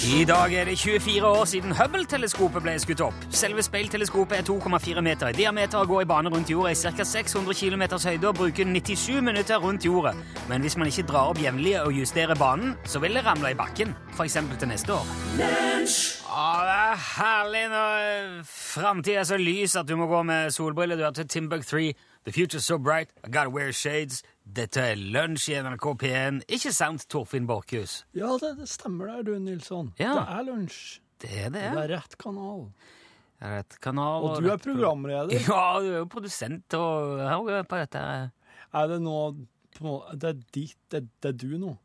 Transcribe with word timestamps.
I 0.07 0.25
dag 0.25 0.55
er 0.55 0.65
det 0.65 0.79
24 0.79 1.27
år 1.27 1.45
siden 1.45 1.73
Hubble-teleskopet 1.75 2.63
ble 2.63 2.77
skutt 2.79 3.01
opp. 3.03 3.25
Selve 3.35 3.63
speilteleskopet 3.63 4.39
er 4.39 4.47
2,4 4.47 5.03
meter 5.03 5.33
i 5.33 5.37
diameter 5.37 5.83
og 5.83 5.91
går 5.91 6.05
i 6.05 6.09
bane 6.11 6.31
rundt 6.31 6.51
jorda 6.51 6.71
i 6.71 6.79
ca. 6.79 7.05
600 7.05 7.55
km 7.59 7.83
høyde 8.05 8.29
og 8.29 8.39
bruker 8.39 8.71
97 8.71 9.21
minutter 9.27 9.59
rundt 9.63 9.85
jorda. 9.85 10.15
Men 10.49 10.63
hvis 10.63 10.77
man 10.79 10.87
ikke 10.91 11.07
drar 11.11 11.33
opp 11.33 11.43
jevnlig 11.43 11.75
og 11.83 11.93
justerer 11.93 12.39
banen, 12.39 12.77
så 12.85 13.03
vil 13.03 13.19
det 13.19 13.27
ramle 13.27 13.51
i 13.51 13.59
bakken. 13.59 13.95
F.eks. 14.15 14.39
til 14.59 14.71
neste 14.71 14.95
år. 14.95 15.11
Å, 15.43 16.49
det 16.67 16.79
er 16.79 17.07
herlig 17.19 17.65
når 17.75 18.43
framtida 18.47 19.25
er 19.25 19.31
så 19.35 19.39
lys 19.43 19.77
at 19.77 19.91
du 19.91 19.97
må 19.99 20.07
gå 20.11 20.23
med 20.23 20.55
solbriller. 20.55 20.97
Du 20.97 21.07
har 21.09 21.19
til 21.19 21.29
Timbuk 21.29 21.67
3. 21.67 21.91
The 22.27 22.33
future's 22.33 22.65
so 22.67 22.77
bright, 22.77 23.09
I 23.25 23.29
gotta 23.29 23.51
wear 23.51 23.71
shades. 23.71 24.25
Dette 24.43 24.83
er 24.83 24.97
lunsj 24.99 25.45
i 25.53 25.59
NRK 25.63 25.85
P1. 26.01 26.41
Ikke 26.51 26.73
sant, 26.75 27.05
Torfinn 27.07 27.47
Borchhus? 27.47 28.01
Ja, 28.19 28.33
det, 28.43 28.57
det 28.59 28.67
stemmer 28.67 29.13
der, 29.13 29.21
du, 29.29 29.37
Nilsson. 29.39 29.93
Ja. 30.03 30.13
Det 30.19 30.25
er 30.35 30.47
lunsj. 30.49 30.81
Det 31.23 31.31
er 31.31 31.53
det. 31.55 31.63
Det 31.63 31.85
er 31.85 31.93
rett 31.95 32.17
kanal. 32.19 32.65
Det 33.39 33.47
er 33.47 33.55
rett 33.61 33.77
kanal, 33.85 34.27
Og 34.27 34.43
du 34.43 34.49
er 34.51 34.59
programleder. 34.59 35.39
Ja, 35.47 35.61
du 35.79 35.87
er 35.93 36.01
jo 36.01 36.09
produsent 36.11 36.75
og 36.75 37.23
hører 37.23 37.63
på 37.71 37.79
dette. 37.85 38.03
Er 38.75 38.91
det 38.91 38.99
nå 39.05 39.15
måte- 39.87 40.19
Det 40.19 40.29
er 40.33 40.43
ditt, 40.59 40.77
det, 40.91 41.05
det 41.23 41.31
er 41.31 41.39
du 41.47 41.59
nå. 41.63 41.77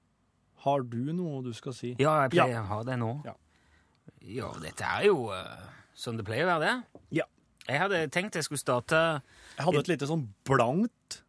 Har 0.66 0.82
du 0.82 1.14
noe 1.14 1.44
du 1.46 1.54
skal 1.54 1.74
si? 1.78 1.94
Ja, 2.02 2.16
jeg 2.24 2.34
pleier 2.34 2.64
å 2.64 2.68
ha 2.72 2.82
det 2.90 2.98
nå. 2.98 3.12
Ja. 3.30 3.38
Ja, 4.26 4.50
dette 4.62 4.90
er 4.90 5.06
jo 5.06 5.30
uh, 5.30 5.70
sånn 5.94 6.18
det 6.18 6.26
pleier 6.26 6.50
å 6.50 6.56
være, 6.56 6.66
det. 6.66 7.02
Ja. 7.22 7.30
Jeg 7.68 7.78
hadde 7.86 8.02
tenkt 8.10 8.42
jeg 8.42 8.50
skulle 8.50 8.62
starte 8.62 9.22
Jeg 9.62 9.68
hadde 9.70 9.84
et 9.86 9.92
lite 9.94 10.10
sånn 10.10 10.26
blankt 10.50 11.22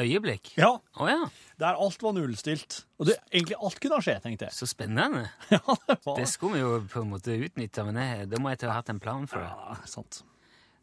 øyeblikk. 0.00 0.54
Ja, 0.58 0.72
Oh, 0.98 1.06
ja, 1.06 1.28
der 1.60 1.76
alt 1.78 2.02
var 2.02 2.14
nullstilt. 2.16 2.80
Og 2.98 3.06
det, 3.06 3.14
egentlig 3.30 3.58
alt 3.60 3.78
kunne 3.82 4.00
skje, 4.02 4.16
tenkte 4.24 4.48
jeg. 4.48 4.56
så 4.56 4.66
spennende. 4.66 5.28
Ja, 5.54 5.60
det 5.86 5.98
var 6.06 6.16
Det 6.18 6.26
skulle 6.32 6.56
vi 6.58 6.62
jo 6.64 6.78
på 6.90 7.02
en 7.04 7.12
måte 7.12 7.36
utnytte, 7.36 7.84
men 7.86 8.00
jeg, 8.00 8.28
da 8.32 8.40
må 8.42 8.50
jeg 8.50 8.62
til 8.64 8.70
å 8.70 8.74
ha 8.74 8.80
hatt 8.80 8.90
en 8.90 9.02
plan 9.02 9.28
for 9.30 9.44
det. 9.44 9.50
ja, 9.52 9.76
sant. 9.86 10.24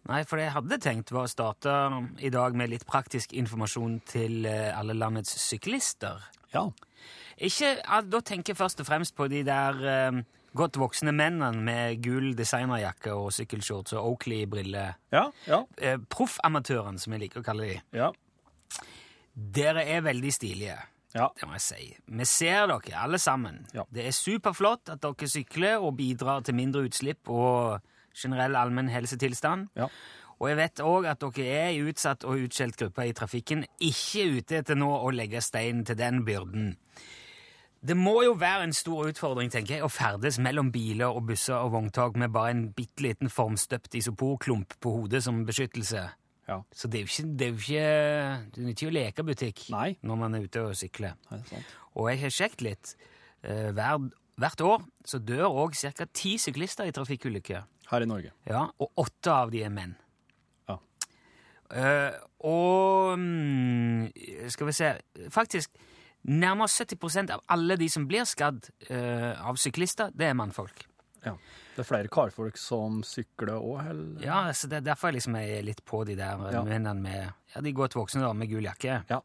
Nei, 0.09 0.23
for 0.25 0.39
det 0.39 0.47
jeg 0.47 0.55
hadde 0.55 0.77
tenkt 0.81 1.11
var 1.13 1.27
å 1.27 1.29
starte 1.29 1.73
i 2.25 2.31
dag 2.33 2.55
med 2.57 2.71
litt 2.71 2.87
praktisk 2.89 3.35
informasjon 3.37 3.99
til 4.09 4.47
eh, 4.49 4.71
alle 4.73 4.95
landets 4.97 5.35
syklister. 5.43 6.23
Ja. 6.55 6.63
Ikke, 7.37 7.75
Da 8.09 8.21
tenker 8.25 8.53
jeg 8.55 8.57
først 8.63 8.81
og 8.81 8.87
fremst 8.89 9.13
på 9.17 9.27
de 9.29 9.43
der 9.45 9.77
eh, 9.91 10.21
godt 10.57 10.77
voksne 10.81 11.11
mennene 11.15 11.61
med 11.63 12.01
gul 12.03 12.33
designerjakke 12.35 13.13
og 13.15 13.31
sykkelshorts 13.35 13.93
og 13.93 14.09
Oakley-briller. 14.13 14.95
Ja, 15.13 15.25
ja, 15.47 15.61
Eh, 15.77 15.97
Proffamatørene, 16.09 16.99
som 16.99 17.13
jeg 17.13 17.21
liker 17.27 17.41
å 17.41 17.43
kalle 17.43 17.67
de. 17.69 17.81
ja. 17.93 18.11
Dere 19.33 19.85
er 19.87 20.01
veldig 20.03 20.31
stilige. 20.35 20.77
Ja. 21.15 21.29
Det 21.39 21.47
må 21.47 21.55
jeg 21.57 21.63
si. 21.65 21.85
Vi 22.07 22.25
ser 22.27 22.67
dere, 22.67 22.95
alle 22.99 23.19
sammen. 23.19 23.65
Ja. 23.75 23.85
Det 23.91 24.05
er 24.07 24.11
superflott 24.15 24.91
at 24.93 25.01
dere 25.03 25.27
sykler 25.31 25.79
og 25.83 25.95
bidrar 25.99 26.43
til 26.43 26.55
mindre 26.55 26.83
utslipp 26.87 27.29
og 27.31 27.79
generell 28.15 28.55
allmenn 28.59 28.91
helsetilstand. 28.91 29.69
Ja. 29.79 29.87
Og 30.41 30.49
jeg 30.49 30.57
vet 30.57 30.81
òg 30.83 31.07
at 31.11 31.19
dere 31.23 31.47
er 31.47 31.71
i 31.75 31.81
utsatt 31.85 32.23
og 32.27 32.39
utskjelt 32.47 32.75
gruppe 32.79 33.05
i 33.07 33.13
trafikken, 33.15 33.63
ikke 33.79 34.27
ute 34.39 34.59
etter 34.61 34.75
nå 34.79 34.89
å 34.99 35.11
legge 35.15 35.41
stein 35.43 35.83
til 35.87 35.95
den 35.99 36.23
byrden. 36.27 36.73
Det 37.81 37.95
må 37.97 38.19
jo 38.21 38.35
være 38.37 38.67
en 38.67 38.75
stor 38.77 39.07
utfordring 39.09 39.49
tenker 39.49 39.79
jeg, 39.79 39.83
å 39.85 39.89
ferdes 39.89 40.37
mellom 40.43 40.69
biler 40.73 41.09
og 41.09 41.25
busser 41.31 41.57
og 41.57 41.71
vogntog 41.73 42.19
med 42.21 42.29
bare 42.33 42.53
en 42.53 42.67
bitte 42.77 43.01
liten 43.01 43.31
formstøpt 43.33 43.97
isoporklump 43.97 44.75
på 44.83 44.93
hodet 44.99 45.23
som 45.25 45.39
beskyttelse. 45.47 46.03
ja. 46.47 46.59
Så 46.71 46.87
det 46.87 46.99
er 46.99 47.07
jo 47.07 47.09
ikke, 47.09 47.25
det 47.39 47.47
er 47.47 47.49
jo 47.49 47.57
ikke, 47.57 47.87
det 48.53 48.63
er 48.65 48.75
ikke 48.75 48.91
å 48.91 48.93
leke 48.99 49.25
butikk 49.25 49.63
Nei. 49.73 49.89
når 50.05 50.21
man 50.21 50.37
er 50.37 50.45
ute 50.45 50.65
og 50.67 50.77
sykler. 50.77 51.17
Nei. 51.31 51.63
Og 51.97 52.11
jeg 52.11 52.21
har 52.21 52.35
sjekket 52.37 52.65
litt. 52.67 52.95
Eh, 53.41 53.71
hver, 53.73 54.05
hvert 54.37 54.61
år 54.61 54.85
så 55.05 55.17
dør 55.17 55.47
òg 55.49 55.73
ca. 55.73 56.05
ti 56.13 56.37
syklister 56.37 56.85
i 56.85 56.93
trafikkulykker. 56.93 57.65
Her 57.89 58.05
i 58.05 58.07
Norge. 58.07 58.29
Ja, 58.45 58.67
og 58.77 58.93
åtte 59.01 59.33
av 59.33 59.49
de 59.51 59.65
er 59.65 59.73
menn. 59.73 59.97
Ja. 60.69 60.77
Uh, 61.71 62.13
og 62.45 63.17
mm, 63.17 64.11
skal 64.51 64.67
vi 64.67 64.73
se 64.75 64.89
Faktisk 65.31 65.71
nærmere 66.27 66.67
70% 66.69 67.31
av 67.33 67.41
alle 67.49 67.77
de 67.79 67.87
som 67.89 68.05
blir 68.07 68.25
skadd 68.29 68.67
eh, 68.89 69.33
av 69.41 69.55
syklister, 69.57 70.11
det 70.13 70.27
er 70.29 70.37
mannfolk. 70.37 70.85
Ja. 71.25 71.35
Det 71.75 71.83
er 71.83 71.87
flere 71.87 72.09
karfolk 72.11 72.57
som 72.57 73.01
sykler 73.05 73.53
òg? 73.61 74.21
Ja, 74.25 74.43
så 74.57 74.67
det 74.67 74.81
er 74.81 74.87
derfor 74.91 75.09
jeg 75.11 75.19
liksom 75.19 75.35
er 75.39 75.61
litt 75.63 75.83
på 75.85 76.03
de 76.05 76.15
der 76.19 76.41
Ja. 76.51 76.63
mennene 76.65 76.95
med 77.01 77.33
ja, 77.55 77.61
de 77.61 77.71
godt 77.73 77.95
voksne 77.95 78.21
da, 78.25 78.33
med 78.33 78.49
gul 78.49 78.65
jakke. 78.65 79.03
Ja. 79.09 79.21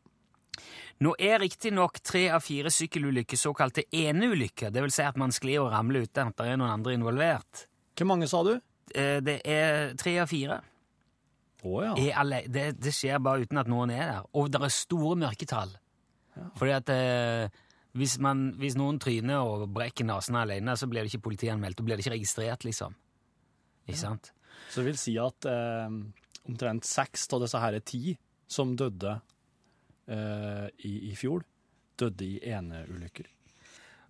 Nå 1.04 1.12
er 1.20 1.38
riktignok 1.42 1.98
tre 2.00 2.28
av 2.32 2.40
fire 2.40 2.70
sykkelulykker 2.72 3.36
såkalte 3.36 3.82
eneulykker, 3.92 4.70
det 4.72 4.80
vil 4.86 4.92
si 4.94 5.02
at 5.04 5.16
man 5.20 5.32
sklir 5.34 5.60
og 5.64 5.72
ramler 5.74 6.06
uten 6.06 6.30
at 6.32 6.36
det 6.38 6.46
er 6.52 6.56
noen 6.60 6.72
andre 6.78 6.94
involvert. 6.96 7.66
Hvor 7.96 8.08
mange 8.12 8.28
sa 8.28 8.42
du? 8.44 8.54
Eh, 8.94 9.20
Det 9.20 9.40
er 9.44 9.94
tre 10.00 10.18
av 10.22 10.28
fire. 10.30 10.60
Å 11.66 11.82
ja. 11.82 12.22
Det, 12.46 12.66
det 12.78 12.92
skjer 12.94 13.18
bare 13.18 13.42
uten 13.42 13.58
at 13.58 13.66
noen 13.68 13.90
er 13.90 14.06
der. 14.12 14.26
Og 14.38 14.48
det 14.52 14.60
er 14.62 14.68
store 14.72 15.16
mørketall. 15.18 15.72
Fordi 16.58 16.74
at 16.76 16.92
eh, 16.92 17.62
hvis, 17.97 18.19
man, 18.22 18.50
hvis 18.60 18.76
noen 18.78 19.00
tryner 19.02 19.44
og 19.44 19.66
brekker 19.74 20.06
nesen 20.08 20.38
alene, 20.38 20.76
så 20.76 20.88
blir 20.91 21.04
det 21.04 21.12
ikke 21.12 21.28
politianmeldt. 21.30 21.78
Da 21.78 21.86
blir 21.86 21.97
det 21.97 22.04
ikke 22.04 22.16
registrert, 22.16 22.66
liksom. 22.69 22.97
Ikke 23.86 24.00
sant? 24.00 24.32
Så 24.70 24.80
det 24.80 24.91
vil 24.91 25.00
si 25.00 25.14
at 25.20 25.48
eh, 25.50 25.86
omtrent 26.48 26.88
seks 26.88 27.28
av 27.34 27.44
disse 27.44 27.60
her 27.62 27.78
er 27.78 27.86
ti 27.86 28.16
som 28.50 28.75
døde 28.78 29.16
eh, 30.10 30.66
i, 30.86 30.92
i 31.10 31.14
fjor, 31.19 31.44
døde 31.98 32.26
i 32.26 32.36
eneulykker. 32.52 33.30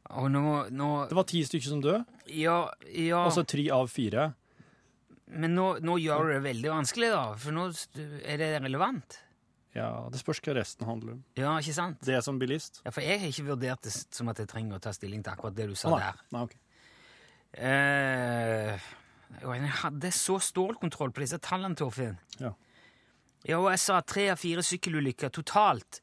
Nå, 0.06 0.42
nå 0.70 0.88
Det 1.10 1.16
var 1.18 1.26
ti 1.26 1.40
stykker 1.42 1.72
som 1.72 1.80
døde, 1.82 2.04
Ja, 2.30 2.60
ja 2.94 3.24
altså 3.24 3.42
tre 3.48 3.64
av 3.74 3.88
fire. 3.90 4.28
Men 5.26 5.56
nå, 5.58 5.70
nå 5.82 5.96
gjør 5.98 6.28
du 6.28 6.34
det 6.36 6.42
veldig 6.44 6.70
vanskelig, 6.70 7.08
da. 7.10 7.24
For 7.42 7.54
nå 7.54 7.66
er 8.22 8.38
det 8.38 8.50
relevant. 8.62 9.18
Ja, 9.76 9.88
Det 10.12 10.20
spørs 10.22 10.40
hva 10.40 10.54
resten 10.56 10.88
handler 10.88 11.16
om. 11.18 11.24
Ja, 11.36 11.54
ikke 11.60 11.74
sant? 11.76 12.00
Det 12.06 12.22
som 12.24 12.38
bilist? 12.40 12.80
Ja, 12.86 12.92
For 12.94 13.04
jeg 13.04 13.20
har 13.20 13.28
ikke 13.32 13.48
vurdert 13.50 13.82
det 13.84 13.92
som 13.92 14.30
at 14.32 14.40
jeg 14.40 14.48
trenger 14.48 14.78
å 14.78 14.82
ta 14.82 14.92
stilling 14.96 15.22
til 15.24 15.34
akkurat 15.34 15.56
det 15.58 15.68
du 15.68 15.74
sa 15.76 15.92
nei. 15.92 15.98
der. 16.00 16.22
Nei, 16.32 16.44
ok. 16.48 16.54
Eh, 17.56 18.86
jeg 19.42 19.74
hadde 19.82 20.12
så 20.14 20.38
stålkontroll 20.42 21.12
på 21.14 21.22
disse 21.24 21.38
tallene, 21.42 21.76
Torfinn. 21.78 22.16
Ja. 22.40 22.52
Ja, 23.46 23.60
og 23.60 23.68
jeg 23.70 23.78
sa 23.78 24.00
tre 24.02 24.30
av 24.32 24.40
fire 24.40 24.62
sykkelulykker 24.66 25.30
totalt 25.34 26.00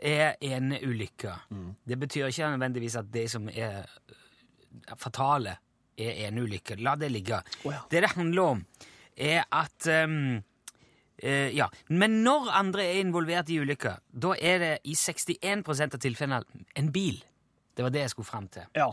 er 0.00 0.34
eneulykker. 0.42 1.44
Det 1.86 1.98
betyr 2.00 2.30
ikke 2.32 2.48
nødvendigvis 2.56 2.96
at 2.98 3.10
det 3.12 3.26
som 3.30 3.46
er 3.52 3.82
eh, 3.84 4.94
fatale, 4.98 5.58
er 6.00 6.24
eneulykker. 6.30 6.80
La 6.82 6.96
det 6.96 7.10
ligge. 7.12 7.42
Oh, 7.64 7.72
ja. 7.74 7.82
Det 7.90 8.00
det 8.02 8.10
handler 8.16 8.54
om, 8.56 8.62
er 9.16 9.44
at 9.52 9.86
ehm, 9.92 10.40
eh, 11.22 11.50
Ja. 11.56 11.68
Men 11.88 12.22
når 12.24 12.50
andre 12.50 12.84
er 12.84 13.00
involvert 13.00 13.48
i 13.50 13.58
ulykker, 13.60 13.98
da 14.12 14.34
er 14.40 14.58
det 14.58 14.78
i 14.84 14.94
61% 14.94 15.94
av 15.94 16.00
tilfellene 16.00 16.42
en 16.76 16.92
bil. 16.92 17.22
Det 17.76 17.82
var 17.84 17.90
det 17.90 18.00
jeg 18.00 18.10
skulle 18.10 18.26
fram 18.26 18.48
til. 18.48 18.62
Ja. 18.76 18.90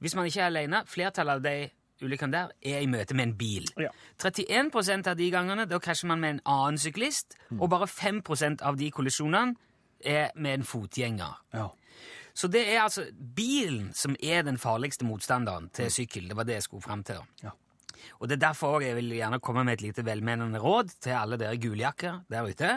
Hvis 0.00 0.14
man 0.14 0.26
ikke 0.26 0.40
er 0.40 0.46
alene, 0.46 0.82
flertallet 0.86 1.32
av 1.34 1.42
de 1.42 1.70
ulykkene 2.04 2.32
der 2.32 2.50
er 2.62 2.80
i 2.84 2.86
møte 2.86 3.14
med 3.14 3.28
en 3.30 3.36
bil. 3.38 3.64
Ja. 3.80 3.88
31% 4.20 5.06
av 5.08 5.16
de 5.16 5.30
gangene 5.32 5.64
da 5.66 5.78
krasjer 5.78 6.08
man 6.08 6.20
med 6.20 6.30
en 6.34 6.40
annen 6.44 6.78
syklist, 6.78 7.36
og 7.58 7.70
bare 7.70 7.86
5% 7.88 8.62
av 8.62 8.76
de 8.76 8.90
kollisjonene 8.90 9.56
er 10.04 10.30
med 10.36 10.60
en 10.60 10.64
fotgjenger. 10.64 11.42
ja. 11.54 11.68
Så 12.36 12.50
det 12.52 12.66
er 12.68 12.82
altså 12.82 13.06
bilen 13.36 13.94
som 13.96 14.12
er 14.20 14.42
den 14.44 14.58
farligste 14.60 15.06
motstanderen 15.08 15.70
til 15.72 15.88
sykkel. 15.90 16.26
Det 16.28 16.36
var 16.36 16.44
det 16.44 16.52
jeg 16.58 16.62
skulle 16.66 16.82
fram 16.84 17.02
til. 17.02 17.22
Ja. 17.42 17.54
Og 18.20 18.28
det 18.28 18.36
er 18.36 18.46
derfor 18.48 18.84
jeg 18.84 18.96
vil 18.98 19.14
gjerne 19.18 19.40
komme 19.44 19.64
med 19.66 19.78
et 19.78 19.86
lite 19.88 20.04
velmenende 20.06 20.60
råd 20.62 20.96
til 21.04 21.16
alle 21.16 21.38
dere 21.40 21.60
guljakker 21.60 22.22
der 22.32 22.48
ute. 22.48 22.72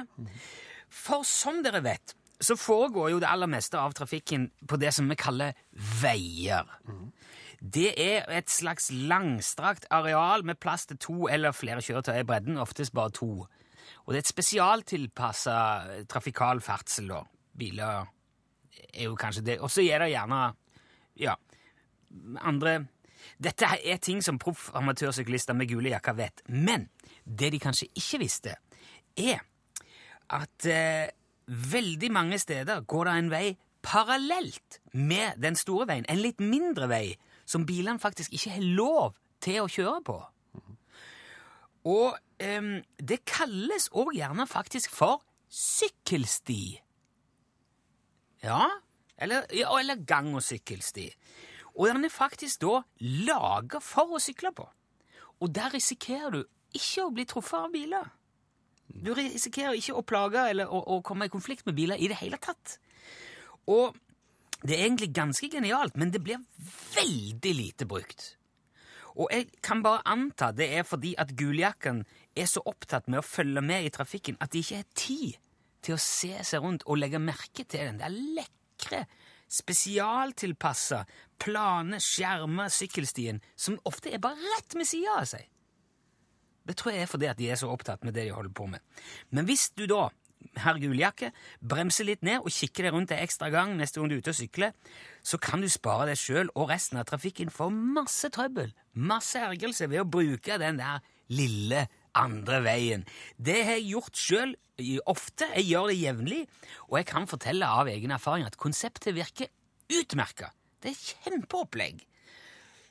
For 0.90 1.25
som 1.28 1.62
dere 1.66 1.84
vet, 1.85 2.16
så 2.40 2.56
foregår 2.56 3.12
jo 3.13 3.22
det 3.22 3.30
aller 3.30 3.50
meste 3.52 3.80
av 3.80 3.94
trafikken 3.98 4.50
på 4.68 4.80
det 4.80 4.94
som 4.95 5.10
vi 5.12 5.18
kaller 5.19 5.57
veier. 6.01 6.68
Det 7.60 7.92
er 8.00 8.30
et 8.31 8.51
slags 8.51 8.88
langstrakt 8.92 9.89
areal 9.92 10.45
med 10.48 10.60
plass 10.63 10.88
til 10.88 11.00
to 11.04 11.27
eller 11.27 11.56
flere 11.56 11.83
kjøretøy 11.83 12.21
i 12.21 12.27
bredden, 12.27 12.62
oftest 12.62 12.95
bare 12.95 13.12
to. 13.12 13.44
Og 14.06 14.13
det 14.13 14.21
er 14.21 14.24
et 14.24 14.31
spesialtilpassa 14.31 15.57
trafikal 16.10 16.63
ferdsel, 16.63 17.12
da. 17.12 17.24
Biler 17.60 18.07
er 18.94 19.10
jo 19.10 19.18
kanskje 19.19 19.44
det. 19.44 19.57
Og 19.60 19.71
så 19.74 19.83
er 19.83 20.00
det 20.00 20.13
gjerne 20.13 20.39
ja, 21.19 21.36
andre 22.39 22.77
Dette 23.38 23.68
er 23.86 24.02
ting 24.02 24.24
som 24.26 24.40
proff 24.42 24.70
amatørsyklister 24.76 25.54
med 25.58 25.70
gule 25.70 25.94
jakker 25.94 26.18
vet. 26.18 26.44
Men 26.48 26.90
det 27.24 27.52
de 27.54 27.60
kanskje 27.62 27.90
ikke 27.96 28.20
visste, 28.24 28.56
er 29.18 29.44
at 30.30 30.66
eh, 30.70 31.10
veldig 31.48 32.12
mange 32.14 32.40
steder 32.40 32.81
går 32.88 33.10
det 33.10 33.16
en 33.20 33.31
vei 33.34 33.46
parallelt 33.86 34.80
med 34.94 35.40
den 35.42 35.56
store 35.56 35.88
veien. 35.90 36.06
En 36.10 36.22
litt 36.22 36.42
mindre 36.44 36.90
vei 36.92 37.16
som 37.50 37.66
bilene 37.66 38.00
faktisk 38.02 38.34
ikke 38.36 38.58
har 38.58 38.68
lov 38.78 39.16
til 39.42 39.64
å 39.64 39.72
kjøre 39.72 40.02
på. 40.06 40.18
Og 41.90 42.18
eh, 42.44 42.70
det 43.00 43.24
kalles 43.30 43.90
òg 43.98 44.14
gjerne 44.18 44.46
faktisk 44.50 44.92
for 44.94 45.24
sykkelsti. 45.50 46.62
Ja, 48.44 48.68
Eller, 49.20 49.44
eller 49.52 50.00
gang- 50.08 50.36
og 50.36 50.44
sykkelsti. 50.44 51.10
Og 51.80 51.88
den 51.88 52.04
er 52.06 52.12
faktisk 52.12 52.62
da 52.66 52.81
laga 53.00 53.80
for 53.84 54.18
å 54.18 54.22
sykle 54.22 54.52
på. 54.56 54.66
Og 55.40 55.52
der 55.56 55.72
risikerer 55.72 56.34
du 56.36 56.42
ikke 56.76 57.06
å 57.06 57.14
bli 57.16 57.26
truffet 57.30 57.62
av 57.62 57.72
biler. 57.74 58.10
Du 58.90 59.14
risikerer 59.16 59.78
ikke 59.78 59.96
å 59.96 60.04
plage 60.04 60.44
eller 60.52 60.68
å, 60.68 60.81
å 60.98 61.00
komme 61.06 61.30
i 61.30 61.31
konflikt 61.31 61.66
med 61.70 61.78
biler 61.78 62.02
i 62.02 62.10
det 62.12 62.20
hele 62.20 62.40
tatt. 62.42 62.76
Og 63.70 63.96
det 64.60 64.76
er 64.76 64.90
egentlig 64.90 65.14
ganske 65.16 65.48
genialt, 65.54 65.96
men 65.96 66.12
det 66.12 66.20
blir 66.26 66.42
veldig 66.98 67.54
lite 67.56 67.88
brukt. 67.88 68.34
Og 69.16 69.31
jeg 69.31 69.48
kan 69.64 69.81
bare 69.84 70.04
anta 70.08 70.52
det 70.56 70.68
er 70.80 70.88
fordi 70.88 71.14
at 71.20 71.31
guljakken 71.38 72.04
er 72.36 72.48
så 72.48 72.64
opptatt 72.68 73.08
med 73.08 73.22
å 73.22 73.26
følge 73.26 73.64
med 73.64 73.88
i 73.88 73.94
trafikken 73.94 74.38
at 74.44 74.52
de 74.54 74.64
ikke 74.64 74.81
har 74.81 74.92
tid 75.00 75.40
til 75.84 75.96
å 75.96 76.04
se 76.04 76.34
seg 76.44 76.64
rundt 76.64 76.86
og 76.88 77.00
legge 77.00 77.22
merke 77.24 77.64
til 77.64 77.88
den 77.88 78.00
der 78.02 78.12
lekre, 78.12 79.06
spesialtilpassa, 79.50 81.04
plane, 81.42 82.00
skjerma 82.04 82.69
sykkelstien 82.74 83.42
som 83.57 83.80
ofte 83.90 84.13
er 84.13 84.22
bare 84.24 84.40
rett 84.56 84.78
ved 84.78 84.88
sida 84.88 85.19
av 85.22 85.30
seg. 85.30 85.48
Det 86.69 86.75
tror 86.78 86.94
jeg 86.94 87.06
er 87.06 87.10
fordi 87.10 87.30
at 87.31 87.40
de 87.40 87.50
er 87.50 87.57
så 87.57 87.69
opptatt 87.72 88.04
med 88.06 88.13
det 88.13 88.28
de 88.28 88.36
holder 88.36 88.54
på 88.54 88.68
med. 88.69 88.84
Men 89.34 89.48
hvis 89.50 89.72
du 89.74 89.88
da, 89.90 90.10
herr 90.62 90.78
Guljakke, 90.80 91.31
bremser 91.66 92.06
litt 92.06 92.22
ned 92.25 92.44
og 92.44 92.54
kikker 92.54 92.86
deg 92.86 92.94
rundt 92.94 93.13
en 93.16 93.24
ekstra 93.24 93.50
gang 93.54 93.74
neste 93.80 94.00
gang 94.00 94.12
du 94.12 94.18
er 94.19 94.22
ute 94.22 94.36
og 94.36 94.38
sykler, 94.38 94.75
så 95.25 95.40
kan 95.42 95.63
du 95.63 95.69
spare 95.72 96.12
deg 96.12 96.19
sjøl 96.22 96.52
og 96.54 96.69
resten 96.69 97.02
av 97.02 97.07
trafikken 97.10 97.50
for 97.54 97.74
masse 97.74 98.30
trøbbel, 98.36 98.69
masse 98.94 99.42
ergrelse, 99.42 99.90
ved 99.90 100.04
å 100.04 100.10
bruke 100.10 100.60
den 100.62 100.78
der 100.81 101.02
lille 101.34 101.88
andre 102.18 102.62
veien. 102.66 103.06
Det 103.38 103.63
har 103.63 103.80
jeg 103.80 103.92
gjort 103.95 104.22
sjøl 104.22 104.56
ofte, 105.10 105.48
jeg 105.56 105.70
gjør 105.72 105.90
det 105.92 105.98
jevnlig, 106.00 106.44
og 106.90 107.00
jeg 107.00 107.10
kan 107.10 107.28
fortelle 107.30 107.68
av 107.68 107.90
egen 107.92 108.14
erfaring 108.16 108.48
at 108.48 108.60
konseptet 108.60 109.16
virker 109.18 109.52
utmerka. 110.00 110.54
Det 110.80 110.94
er 110.94 111.04
kjempeopplegg. 111.04 112.06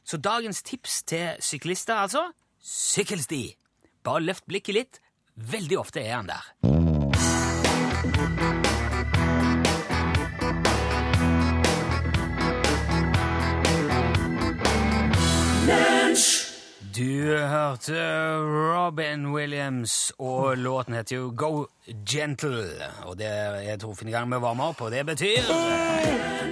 Så 0.04 0.20
dagens 0.20 0.62
tips 0.64 1.02
til 1.08 1.42
syklister, 1.44 2.00
altså 2.00 2.28
sykkelsti. 2.64 3.42
Bare 4.04 4.24
løft 4.24 4.46
blikket 4.48 4.76
litt. 4.76 5.02
Veldig 5.38 5.78
ofte 5.80 6.02
er 6.02 6.16
han 6.18 6.32
der. 6.32 6.97
Du 16.98 17.36
hørte 17.48 17.94
Robin 18.42 19.26
Williams, 19.34 20.12
og 20.18 20.56
låten 20.58 20.94
heter 20.94 21.16
jo 21.16 21.32
Go 21.36 21.64
Gentle. 22.10 22.64
Og 23.06 23.18
det 23.18 23.28
er 23.70 23.76
Torfinn 23.78 24.08
i 24.10 24.14
gang 24.16 24.26
med 24.28 24.40
å 24.40 24.42
varme 24.48 24.66
opp, 24.72 24.80
og 24.82 24.90
det 24.90 25.04
betyr 25.06 25.46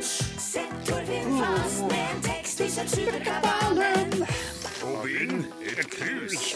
Sett 0.06 0.76
Torfinn 0.86 1.34
fast 1.40 1.82
med 1.88 1.98
en 2.12 2.22
tekst 2.28 2.62
i 2.62 2.68
Sørsuperkabalen. 2.76 4.22
Og 4.86 5.02
vinn 5.08 5.42
et 5.66 5.90
krus. 5.90 6.46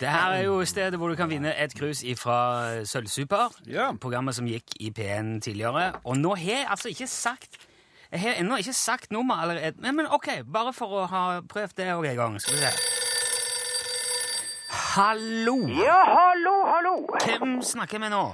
Det 0.00 0.08
her 0.08 0.38
er 0.38 0.46
jo 0.46 0.56
stedet 0.68 0.96
hvor 0.98 1.12
du 1.12 1.18
kan 1.20 1.28
vinne 1.30 1.52
et 1.52 1.76
krus 1.76 2.00
fra 2.20 2.80
Sølvsuper, 2.88 3.52
Ja. 3.68 3.90
programmet 4.00 4.34
som 4.34 4.48
gikk 4.48 4.72
i 4.80 4.88
P1 4.90 5.40
tidligere. 5.44 5.92
Og 6.04 6.16
nå 6.16 6.32
har 6.34 6.50
jeg 6.54 6.66
altså 6.70 6.88
ikke 6.88 7.06
sagt 7.06 7.60
Jeg 8.12 8.20
har 8.20 8.34
ennå 8.38 8.56
ikke 8.56 8.72
sagt 8.72 9.10
nummer 9.10 9.34
allerede. 9.42 9.74
Men, 9.82 9.96
men 9.96 10.06
ok, 10.06 10.28
bare 10.46 10.72
for 10.72 10.86
å 10.86 11.06
ha 11.10 11.40
prøvd 11.50 11.72
det 11.76 11.88
òg 11.96 12.06
en 12.12 12.16
gang. 12.16 12.36
Skal 12.40 12.54
vi 12.54 12.60
se. 12.62 12.93
Hallo! 14.94 15.56
Ja, 15.84 16.00
hallo, 16.16 16.56
hallo. 16.72 16.94
Hvem 17.24 17.62
snakker 17.62 17.98
vi 17.98 18.08
nå? 18.12 18.24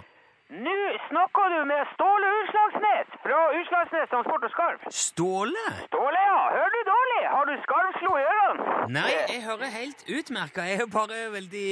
Nå 0.65 0.75
snakker 1.07 1.55
du 1.55 1.61
med 1.71 1.89
Ståle 1.95 2.33
Utslagsnes 2.41 3.15
fra 3.23 3.39
Utslagsnes 3.57 4.11
Transport 4.13 4.45
og 4.45 4.53
Skarv. 4.53 4.85
Ståle? 4.93 5.65
Ståle, 5.87 6.21
ja. 6.33 6.43
Hører 6.59 6.77
du 6.77 6.83
dårlig? 6.91 7.23
Har 7.37 7.49
du 7.49 7.55
skarvslo 7.65 8.13
i 8.19 8.27
ørene? 8.35 8.77
Nei, 8.99 9.07
jeg 9.33 9.41
hører 9.47 9.73
helt 9.79 10.05
utmerka. 10.19 10.69
Jeg 10.69 10.85
er 10.85 10.93
bare 10.99 11.23
veldig 11.39 11.67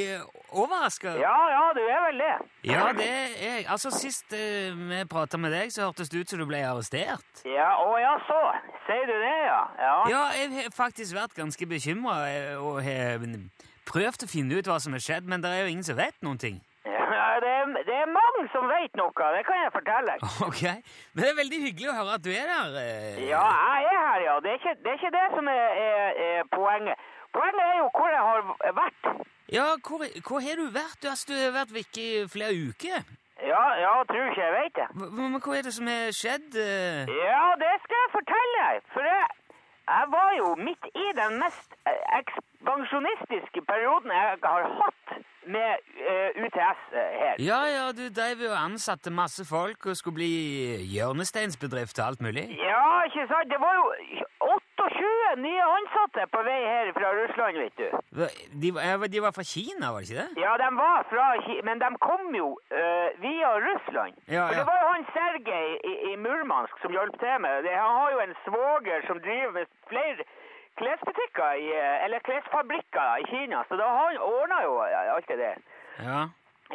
overraska. 0.57 1.19
Ja, 1.21 1.37
ja, 1.53 1.63
du 1.77 1.85
er 1.85 2.03
vel 2.07 2.25
det. 2.25 2.33
Ja, 2.73 2.89
det 2.97 3.13
er 3.13 3.39
jeg. 3.45 3.69
Altså, 3.69 3.93
Sist 3.93 4.33
eh, 4.33 4.73
vi 4.73 5.05
prata 5.13 5.37
med 5.37 5.53
deg, 5.53 5.75
så 5.75 5.91
hørtes 5.91 6.09
det 6.09 6.25
ut 6.25 6.33
som 6.33 6.41
du 6.41 6.49
ble 6.49 6.65
arrestert. 6.65 7.45
Ja, 7.45 7.75
å 7.85 7.93
ja, 8.01 8.17
så. 8.31 8.43
Sier 8.89 9.05
du 9.05 9.17
det, 9.21 9.39
ja? 9.53 9.63
Ja. 9.85 9.97
Ja, 10.17 10.27
jeg 10.41 10.55
har 10.63 10.77
faktisk 10.81 11.19
vært 11.21 11.37
ganske 11.37 11.75
bekymra 11.77 12.23
og 12.63 12.81
har 12.89 13.21
prøvd 13.91 14.25
å 14.27 14.31
finne 14.31 14.59
ut 14.61 14.69
hva 14.71 14.79
som 14.83 14.95
har 14.97 15.03
skjedd, 15.05 15.29
men 15.29 15.43
det 15.45 15.51
er 15.55 15.65
jo 15.67 15.73
ingen 15.75 15.87
som 15.87 15.99
vet 15.99 16.17
noen 16.25 16.41
ting. 16.41 16.61
Ja, 17.19 17.41
det, 17.43 17.51
er, 17.51 17.71
det 17.87 17.95
er 17.99 18.09
mange 18.13 18.43
som 18.53 18.67
vet 18.71 18.95
noe, 18.99 19.11
det 19.35 19.41
kan 19.47 19.59
jeg 19.63 19.71
fortelle. 19.75 20.15
Ok, 20.47 20.61
Men 21.15 21.23
det 21.25 21.29
er 21.33 21.37
veldig 21.39 21.59
hyggelig 21.65 21.89
å 21.91 21.95
høre 21.97 22.17
at 22.19 22.25
du 22.25 22.31
er 22.31 22.47
der. 22.51 22.77
eh. 22.83 23.21
Ja, 23.27 23.43
jeg 23.83 23.89
er 23.95 24.03
her, 24.05 24.25
ja. 24.27 24.35
Det 24.45 24.51
er 24.53 24.59
ikke 24.61 24.75
det, 24.85 24.93
er 24.93 24.99
ikke 25.01 25.13
det 25.17 25.25
som 25.35 25.51
er, 25.53 25.81
er, 26.29 26.43
poenget. 26.53 27.07
Poenget 27.35 27.65
er 27.65 27.77
jo 27.81 27.89
hvor 27.97 28.11
jeg 28.13 28.25
har 28.29 28.75
vært. 28.79 29.09
Ja, 29.57 29.67
hvor, 29.89 30.05
hvor 30.29 30.45
har 30.47 30.61
du 30.61 30.67
vært? 30.75 30.99
Du, 31.03 31.09
altså, 31.11 31.31
du 31.33 31.35
har 31.41 31.55
vært 31.59 31.75
vekke 31.79 32.05
i 32.05 32.23
flere 32.33 32.55
uker. 32.69 33.09
Ja, 33.49 33.65
ja, 33.81 33.93
tror 34.11 34.31
ikke 34.33 34.45
jeg 34.45 34.55
vet 34.59 34.79
det. 34.79 34.89
Men 35.19 35.39
hva 35.41 35.59
er 35.59 35.67
det 35.69 35.75
som 35.79 35.91
har 35.91 36.15
skjedd? 36.17 36.49
eh? 36.59 37.13
Ja, 37.25 37.43
det 37.61 37.75
skal 37.87 38.01
jeg 38.05 38.13
fortelle. 38.15 38.65
For 38.95 39.07
jeg, 39.09 39.29
jeg 39.97 40.07
var 40.17 40.31
jo 40.41 40.49
midt 40.67 40.85
i 41.05 41.07
den 41.21 41.39
mest 41.43 41.71
eh, 41.89 42.03
ekspansjonistiske 42.21 43.61
perioden 43.71 44.11
jeg 44.19 44.39
har 44.45 44.69
hatt 44.81 45.19
med 45.55 45.71
eh, 46.13 46.43
UTS 46.45 46.81
eh, 46.93 47.13
her. 47.23 47.35
Ja, 47.51 47.61
ja, 47.77 47.85
du 47.99 48.05
dreiv 48.19 48.45
og 48.51 48.57
ansatte 48.59 49.11
masse 49.23 49.47
folk 49.49 49.87
og 49.87 49.97
skulle 49.97 50.19
bli 50.21 50.33
hjørnesteinsbedrift 50.95 51.99
og 52.01 52.07
alt 52.07 52.25
mulig. 52.27 52.45
Ja, 52.69 52.85
ikke 53.09 53.29
sant? 53.33 53.49
Det 53.53 53.61
var 53.65 53.75
jo 53.81 53.87
28 55.29 55.43
nye 55.45 55.63
ansatte 55.77 56.27
på 56.33 56.43
vei 56.47 56.61
her 56.65 56.93
fra 56.97 57.09
Russland, 57.21 57.57
vet 57.65 57.77
du. 57.77 57.89
De, 58.63 58.71
var- 58.75 59.09
de 59.15 59.21
var 59.27 59.33
fra 59.37 59.45
Kina, 59.55 59.93
var 59.93 60.01
det 60.01 60.11
ikke 60.11 60.23
det? 60.23 60.43
Ja, 60.45 60.53
de 60.63 60.69
var 60.77 61.05
fra 61.13 61.27
Kina, 61.47 61.63
Men 61.69 61.79
de 61.85 61.89
kom 62.09 62.35
jo 62.35 62.49
uh, 62.73 63.09
via 63.25 63.51
Russland. 63.69 64.15
Ja, 64.29 64.47
For 64.49 64.55
det 64.61 64.67
var 64.71 64.79
jo 64.85 64.89
han 64.95 65.07
Sergej 65.15 65.69
i, 65.91 65.95
i 66.13 66.17
Murmansk 66.17 66.75
som 66.83 66.93
hjalp 66.97 67.17
til 67.23 67.37
med 67.45 67.63
det. 67.69 67.75
Han 67.85 67.95
har 68.01 68.11
jo 68.17 68.21
en 68.27 68.35
svoger 68.47 69.07
som 69.07 69.21
driver 69.27 69.51
med 69.59 69.67
flere 69.93 70.25
klesbutikker, 70.79 71.53
i, 71.59 71.69
eh, 71.75 72.05
eller 72.05 72.19
klesfabrikker 72.29 73.17
i 73.23 73.25
Kina, 73.33 73.65
så 73.69 73.77
da 73.81 73.87
han 73.99 74.19
ordna 74.23 74.59
jo 74.63 74.75
eh, 74.85 75.15
alt 75.15 75.29
det 75.29 75.39
der. 75.39 75.57
Ja. 76.09 76.21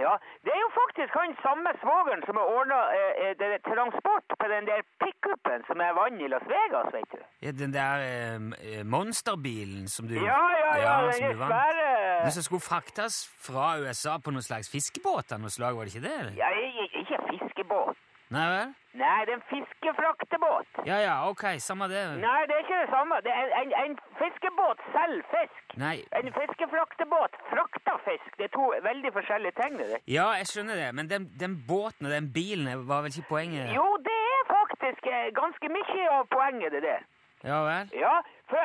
Ja, 0.05 0.13
det 0.45 0.51
er 0.55 0.61
jo 0.65 0.69
faktisk 0.81 1.11
han 1.19 1.35
samme 1.45 1.69
svogeren 1.83 2.21
som 2.27 2.35
har 2.41 2.47
ordna 2.57 2.79
eh, 2.97 3.33
eh, 3.45 3.59
transport 3.69 4.27
på 4.41 4.45
den 4.53 4.65
der 4.69 4.81
pickupen 5.03 5.61
som 5.69 5.77
er 5.85 5.93
vann 5.99 6.17
i 6.17 6.27
Las 6.33 6.45
Vegas, 6.53 6.89
vet 6.95 7.11
du. 7.13 7.21
ja 7.45 7.51
den 7.61 7.73
der 7.73 7.95
eh, 8.09 8.83
monsterbilen 8.95 9.87
som 9.87 10.07
du 10.07 10.15
Ja, 10.15 10.41
ja, 10.63 10.71
ja, 10.85 10.85
ja 10.85 10.95
den 11.11 11.37
svære 11.37 11.89
Den 12.25 12.31
som 12.37 12.43
skulle 12.43 12.65
fraktes 12.71 13.13
fra 13.47 13.65
USA 13.83 14.17
på 14.17 14.31
noen 14.33 14.47
slags 14.49 14.71
fiskebåt 14.73 15.31
av 15.31 15.39
noe 15.43 15.53
slag, 15.53 15.77
var 15.77 15.85
det 15.85 15.93
ikke 15.95 16.07
det? 16.07 16.17
eller? 16.19 16.33
Ja, 16.41 16.49
ikke 17.01 17.17
fiskebåt. 17.29 17.97
Nei 18.33 18.47
vel? 18.55 18.73
Nei, 18.93 19.19
det 19.25 19.33
er 19.33 19.39
en 19.39 19.47
fiskefraktebåt. 19.49 20.67
Ja 20.85 20.97
ja, 21.01 21.15
ok, 21.29 21.43
samme 21.57 21.87
det. 21.89 22.01
Nei, 22.21 22.41
det 22.47 22.55
er 22.57 22.61
ikke 22.65 22.81
det 22.83 22.89
samme. 22.91 23.15
Det 23.25 23.33
er 23.33 23.55
en, 23.61 23.71
en 23.83 23.95
fiskebåt 24.19 24.83
selger 24.93 25.23
fisk. 25.31 25.63
Nei, 25.81 25.95
En 26.19 26.29
fiskefraktebåt 26.35 27.39
frakter 27.49 27.97
fisk. 28.07 28.29
Det 28.37 28.45
er 28.49 28.53
to 28.53 28.67
veldig 28.89 29.13
forskjellige 29.17 29.55
ting. 29.61 29.79
Det. 29.79 29.87
der. 29.93 30.03
ja, 30.17 30.27
jeg 30.39 30.47
skjønner 30.51 30.75
det, 30.81 30.89
men 30.99 31.09
den, 31.09 31.25
den 31.41 31.57
båten 31.67 32.05
og 32.05 32.13
den 32.13 32.29
bilen 32.37 32.87
var 32.89 33.01
vel 33.01 33.15
ikke 33.15 33.31
poenget? 33.33 33.73
Jo, 33.79 33.87
det 34.09 34.19
er 34.37 34.43
faktisk 34.53 35.09
eh, 35.15 35.27
ganske 35.41 35.73
mye 35.77 36.07
av 36.19 36.29
poenget, 36.37 36.71
det 36.77 36.83
der. 36.85 37.01
Ja 37.43 37.59
vel? 37.65 37.89
Ja, 38.05 38.15
for 38.49 38.61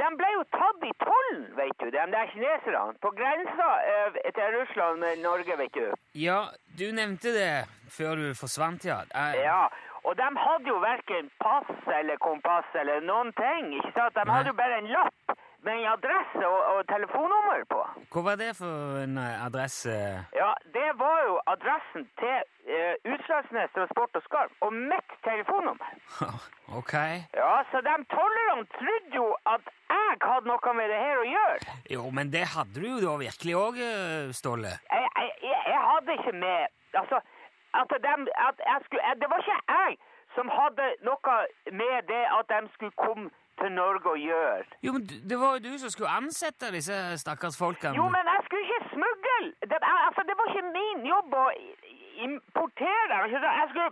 de 0.00 0.08
ble 0.18 0.30
jo 0.34 0.42
tatt 0.54 0.84
i 0.84 0.92
tollen, 1.02 1.44
vet 1.56 1.78
du, 1.80 1.86
de 1.94 2.04
der 2.16 2.30
kineserne. 2.32 2.96
På 3.04 3.10
grensa 3.14 3.68
eh, 3.92 4.18
til 4.36 4.58
Russland 4.58 5.00
med 5.04 5.22
Norge, 5.22 5.56
vet 5.58 5.74
du. 5.74 5.94
Ja, 6.18 6.40
du 6.78 6.86
nevnte 6.92 7.32
det 7.34 7.64
før 7.96 8.20
du 8.20 8.26
forsvant, 8.38 8.84
ja. 8.84 9.02
Jeg... 9.14 9.44
Ja, 9.44 9.68
og 10.04 10.16
de 10.18 10.28
hadde 10.46 10.68
jo 10.68 10.78
hverken 10.82 11.30
pass 11.40 11.70
eller 11.98 12.20
kompass 12.20 12.68
eller 12.80 13.00
noen 13.00 13.32
ting. 13.38 13.72
ikke 13.78 13.92
sant? 13.96 14.18
De 14.18 14.30
hadde 14.30 14.52
jo 14.52 14.58
bare 14.58 14.82
en 14.82 14.90
lapp 14.92 15.38
med 15.66 15.74
en 15.80 15.88
adresse 15.96 16.42
og, 16.54 16.60
og 16.72 16.80
telefonnummer 16.94 17.60
på. 17.72 17.80
Hva 18.12 18.22
var 18.28 18.36
det 18.42 18.50
for 18.60 19.00
en 19.04 19.16
eh, 19.20 19.46
adresse? 19.48 19.94
Ja, 20.42 20.52
det 20.76 20.90
var 21.02 21.18
jo 21.28 21.34
adressen 21.54 22.06
til 22.20 22.36
uh, 22.70 22.94
Utslagsnes 23.12 23.72
Transport 23.76 24.18
og 24.18 24.24
Skarv, 24.26 24.52
og 24.66 24.72
mitt 24.92 25.10
telefonnummer. 25.28 25.88
ok. 26.80 26.94
Ja, 27.40 27.54
så 27.70 27.82
de 27.88 27.96
tollerne 28.16 28.66
trodde 28.76 29.20
jo 29.20 29.28
at 29.54 29.64
jeg 29.94 30.16
hadde 30.30 30.50
noe 30.52 30.74
med 30.80 30.90
det 30.92 31.00
her 31.06 31.20
å 31.22 31.28
gjøre. 31.34 31.76
Jo, 31.96 32.02
men 32.16 32.32
det 32.36 32.44
hadde 32.54 32.80
du 32.80 32.88
jo 32.94 32.98
da 33.06 33.14
virkelig 33.26 33.54
òg, 33.66 33.84
Ståle. 34.40 34.72
Jeg, 34.94 35.06
jeg, 35.20 35.30
jeg, 35.50 35.60
jeg 35.74 35.84
hadde 35.90 36.18
ikke 36.20 36.36
med 36.46 36.60
Altså, 36.94 37.18
at 37.74 37.90
de, 38.06 38.10
at 38.48 38.58
jeg 38.70 38.78
skulle, 38.84 39.14
det 39.20 39.28
var 39.30 39.40
ikke 39.42 39.60
jeg 39.76 39.96
som 40.36 40.50
hadde 40.58 40.86
noe 41.06 41.36
med 41.80 41.96
det 42.10 42.24
at 42.38 42.52
de 42.52 42.60
skulle 42.74 42.96
komme 43.04 43.30
til 43.60 43.72
Norge 43.74 44.12
å 44.12 44.18
gjøre. 44.18 44.78
Jo, 44.86 44.94
men 44.96 45.04
det 45.30 45.38
var 45.40 45.56
jo 45.56 45.64
du 45.66 45.78
som 45.82 45.92
skulle 45.92 46.14
ansette 46.20 46.70
disse 46.74 46.96
stakkars 47.22 47.58
folkene. 47.58 47.96
Jo, 47.98 48.06
men 48.12 48.30
jeg 48.32 48.46
skulle 48.46 48.64
ikke 48.66 48.94
smugle! 48.94 49.36
Det, 49.70 49.78
altså, 49.80 50.24
det 50.28 50.38
var 50.38 50.52
ikke 50.52 50.72
min 50.74 51.04
jobb 51.08 51.36
å 51.38 51.44
importere 52.28 53.04
dem. 53.12 53.36
Jeg 53.36 53.68
skulle, 53.72 53.90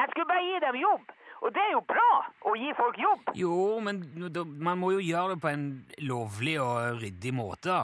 jeg 0.00 0.12
skulle 0.12 0.28
bare 0.32 0.44
gi 0.48 0.60
dem 0.66 0.82
jobb. 0.82 1.14
Og 1.38 1.54
det 1.54 1.62
er 1.62 1.72
jo 1.76 1.82
bra 1.86 2.10
å 2.50 2.54
gi 2.58 2.72
folk 2.74 2.96
jobb. 2.98 3.28
Jo, 3.38 3.78
men 3.84 4.02
man 4.58 4.80
må 4.80 4.90
jo 4.96 5.04
gjøre 5.04 5.36
det 5.36 5.42
på 5.44 5.52
en 5.52 5.66
lovlig 6.02 6.56
og 6.62 6.98
ryddig 7.02 7.34
måte. 7.34 7.76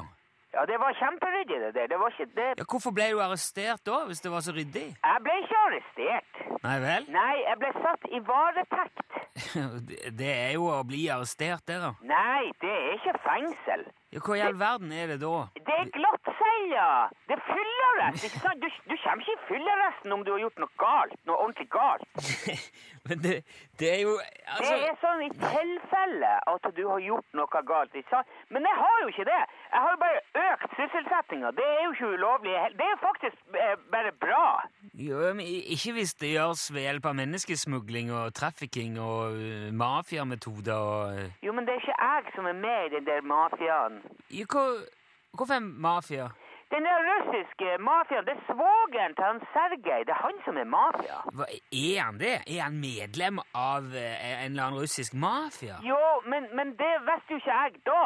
Ja, 0.54 0.62
det 0.70 0.76
var 0.78 0.94
kjemperyddig 1.00 1.56
det 1.64 1.70
der. 1.74 1.86
Det 1.92 1.98
var 1.98 2.12
ikke 2.14 2.26
det. 2.38 2.50
Ja, 2.60 2.64
Hvorfor 2.70 2.94
ble 2.94 3.08
du 3.14 3.20
arrestert 3.24 3.82
da, 3.86 3.96
hvis 4.08 4.20
det 4.24 4.30
var 4.34 4.44
så 4.46 4.52
ryddig? 4.54 4.86
Jeg 4.94 5.22
ble 5.26 5.34
ikke 5.42 5.58
arrestert. 5.66 6.42
Nei 6.64 6.76
vel? 6.84 7.08
Nei, 7.16 7.34
jeg 7.48 7.56
ble 7.62 7.70
satt 7.80 8.06
i 8.10 8.20
varetekt. 8.28 9.18
Det 10.20 10.30
er 10.30 10.52
jo 10.54 10.68
å 10.70 10.78
bli 10.86 11.02
arrestert, 11.10 11.64
det, 11.66 11.80
da. 11.82 11.90
Nei, 12.06 12.52
det 12.62 12.70
er 12.70 12.92
ikke 13.00 13.16
fengsel. 13.24 13.82
Ja, 14.14 14.22
Hva 14.22 14.36
i 14.38 14.44
all 14.46 14.54
verden 14.60 14.92
er 14.94 15.10
det 15.10 15.18
da? 15.24 15.32
Det 15.58 15.74
er 15.74 15.90
glattcelja! 16.68 17.08
Det 17.28 17.34
er 17.36 17.42
fyllearrest, 17.48 18.24
ikke 18.24 18.40
sant? 18.44 18.62
Du, 18.62 18.68
du 18.90 18.96
kommer 19.02 19.22
ikke 19.24 19.34
i 19.34 19.46
fyllearresten 19.48 20.12
om 20.12 20.24
du 20.24 20.30
har 20.32 20.40
gjort 20.44 20.58
noe 20.62 20.72
galt. 20.80 21.16
Noe 21.28 21.36
ordentlig 21.44 21.68
galt. 21.70 22.04
Men 23.08 23.18
det, 23.20 23.34
det 23.80 23.88
er 23.92 24.00
jo 24.00 24.14
Det 24.16 24.54
Altså 24.54 24.74
er 24.88 24.94
sånn 25.02 25.22
i 25.26 25.30
tilfelle 25.36 26.30
at 26.48 26.68
du 26.76 26.82
har 26.88 27.00
gjort 27.04 27.36
noe 27.36 27.62
galt. 27.68 27.94
ikke 27.94 28.10
sant? 28.14 28.26
Men 28.48 28.64
jeg 28.68 28.78
har 28.80 28.96
jo 29.02 29.08
ikke 29.12 29.26
det. 29.28 29.40
Jeg 29.74 29.82
har 29.84 29.90
jo 29.96 30.00
bare 30.04 30.22
økt 30.52 30.76
sysselsettinga. 30.78 31.52
Det 31.58 31.66
er 31.68 31.82
jo 31.84 31.92
ikke 31.96 32.12
ulovlig. 32.16 32.54
Det 32.80 32.88
er 32.88 33.00
faktisk 33.02 33.36
eh, 33.60 33.76
bare 33.92 34.12
bra. 34.24 34.46
jo, 34.94 35.20
men 35.34 35.44
Ikke 35.44 35.92
hvis 35.98 36.14
det 36.20 36.32
gjøres 36.34 36.66
ved 36.74 36.86
hjelp 36.88 37.06
av 37.12 37.16
menneskesmugling 37.20 38.12
og 38.12 38.34
trafficking 38.34 38.98
og 39.00 39.36
uh, 39.36 39.68
mafiametoder 39.72 40.74
og 40.74 41.18
uh, 41.18 41.30
Jo, 41.44 41.52
men 41.52 41.66
det 41.66 41.74
er 41.76 41.82
ikke 41.82 41.98
jeg 42.00 42.34
som 42.36 42.46
er 42.48 42.56
med 42.66 42.86
i 42.88 42.94
den 42.96 43.06
der 43.08 43.20
mafiaen. 43.22 44.00
hva- 44.32 44.84
Hvorfor 45.34 45.58
mafia? 45.58 46.28
Den 46.72 46.84
der 46.88 46.98
russiske 47.10 47.68
mafiaen, 47.78 48.24
det 48.26 48.34
er 48.36 48.42
svogeren 48.50 49.14
til 49.16 49.24
han 49.24 49.40
Sergej. 49.54 50.00
Det 50.08 50.12
er 50.16 50.22
han 50.26 50.38
som 50.44 50.56
er 50.56 50.64
mafia. 50.76 51.18
Hva, 51.36 51.46
er 51.72 51.98
han 52.02 52.18
det? 52.18 52.34
Er 52.56 52.60
han 52.66 52.78
medlem 52.80 53.38
av 53.54 53.82
uh, 53.92 53.98
en 54.44 54.52
eller 54.52 54.64
annen 54.66 54.80
russisk 54.84 55.14
mafia? 55.14 55.76
Jo, 55.86 56.00
men, 56.26 56.48
men 56.56 56.72
det 56.80 56.92
visste 57.08 57.36
jo 57.36 57.40
ikke 57.42 57.58
jeg 57.62 57.82
da. 57.86 58.04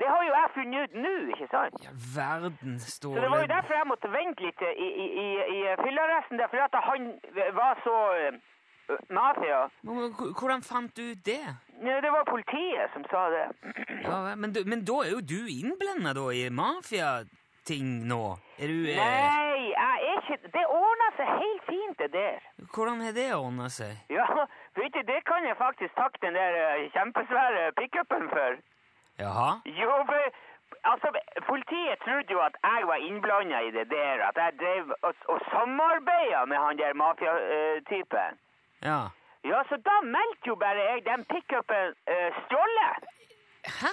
Det 0.00 0.08
har 0.10 0.22
jo 0.26 0.32
jeg 0.34 0.48
funnet 0.54 0.78
ut 0.88 0.94
nå, 1.04 1.10
ikke 1.34 1.48
sant? 1.54 1.76
Ja, 1.86 1.90
verden, 2.20 2.78
Så 2.80 3.12
det 3.14 3.28
var 3.30 3.40
jo 3.44 3.50
derfor 3.56 3.74
jeg 3.80 3.86
måtte 3.92 4.08
vente 4.10 4.42
litt 4.46 4.62
i, 4.66 4.88
i, 5.04 5.06
i, 5.24 5.26
i 5.56 5.60
fyllearresten, 5.82 6.40
fordi 6.50 6.62
at 6.68 6.78
han 6.88 7.04
var 7.60 7.78
så 7.84 7.96
eh, 8.22 8.40
mafia. 9.14 9.60
Men 9.86 10.10
Hvordan 10.40 10.62
fant 10.66 10.96
du 10.96 11.02
ut 11.12 11.22
det? 11.26 11.44
Ja, 11.86 12.00
det 12.04 12.10
var 12.16 12.24
politiet 12.30 12.90
som 12.96 13.04
sa 13.12 13.22
det. 13.36 13.44
Ja, 14.08 14.34
men, 14.34 14.52
du- 14.56 14.64
men 14.66 14.82
da 14.88 14.96
er 15.04 15.12
jo 15.14 15.20
du 15.34 15.40
innblanda 15.60 16.12
i 16.34 16.42
i 16.48 16.50
mafiating 17.62 18.06
nå? 18.06 18.38
Er 18.58 18.66
du 18.66 18.88
eh, 18.88 18.96
Nei, 18.96 19.70
jeg 19.70 19.98
er 20.08 20.20
ikke 20.20 20.48
Det 20.52 20.66
ordner 20.66 21.10
seg 21.16 21.26
helt 21.26 21.62
fint, 21.66 21.98
det 21.98 22.12
der. 22.12 22.40
Hvordan 22.74 23.00
har 23.00 23.12
det 23.12 23.34
ordna 23.34 23.68
seg? 23.68 23.96
Ja, 24.10 24.26
vet 24.76 24.92
du, 24.94 25.02
det 25.02 25.24
kan 25.24 25.44
jeg 25.44 25.56
faktisk 25.56 25.94
takke 25.94 26.18
den 26.22 26.34
der 26.34 26.52
eh, 26.52 26.90
kjempesvære 26.92 27.72
pickupen 27.78 28.28
for. 28.28 28.58
Jaha? 29.18 29.60
Jo, 29.66 29.90
for 30.06 30.20
altså, 30.90 31.08
politiet 31.46 31.98
trodde 32.04 32.32
jo 32.32 32.40
at 32.40 32.56
jeg 32.62 32.86
var 32.86 32.96
innblanda 32.96 33.60
i 33.60 33.70
det 33.70 33.90
der, 33.90 34.22
at 34.28 34.36
jeg 34.36 34.52
drev 34.60 34.94
og, 35.02 35.14
og 35.28 35.40
samarbeida 35.50 36.44
med 36.44 36.56
han 36.56 36.78
der 36.78 36.94
mafiatypen. 36.94 38.38
Ja. 38.82 39.02
Ja, 39.44 39.58
så 39.68 39.76
da 39.76 40.00
meldte 40.06 40.48
jo 40.48 40.54
bare 40.54 40.80
jeg 40.90 41.04
den 41.04 41.24
pickupen 41.24 41.94
uh, 42.10 42.30
stjålet. 42.44 43.04
Hæ? 43.66 43.92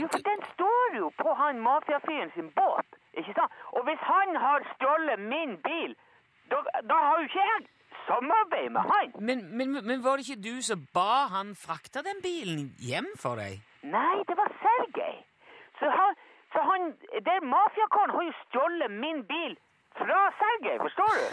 Jo, 0.00 0.06
for 0.12 0.22
den 0.30 0.40
står 0.54 0.96
jo 0.98 1.06
på 1.22 1.34
han 1.34 1.60
mafiafyren 1.60 2.30
sin 2.34 2.50
båt, 2.58 2.95
ikke 3.16 3.34
sant? 3.38 3.52
Og 3.76 3.86
hvis 3.88 4.02
han 4.10 4.36
har 4.44 4.66
stjålet 4.74 5.24
min 5.32 5.56
bil, 5.64 5.96
da, 6.52 6.60
da 6.90 7.00
har 7.06 7.20
jo 7.20 7.28
ikke 7.28 7.46
jeg 7.50 7.64
samarbeid 8.06 8.68
med 8.76 8.80
han. 8.92 9.12
Men, 9.28 9.38
men, 9.58 9.68
men 9.88 10.04
var 10.04 10.16
det 10.16 10.28
ikke 10.28 10.44
du 10.48 10.62
som 10.62 10.86
ba 10.94 11.26
han 11.32 11.54
frakte 11.66 12.04
den 12.06 12.22
bilen 12.22 12.70
hjem 12.88 13.08
for 13.22 13.40
deg? 13.40 13.60
Nei, 13.96 14.16
det 14.28 14.36
var 14.38 14.52
Sergej. 14.62 15.16
Så 15.78 15.90
han, 15.98 16.16
så 16.52 16.62
han 16.70 16.90
der 17.28 17.48
mafiakaren 17.54 18.14
har 18.16 18.28
jo 18.28 18.34
stjålet 18.44 18.96
min 19.04 19.22
bil 19.32 19.58
fra 19.98 20.20
Sergej, 20.40 20.78
forstår 20.86 21.20
du? 21.20 21.26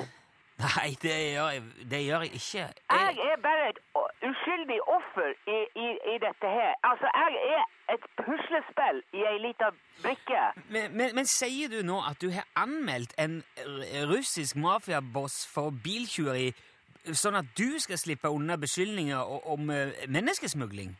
Nei, 0.64 0.90
det 1.02 1.14
gjør 1.34 1.50
jeg, 1.54 1.64
det 1.92 2.00
gjør 2.06 2.22
jeg 2.26 2.34
ikke. 2.40 2.66
Jeg 2.94 3.18
er 3.32 3.40
bare 3.44 3.70
et 3.70 3.80
o- 4.00 4.12
uskyldig 4.30 4.80
offer 4.98 5.30
i, 5.56 5.58
i, 5.86 5.88
i 6.14 6.16
dette 6.24 6.48
her. 6.58 6.72
Altså, 6.90 7.08
jeg 7.22 7.32
er 7.58 7.64
et 7.96 8.04
puslespill 8.22 9.02
i 9.14 9.24
ei 9.32 9.38
lita 9.44 9.70
brikke. 10.04 10.44
Men, 10.70 10.98
men, 10.98 11.16
men 11.20 11.26
sier 11.28 11.68
du 11.74 11.82
nå 11.86 12.00
at 12.10 12.22
du 12.22 12.30
har 12.32 12.46
anmeldt 12.56 13.14
en 13.20 13.42
r- 13.60 14.06
russisk 14.14 14.56
mafiaboss 14.56 15.42
for 15.54 15.74
biltyveri, 15.84 16.54
sånn 17.12 17.36
at 17.42 17.50
du 17.60 17.68
skal 17.84 18.00
slippe 18.00 18.32
unna 18.32 18.56
beskyldninger 18.58 19.20
o- 19.20 19.42
om 19.58 19.70
eh, 19.70 19.92
menneskesmugling? 20.08 20.96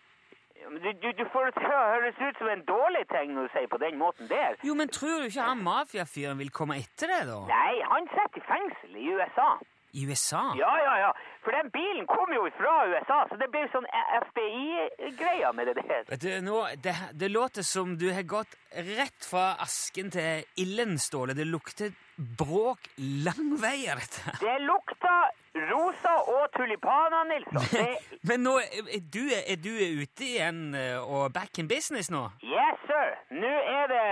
Du, 0.64 0.90
du, 1.04 1.10
du 1.20 1.26
får 1.34 1.52
høres 1.74 2.18
ut 2.22 2.40
som 2.40 2.50
en 2.54 2.64
dårlig 2.68 3.04
ting 3.12 3.36
når 3.36 3.50
du 3.50 3.54
sier 3.58 3.70
på 3.72 3.80
den 3.84 4.00
måten 4.00 4.30
der. 4.32 4.58
Jo, 4.64 4.76
men 4.80 4.92
tror 4.94 5.22
du 5.22 5.30
ikke 5.30 5.52
han 5.52 5.62
mafiafyren 5.66 6.40
vil 6.42 6.52
komme 6.56 6.80
etter 6.82 7.12
deg, 7.12 7.30
da? 7.30 7.40
Nei, 7.52 7.76
han 7.92 8.10
sitter 8.16 8.42
i 8.42 8.48
fengsel 8.50 8.98
i 9.00 9.08
USA. 9.18 9.52
I 9.94 10.08
USA? 10.10 10.42
Ja, 10.58 10.72
ja, 10.82 10.94
ja. 11.04 11.10
For 11.46 11.54
den 11.54 11.68
bilen 11.70 12.08
kom 12.10 12.32
jo 12.34 12.48
fra 12.58 12.72
USA, 12.90 13.20
så 13.30 13.38
det 13.38 13.46
blir 13.54 13.68
sånn 13.70 13.86
FBI-greier 14.24 15.54
med 15.54 15.70
det 15.70 15.76
der. 15.84 16.08
Vet 16.10 16.24
du, 16.24 16.32
nå, 16.48 16.64
det, 16.82 16.96
det 17.14 17.30
låter 17.30 17.66
som 17.68 17.94
du 18.02 18.08
har 18.16 18.26
gått 18.26 18.56
rett 18.74 19.28
fra 19.30 19.52
asken 19.62 20.10
til 20.16 20.48
ilden, 20.64 20.98
Ståle. 20.98 21.38
Det 21.38 21.46
lukter 21.46 21.94
bråk 22.18 22.90
lang 22.98 23.54
vei 23.62 23.84
av 23.94 24.02
dette. 24.02 24.34
Det 24.42 24.58
lukter 24.66 25.30
rosa 25.56 26.14
og 26.34 26.48
tulipaner, 26.58 27.24
Nilsson. 27.30 27.66
Det, 27.72 27.88
Men 28.30 28.46
nå 28.48 28.58
er 28.60 29.04
du, 29.14 29.24
er 29.30 29.60
du 29.62 29.72
ute 30.02 30.26
igjen 30.26 30.74
eh, 30.78 30.98
og 30.98 31.34
back 31.34 31.60
in 31.62 31.68
business 31.68 32.12
nå? 32.14 32.26
yes, 32.44 32.86
sir. 32.94 33.10
Nå 33.42 33.52
er 33.78 33.86
det 33.94 34.06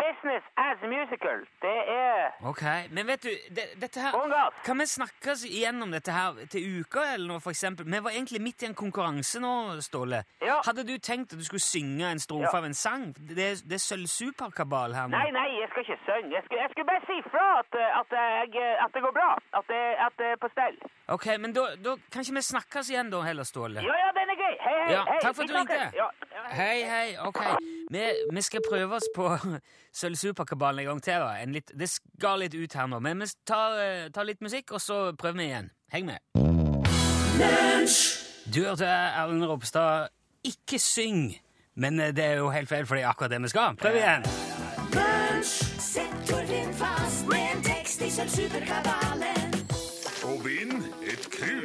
business 0.00 0.44
as 0.64 0.78
musical. 0.94 1.42
Det 1.64 1.76
er 1.94 2.46
Ok, 2.50 2.62
Men 2.94 3.06
vet 3.10 3.22
du, 3.26 3.30
det, 3.56 3.64
dette 3.82 4.00
her. 4.00 4.14
Kan 4.66 4.78
vi 4.78 4.86
snakkes 4.86 5.44
igjennom 5.48 5.90
dette 5.92 6.12
her 6.14 6.38
til 6.52 6.80
uka 6.80 7.02
eller 7.14 7.26
noe, 7.34 7.42
eksempel? 7.50 7.86
Vi 7.90 8.00
var 8.06 8.10
egentlig 8.14 8.40
midt 8.42 8.62
i 8.62 8.70
en 8.70 8.74
konkurranse 8.78 9.40
nå, 9.42 9.52
Ståle. 9.84 10.22
Ja. 10.42 10.60
Hadde 10.66 10.86
du 10.88 10.94
tenkt 10.98 11.32
at 11.34 11.38
du 11.38 11.44
skulle 11.44 11.64
synge 11.64 12.06
en 12.12 12.22
strofe 12.22 12.48
Ja. 12.52 12.58
av 12.58 12.64
en 12.70 12.74
sang? 12.74 13.08
Det, 13.18 13.36
det 13.68 13.76
er 13.80 13.84
sølvsuperkabal 13.88 14.94
her 14.94 15.06
nå. 15.08 15.16
Nei, 15.18 15.30
nei, 15.34 15.48
jeg 15.60 15.68
skal 15.72 15.82
ikke 15.86 15.98
synge. 16.06 16.30
Jeg 16.36 16.42
skulle, 16.46 16.60
jeg 16.62 16.70
skulle 16.72 16.88
bare 16.92 17.04
si 17.10 17.18
fra 17.32 17.46
at, 17.62 17.72
at, 18.00 18.16
jeg, 18.54 18.64
at 18.84 18.90
det 18.94 19.02
går 19.06 19.14
bra. 19.20 19.30
At 19.58 19.64
det, 19.72 19.82
at 20.06 20.14
det 20.20 20.26
er 20.34 20.40
på 20.44 20.48
stell. 20.54 20.78
Ok, 21.08 21.24
men 21.40 21.54
da, 21.56 21.62
da 21.80 21.94
kan 22.12 22.20
ikke 22.20 22.34
vi 22.36 22.42
snakkes 22.44 22.90
igjen 22.92 23.08
da 23.10 23.22
heller, 23.24 23.46
Ståle? 23.48 23.80
Ja, 23.80 23.94
ja, 23.96 24.08
den 24.16 24.28
er 24.28 24.36
gøy. 24.36 24.56
Hei, 24.60 24.74
hei, 24.82 24.88
Ja, 24.92 25.04
hei. 25.08 25.14
takk 25.22 25.36
for 25.38 25.42
at 25.46 25.48
du 25.48 25.54
ringte. 25.56 25.78
Ja, 25.96 26.08
ja, 26.34 26.42
hei. 26.52 26.82
Hei, 26.84 27.06
ok. 27.24 27.40
Vi, 27.94 28.02
vi 28.36 28.42
skal 28.44 28.60
prøve 28.68 28.98
oss 28.98 29.06
på 29.16 29.30
Sølvsuperkabalen 30.02 30.82
en 30.84 30.90
gang 30.90 31.00
til. 31.06 31.22
da. 31.24 31.30
En 31.40 31.56
litt, 31.56 31.72
det 31.80 31.88
skal 31.88 32.42
litt 32.44 32.54
ut 32.58 32.76
her 32.76 32.90
nå, 32.92 33.00
men 33.00 33.24
vi 33.24 33.30
tar, 33.48 33.78
eh, 33.80 34.10
tar 34.12 34.28
litt 34.28 34.44
musikk, 34.44 34.74
og 34.76 34.84
så 34.84 34.98
prøver 35.16 35.40
vi 35.40 35.48
igjen. 35.48 35.70
Heng 35.96 36.10
med. 36.12 36.20
Du 38.52 38.60
hørte 38.64 38.84
Erlend 38.88 39.44
Ropstad 39.48 40.08
Ikke 40.44 40.78
syng, 40.82 41.30
men 41.80 42.00
eh, 42.00 42.12
det 42.12 42.24
er 42.24 42.36
jo 42.42 42.50
helt 42.52 42.68
feil, 42.68 42.84
for 42.86 42.96
det 43.00 43.04
er 43.06 43.10
akkurat 43.14 43.32
det 43.32 43.40
vi 43.48 43.48
skal. 43.54 43.76
Prøv 43.80 43.96
igjen. 43.96 44.28
Sett 45.88 46.12
Torfinn 46.28 46.72
fast 46.76 47.24
med 47.32 47.48
en 47.54 47.62
tekst 47.64 48.02
i 48.04 48.10
Sølvsuperkabalen. 48.12 48.97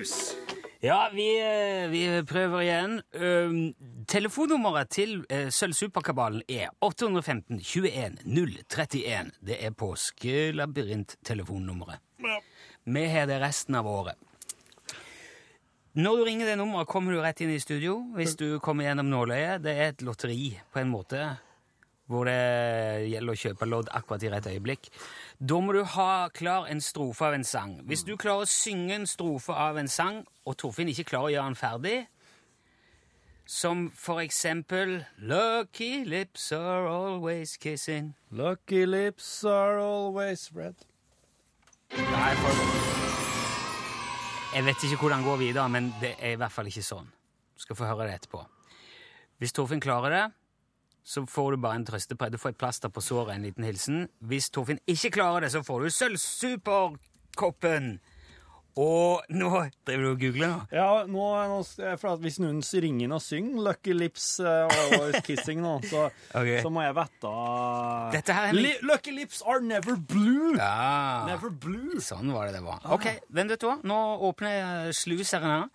Krus. 0.04 0.36
Ja, 0.80 1.10
vi, 1.14 1.40
eh, 1.40 1.90
vi 1.90 2.24
prøver 2.28 2.62
igjen. 2.62 3.02
Um, 3.16 3.74
telefonnummeret 4.08 4.90
til 4.92 5.26
uh, 5.32 5.48
Sølvsuperkabalen 5.48 6.42
er 6.52 6.68
815 6.84 7.60
21 7.64 8.18
031. 8.26 9.32
Det 9.40 9.64
er 9.64 9.72
påskelabyrint-telefonnummeret. 9.72 12.00
Vi 12.84 13.06
har 13.08 13.26
det 13.32 13.40
resten 13.40 13.76
av 13.80 13.88
året. 13.88 14.20
Når 15.96 16.18
du 16.18 16.24
ringer 16.28 16.46
det 16.52 16.60
nummeret, 16.60 16.92
kommer 16.92 17.16
du 17.16 17.24
rett 17.24 17.40
inn 17.46 17.56
i 17.56 17.64
studio. 17.64 18.04
Hvis 18.18 18.36
du 18.36 18.60
kommer 18.60 18.84
gjennom 18.90 19.08
nåløyet, 19.08 19.64
det 19.64 19.72
er 19.78 19.88
et 19.94 20.04
lotteri 20.04 20.60
på 20.74 20.80
en 20.84 20.92
måte, 20.92 21.40
hvor 22.14 22.30
det 22.30 23.10
gjelder 23.10 23.34
å 23.34 23.42
kjøpe 23.44 23.68
lodd 23.68 23.92
akkurat 23.98 24.24
i 24.24 24.32
rett 24.32 24.50
øyeblikk. 24.52 24.90
Da 25.42 25.60
må 25.60 25.74
du 25.76 25.82
ha 25.96 26.30
klar 26.34 26.70
en 26.70 26.82
strofe 26.84 27.26
av 27.26 27.38
en 27.38 27.48
sang. 27.48 27.80
Hvis 27.90 28.06
du 28.08 28.14
klarer 28.16 28.46
å 28.46 28.50
synge 28.54 28.96
en 29.00 29.10
strofe 29.10 29.56
av 29.58 29.80
en 29.82 29.90
sang, 29.92 30.22
og 30.46 30.58
Torfinn 30.62 30.92
ikke 30.94 31.10
klarer 31.14 31.32
å 31.32 31.34
gjøre 31.34 31.52
den 31.52 31.60
ferdig, 31.60 31.98
som 33.46 33.90
for 33.92 34.22
eksempel 34.24 35.02
Lucky 35.20 36.06
lips 36.08 36.52
are 36.56 36.88
always 36.88 37.58
kissing 37.58 38.14
Lucky 38.32 38.86
lips 38.86 39.44
are 39.44 39.82
always 39.84 40.50
red. 40.56 40.76
Nei. 41.98 42.32
Jeg 44.54 44.66
vet 44.66 44.84
ikke 44.86 45.02
hvordan 45.02 45.22
det 45.24 45.28
går 45.28 45.38
videre, 45.38 45.70
men 45.70 45.92
det 46.02 46.16
er 46.20 46.36
i 46.36 46.40
hvert 46.40 46.54
fall 46.54 46.70
ikke 46.70 46.86
sånn. 46.86 47.10
Du 47.58 47.62
skal 47.66 47.78
få 47.78 47.90
høre 47.90 48.08
det 48.08 48.20
etterpå. 48.20 48.42
Hvis 49.42 49.54
Torfinn 49.54 49.82
klarer 49.82 50.14
det, 50.14 50.24
så 51.04 51.26
får 51.28 51.52
du 51.52 51.58
bare 51.64 51.76
en 51.82 51.86
trøstepre. 51.86 52.32
Du 52.32 52.40
får 52.40 52.54
et 52.54 52.62
plaster 52.64 52.90
på 52.90 53.04
såret, 53.04 53.36
en 53.36 53.44
liten 53.44 53.68
hilsen. 53.68 54.08
Hvis 54.24 54.50
Torfinn 54.54 54.80
ikke 54.88 55.12
klarer 55.20 55.46
det, 55.46 55.52
så 55.52 55.64
får 55.64 55.84
du 55.84 55.90
sølvsuperkoppen. 56.00 57.98
Og 58.74 59.22
nå 59.30 59.50
driver 59.86 60.02
du 60.02 60.10
og 60.10 60.22
googler 60.22 60.50
nå? 60.50 60.62
Ja, 60.74 60.88
nå, 61.06 61.26
nå 61.52 61.60
for 62.02 62.16
at 62.16 62.24
Hvis 62.24 62.40
noen 62.42 62.64
ringer 62.64 63.06
inn 63.06 63.14
og 63.14 63.22
synger 63.22 63.62
'Lucky 63.62 63.94
Lips' 63.94 64.40
eh, 64.42 64.66
og 64.98 65.14
'Kissing' 65.22 65.62
nå, 65.62 65.76
så, 65.86 66.08
okay. 66.40 66.58
så 66.66 66.72
må 66.74 66.82
jeg 66.82 66.96
vite 66.98 67.34
Dette 68.16 68.34
her 68.34 68.50
er 68.50 68.82
'Lucky 68.82 69.14
lips 69.14 69.44
are 69.46 69.62
never 69.62 69.94
blue'! 69.94 70.58
Ja. 70.58 71.28
Never 71.30 71.54
blue! 71.54 72.02
Sånn 72.02 72.34
var 72.34 72.50
det 72.50 72.58
det 72.58 72.64
var. 72.66 72.82
Ok, 72.98 73.06
vent 73.30 73.54
hva. 73.62 73.78
Nå 73.86 74.00
åpner 74.26 74.58
jeg 74.58 74.98
sluseren 75.04 75.52
her. 75.54 75.68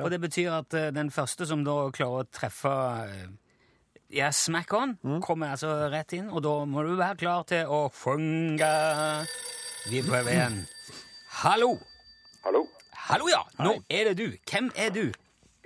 Og 0.00 0.08
det 0.12 0.20
betyr 0.24 0.54
at 0.62 0.76
eh, 0.76 0.92
den 0.96 1.12
første 1.12 1.44
som 1.48 1.60
da 1.66 1.90
klarer 1.92 2.24
å 2.24 2.30
treffe 2.32 2.72
eh, 3.04 3.28
ja, 4.10 4.30
smack 4.32 4.72
on, 4.76 4.96
kommer 5.24 5.50
altså 5.54 5.70
rett 5.92 6.12
inn, 6.16 6.28
og 6.30 6.42
da 6.44 6.52
må 6.68 6.82
du 6.86 6.94
være 6.98 7.16
klar 7.20 7.44
til 7.48 7.66
å 7.72 7.86
funge. 7.92 8.70
Vi 9.90 10.02
prøver 10.06 10.32
igjen. 10.32 10.60
Hallo! 11.42 11.76
Hallo, 12.46 12.64
Hallo, 13.08 13.26
ja! 13.30 13.42
Nå 13.62 13.76
er 13.90 14.08
det 14.10 14.16
du. 14.18 14.26
Hvem 14.50 14.70
er 14.78 14.90
du? 14.94 15.04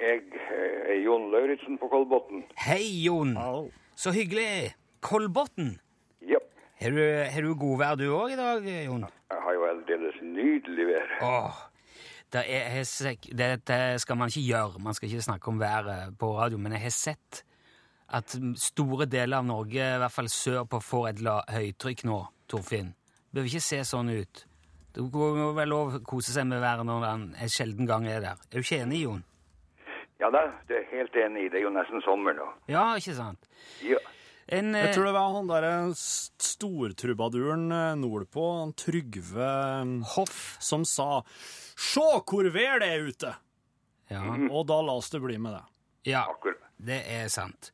jeg 0.00 0.22
eh, 0.32 0.92
er 0.94 0.98
Jon 1.04 1.26
Lauritzen 1.32 1.76
på 1.80 1.88
Kolbotn. 1.92 2.42
Hei, 2.64 2.82
Jon. 3.04 3.34
Hallo. 3.36 3.66
Så 4.00 4.12
hyggelig. 4.16 4.72
Kolbotn. 5.04 5.74
Ja, 6.24 6.40
Har 6.80 6.90
du, 6.96 7.00
har 7.34 7.42
du 7.44 7.54
godvær 7.60 7.96
du 8.00 8.06
òg 8.16 8.32
i 8.32 8.38
dag, 8.40 8.64
Jon? 8.86 9.04
jeg 9.30 9.42
har 9.44 9.56
jo 9.56 9.66
aldeles 9.68 10.16
nydelig 10.24 10.86
vær. 10.88 11.12
Åh, 11.24 11.58
det 12.32 12.42
er, 12.46 12.64
jeg 12.80 12.80
det 12.80 12.88
sek- 12.88 14.00
skal 14.04 14.16
man 14.20 14.28
ikke 14.32 14.46
gjøre. 14.48 14.80
Man 14.84 14.96
skal 14.96 15.08
ikke 15.10 15.22
snakke 15.28 15.48
om 15.52 15.60
været 15.60 16.16
på 16.18 16.32
radio, 16.38 16.58
men 16.58 16.72
jeg 16.76 16.82
har 16.88 16.96
sett 16.96 17.42
at 18.10 18.34
store 18.58 19.06
deler 19.06 19.38
av 19.38 19.46
Norge, 19.46 19.78
i 19.94 19.98
hvert 20.02 20.12
fall 20.14 20.28
sørpå, 20.32 20.80
får 20.82 21.08
et 21.12 21.20
la 21.24 21.40
høytrykk 21.48 22.04
nå, 22.08 22.20
Torfinn. 22.50 22.92
Det 23.30 23.38
bør 23.38 23.46
ikke 23.50 23.62
se 23.62 23.80
sånn 23.86 24.10
ut. 24.10 24.44
Det 24.90 25.04
må 25.06 25.52
vel 25.54 25.70
lov 25.70 25.94
å 25.94 26.00
kose 26.02 26.32
seg 26.34 26.48
med 26.50 26.58
været 26.64 26.82
når 26.88 27.04
den 27.06 27.26
en 27.38 27.52
sjelden 27.54 27.86
gang 27.86 28.08
er 28.10 28.24
der. 28.24 28.40
Er 28.50 28.58
du 28.58 28.64
ikke 28.64 28.80
enig, 28.82 29.04
Jon? 29.04 29.20
Ja 30.20 30.28
da, 30.34 30.42
du 30.68 30.74
er 30.76 30.88
helt 30.90 31.14
enig 31.16 31.46
i. 31.46 31.48
Det 31.52 31.60
er 31.60 31.68
jo 31.68 31.70
nesten 31.72 32.02
sommer 32.04 32.34
nå. 32.36 32.48
Ja, 32.68 32.88
ikke 32.98 33.14
sant? 33.16 33.46
Ja, 33.86 34.00
En, 34.50 34.74
Jeg 34.74 34.88
eh, 34.88 34.94
tror 34.96 35.04
det 35.06 35.12
var 35.14 35.28
han 35.36 35.46
der 35.46 35.92
stortrubaduren 35.94 37.70
eh, 37.70 37.94
nordpå, 38.00 38.46
han 38.58 38.72
Trygve 38.74 39.46
eh, 39.46 39.92
Hoff. 40.16 40.56
som 40.60 40.82
sa 40.84 41.22
'Sjå 41.76 42.24
hvor 42.26 42.50
vær 42.50 42.80
det 42.82 42.88
er 42.90 43.06
ute!' 43.06 43.34
Ja, 44.10 44.24
Og 44.50 44.66
da 44.66 44.80
la 44.82 44.96
oss 44.98 45.10
det 45.10 45.20
bli 45.22 45.38
med 45.38 45.54
det. 45.54 45.64
ja 46.10 46.24
akkurat. 46.26 46.58
det 46.82 47.04
er 47.06 47.28
sant. 47.28 47.70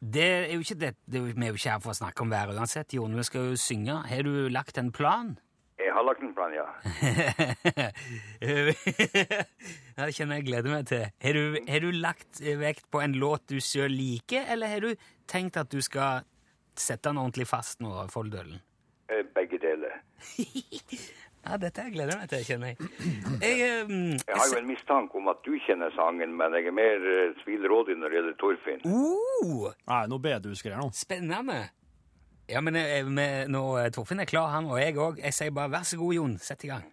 Det 0.00 0.24
er 0.24 0.52
jo 0.54 0.64
ikke 0.64 0.78
det, 0.80 0.94
det 1.06 1.20
Vi 1.26 1.32
er 1.34 1.52
jo 1.52 1.58
ikke 1.58 1.70
her 1.74 1.82
for 1.84 1.92
å 1.92 1.98
snakke 1.98 2.24
om 2.24 2.32
været 2.32 2.56
uansett, 2.56 2.94
Jon. 2.96 3.16
Vi 3.16 3.24
skal 3.28 3.52
jo 3.52 3.60
synge. 3.60 3.96
Har 4.08 4.26
du 4.26 4.48
lagt 4.52 4.78
en 4.80 4.92
plan? 4.94 5.36
Jeg 5.80 5.94
har 5.96 6.04
lagt 6.04 6.22
en 6.22 6.34
plan, 6.36 6.52
ja. 6.52 6.66
ja, 9.96 10.04
det 10.04 10.14
kjenner 10.16 10.38
jeg 10.38 10.46
gleder 10.50 10.70
meg 10.74 10.88
til. 10.90 11.06
Har 11.24 11.38
du, 11.38 11.56
har 11.68 11.80
du 11.84 11.90
lagt 11.96 12.42
vekt 12.60 12.90
på 12.92 13.00
en 13.00 13.16
låt 13.16 13.46
du 13.48 13.56
sjøl 13.64 13.92
liker, 13.94 14.44
eller 14.52 14.68
har 14.68 14.84
du 14.84 15.06
tenkt 15.30 15.56
at 15.60 15.72
du 15.72 15.80
skal 15.84 16.26
sette 16.76 17.08
den 17.08 17.20
ordentlig 17.20 17.48
fast 17.48 17.80
nå, 17.84 17.94
Folldølen? 18.12 18.60
Eh, 19.10 19.24
Begge 19.34 19.58
deler. 19.62 19.96
Ja, 21.40 21.56
dette 21.56 21.86
gleder 21.88 22.12
jeg 22.12 22.20
meg 22.20 22.28
til, 22.30 22.42
kjenner 22.44 22.66
jeg. 22.68 22.76
Jeg, 23.40 23.84
um, 23.88 24.12
Jeg 24.12 24.36
har 24.36 24.48
jo 24.52 24.58
en 24.60 24.66
mistanke 24.68 25.16
om 25.16 25.28
at 25.32 25.38
du 25.46 25.54
kjenner 25.64 25.88
sangen, 25.96 26.34
men 26.36 26.52
jeg 26.58 26.66
er 26.68 26.74
mer 26.76 26.98
eh, 27.14 27.30
tvilrådig 27.40 27.94
når 27.96 28.08
det 28.12 28.16
gjelder 28.18 28.34
Torfinn. 28.42 28.82
Uh, 28.84 29.70
Nei, 29.88 30.02
noe 30.12 30.20
bedehusgreier 30.20 30.76
nå. 30.82 30.90
spennende! 30.94 31.62
Ja, 32.50 32.60
men 32.60 32.76
eh, 32.76 33.06
med, 33.06 33.48
nå, 33.54 33.62
eh, 33.78 33.88
Torfinn 33.94 34.20
er 34.20 34.26
klar, 34.28 34.50
han, 34.52 34.66
og 34.68 34.80
jeg 34.82 34.96
òg. 35.00 35.20
Jeg 35.22 35.32
sier 35.36 35.50
bare 35.54 35.70
vær 35.72 35.84
så 35.86 35.96
god, 36.00 36.14
Jon. 36.18 36.34
Sett 36.42 36.64
i 36.66 36.68
gang. 36.72 36.84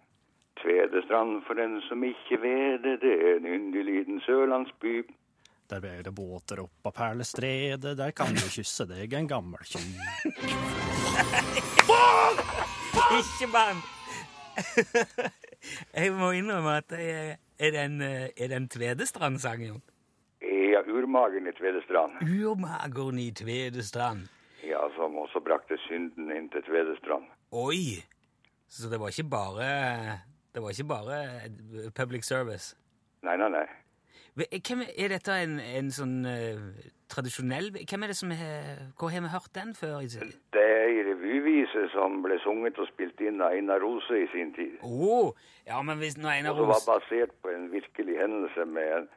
Tvedestrand 0.62 1.42
for 1.46 1.54
den 1.58 1.80
som 1.88 1.98
ikke 2.06 2.38
ved 2.42 2.78
det, 2.86 2.94
det 3.04 3.14
er 3.18 3.36
en 3.42 3.50
yndig 3.52 3.82
liten 3.84 4.20
sørlandsby. 4.24 5.02
Der 5.68 5.80
ber 5.84 6.00
det 6.06 6.14
båter 6.16 6.62
opp 6.62 6.86
av 6.88 6.92
perlestredet, 6.96 7.92
der 7.98 8.12
kan 8.16 8.32
du 8.32 8.40
kysse 8.48 8.86
deg 8.88 9.12
en 9.18 9.28
gammel 9.28 9.60
tjuv. 9.68 9.84
Ikke 13.18 13.46
bann! 13.52 13.78
jeg 15.98 16.12
må 16.16 16.30
innrømme 16.36 16.76
at 16.80 16.92
jeg, 16.98 17.38
er- 17.58 17.70
det 17.74 17.84
en, 17.84 18.00
eh, 18.02 18.28
er 18.36 18.50
det 18.50 18.56
en 18.56 18.68
Tvedestrand-sang, 18.68 19.64
Jon? 19.66 19.82
Ja, 20.42 20.82
urmagen 20.86 21.46
i 21.50 21.54
Tvedestrand. 21.58 22.20
Urmageren 22.22 23.18
i 23.18 23.30
Tvedestrand. 23.30 24.28
Ja, 24.66 24.84
som 24.96 25.16
også 25.18 25.40
brakte 25.44 25.78
synden 25.88 26.30
inn 26.34 26.48
til 26.52 26.62
Tvedestrand. 26.66 27.26
Oi! 27.52 27.98
Så 28.68 28.90
det 28.92 29.00
var 29.00 29.08
ikke 29.08 29.30
bare 29.30 29.68
Det 30.54 30.62
var 30.62 30.70
ikke 30.70 30.88
bare 30.88 31.18
eh, 31.24 31.90
public 31.96 32.24
service. 32.24 32.76
Nei, 33.22 33.36
nei, 33.36 33.48
nei. 33.48 33.66
Hvem 34.38 34.82
er, 34.84 34.92
er 34.98 35.08
dette 35.16 35.34
en, 35.42 35.56
en 35.58 35.88
sånn 35.90 36.18
uh, 36.28 36.68
tradisjonell 37.10 37.72
Hvem 37.80 38.04
er 38.04 38.12
det 38.12 38.16
som 38.18 38.30
har 38.38 38.84
Hvor 38.98 39.10
har 39.10 39.24
vi 39.24 39.32
hørt 39.32 39.50
den 39.56 39.72
før? 39.74 40.04
Det 40.54 40.62
er 40.62 40.92
ei 41.64 41.86
som 41.92 42.20
ble 42.24 42.38
sunget 42.44 42.78
og 42.78 42.88
spilt 42.90 43.20
inn 43.20 43.42
av 43.44 43.54
Einar 43.56 43.80
Rose 43.84 44.18
i 44.22 44.26
sin 44.32 44.52
tid. 44.56 44.78
ja, 45.66 45.82
men 45.82 45.98
hvis 45.98 46.18
når 46.18 46.30
Einar 46.36 46.52
Og 46.52 46.62
som 46.62 46.74
var 46.74 46.84
basert 46.98 47.34
på 47.42 47.52
en 47.54 47.70
virkelig 47.72 48.18
hendelse 48.20 48.64
med 48.64 48.92
en, 48.98 49.08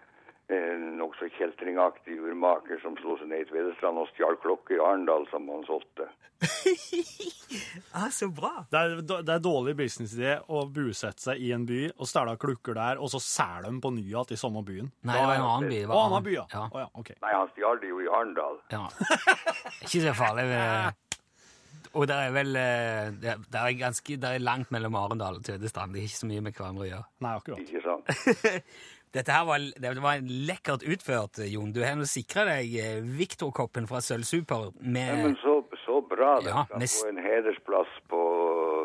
en 0.58 0.88
nokså 1.00 1.30
kjeltringaktig 1.38 2.18
urmaker 2.20 2.82
som 2.84 2.98
slo 3.00 3.18
seg 3.20 3.32
ned 3.32 3.46
i 3.46 3.50
Tvedestrand 3.52 4.02
og 4.02 4.10
stjal 4.14 4.36
klokker 4.44 4.76
i 4.80 4.84
Arendal 4.84 5.28
som 5.32 5.48
han 5.54 5.64
solgte. 5.70 6.10
ah, 7.94 8.10
Så 8.10 8.28
bra! 8.28 8.66
Det 8.72 8.80
er, 8.80 9.02
det 9.06 9.34
er 9.36 9.44
dårlig 9.44 9.76
businessidé 9.78 10.40
å 10.50 10.64
bosette 10.74 11.22
seg 11.22 11.42
i 11.44 11.52
en 11.56 11.68
by 11.70 11.84
og 11.94 12.10
stjele 12.10 12.36
klukker 12.42 12.78
der, 12.78 13.02
og 13.02 13.12
så 13.14 13.22
selge 13.22 13.68
dem 13.68 13.82
på 13.84 13.94
ny 13.94 14.04
igjen 14.08 14.34
i 14.34 14.40
samme 14.40 14.64
byen. 14.66 14.90
Nei, 15.06 15.16
det 15.18 15.28
var 15.28 15.36
en 15.38 15.48
annen 15.48 15.70
by. 15.70 15.78
det 15.78 15.92
var 15.92 16.04
annen 16.08 16.26
by, 16.26 16.34
ja. 16.40 16.48
ja. 16.56 16.66
Oh, 16.72 16.82
ja, 16.82 16.90
ok. 16.98 17.14
Nei, 17.22 17.36
han 17.38 17.54
stjal 17.54 17.80
det 17.84 17.94
jo 17.94 18.02
i 18.02 18.10
Arendal. 18.10 18.60
Ja. 18.74 18.84
Ikke 19.86 20.04
så 20.08 20.18
farlig. 20.18 20.50
vel. 20.52 21.00
Og 21.94 22.06
det 22.08 22.16
er 22.16 22.32
vel 22.32 22.56
eh, 22.56 23.10
Det 23.20 23.60
er 23.60 23.74
ganske 23.80 24.16
det 24.22 24.30
er 24.38 24.40
langt 24.44 24.72
mellom 24.72 24.96
Arendal 24.96 25.42
og 25.42 25.44
Tvedestrand. 25.44 25.92
Det 25.94 26.00
er 26.02 26.08
ikke 26.08 26.22
så 26.22 26.30
mye 26.30 26.42
med 26.46 26.56
hverandre 26.56 26.86
å 26.86 26.90
gjøre. 26.90 27.06
Nei, 27.26 27.36
akkurat. 27.42 27.60
Ikke 27.66 27.84
sant? 27.84 28.66
Dette 29.12 29.34
her 29.36 29.44
var, 29.44 29.60
det 29.84 29.90
var 30.00 30.22
lekkert 30.24 30.86
utført, 30.88 31.42
Jon. 31.52 31.74
Du 31.76 31.82
har 31.84 31.98
nå 32.00 32.06
sikra 32.08 32.46
deg 32.48 32.72
eh, 32.80 33.02
Victor-koppen 33.04 33.90
fra 33.90 34.00
Sølvsuper 34.00 34.70
Ja, 34.70 34.86
med 34.88 35.26
men 35.26 35.36
så, 35.42 35.58
så 35.84 35.98
bra 36.08 36.38
det 36.40 36.54
Ja, 36.54 36.64
skal 36.70 36.80
med- 36.80 36.94
få 36.96 37.10
en 37.12 37.20
hedersplass 37.26 37.98
på 38.08 38.22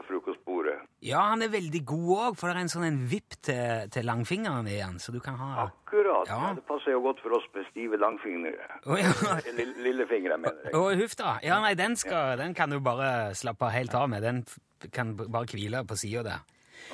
frokostbordet. 0.06 0.76
Ja, 1.06 1.20
han 1.32 1.42
er 1.42 1.48
veldig 1.52 1.80
god 1.88 2.10
òg, 2.16 2.36
for 2.40 2.48
det 2.50 2.56
er 2.56 2.60
en 2.66 2.72
sånn 2.72 2.86
en 2.88 2.98
vipp 3.10 3.36
til, 3.46 3.86
til 3.94 4.04
langfingeren 4.08 4.68
i 4.68 4.76
han, 4.82 4.98
så 5.02 5.14
du 5.14 5.20
kan 5.24 5.38
ha 5.40 5.66
Akkurat. 5.66 6.28
Ja. 6.28 6.40
Ja. 6.48 6.52
det 6.58 6.64
passer 6.68 6.92
jo 6.96 7.00
godt 7.06 7.22
for 7.24 7.36
oss 7.38 7.46
med 7.54 7.66
stive 7.70 7.96
langfingre. 8.02 8.52
Oh, 8.84 8.98
ja. 9.00 9.12
Lille- 9.58 9.82
Lillefingre, 9.86 10.36
mener 10.42 10.68
jeg. 10.68 10.74
Å, 10.76 10.84
huff 11.00 11.16
da. 11.20 11.36
Ja, 11.46 11.60
nei, 11.64 11.74
den, 11.78 11.96
skal, 11.96 12.36
den 12.42 12.54
kan 12.58 12.70
du 12.74 12.80
bare 12.84 13.32
slappe 13.38 13.70
helt 13.74 13.94
av 13.96 14.08
med. 14.12 14.22
Den 14.26 14.44
kan 14.92 15.14
bare 15.16 15.46
hvile 15.50 15.84
på 15.88 15.96
sida 15.98 16.22
der. 16.26 16.44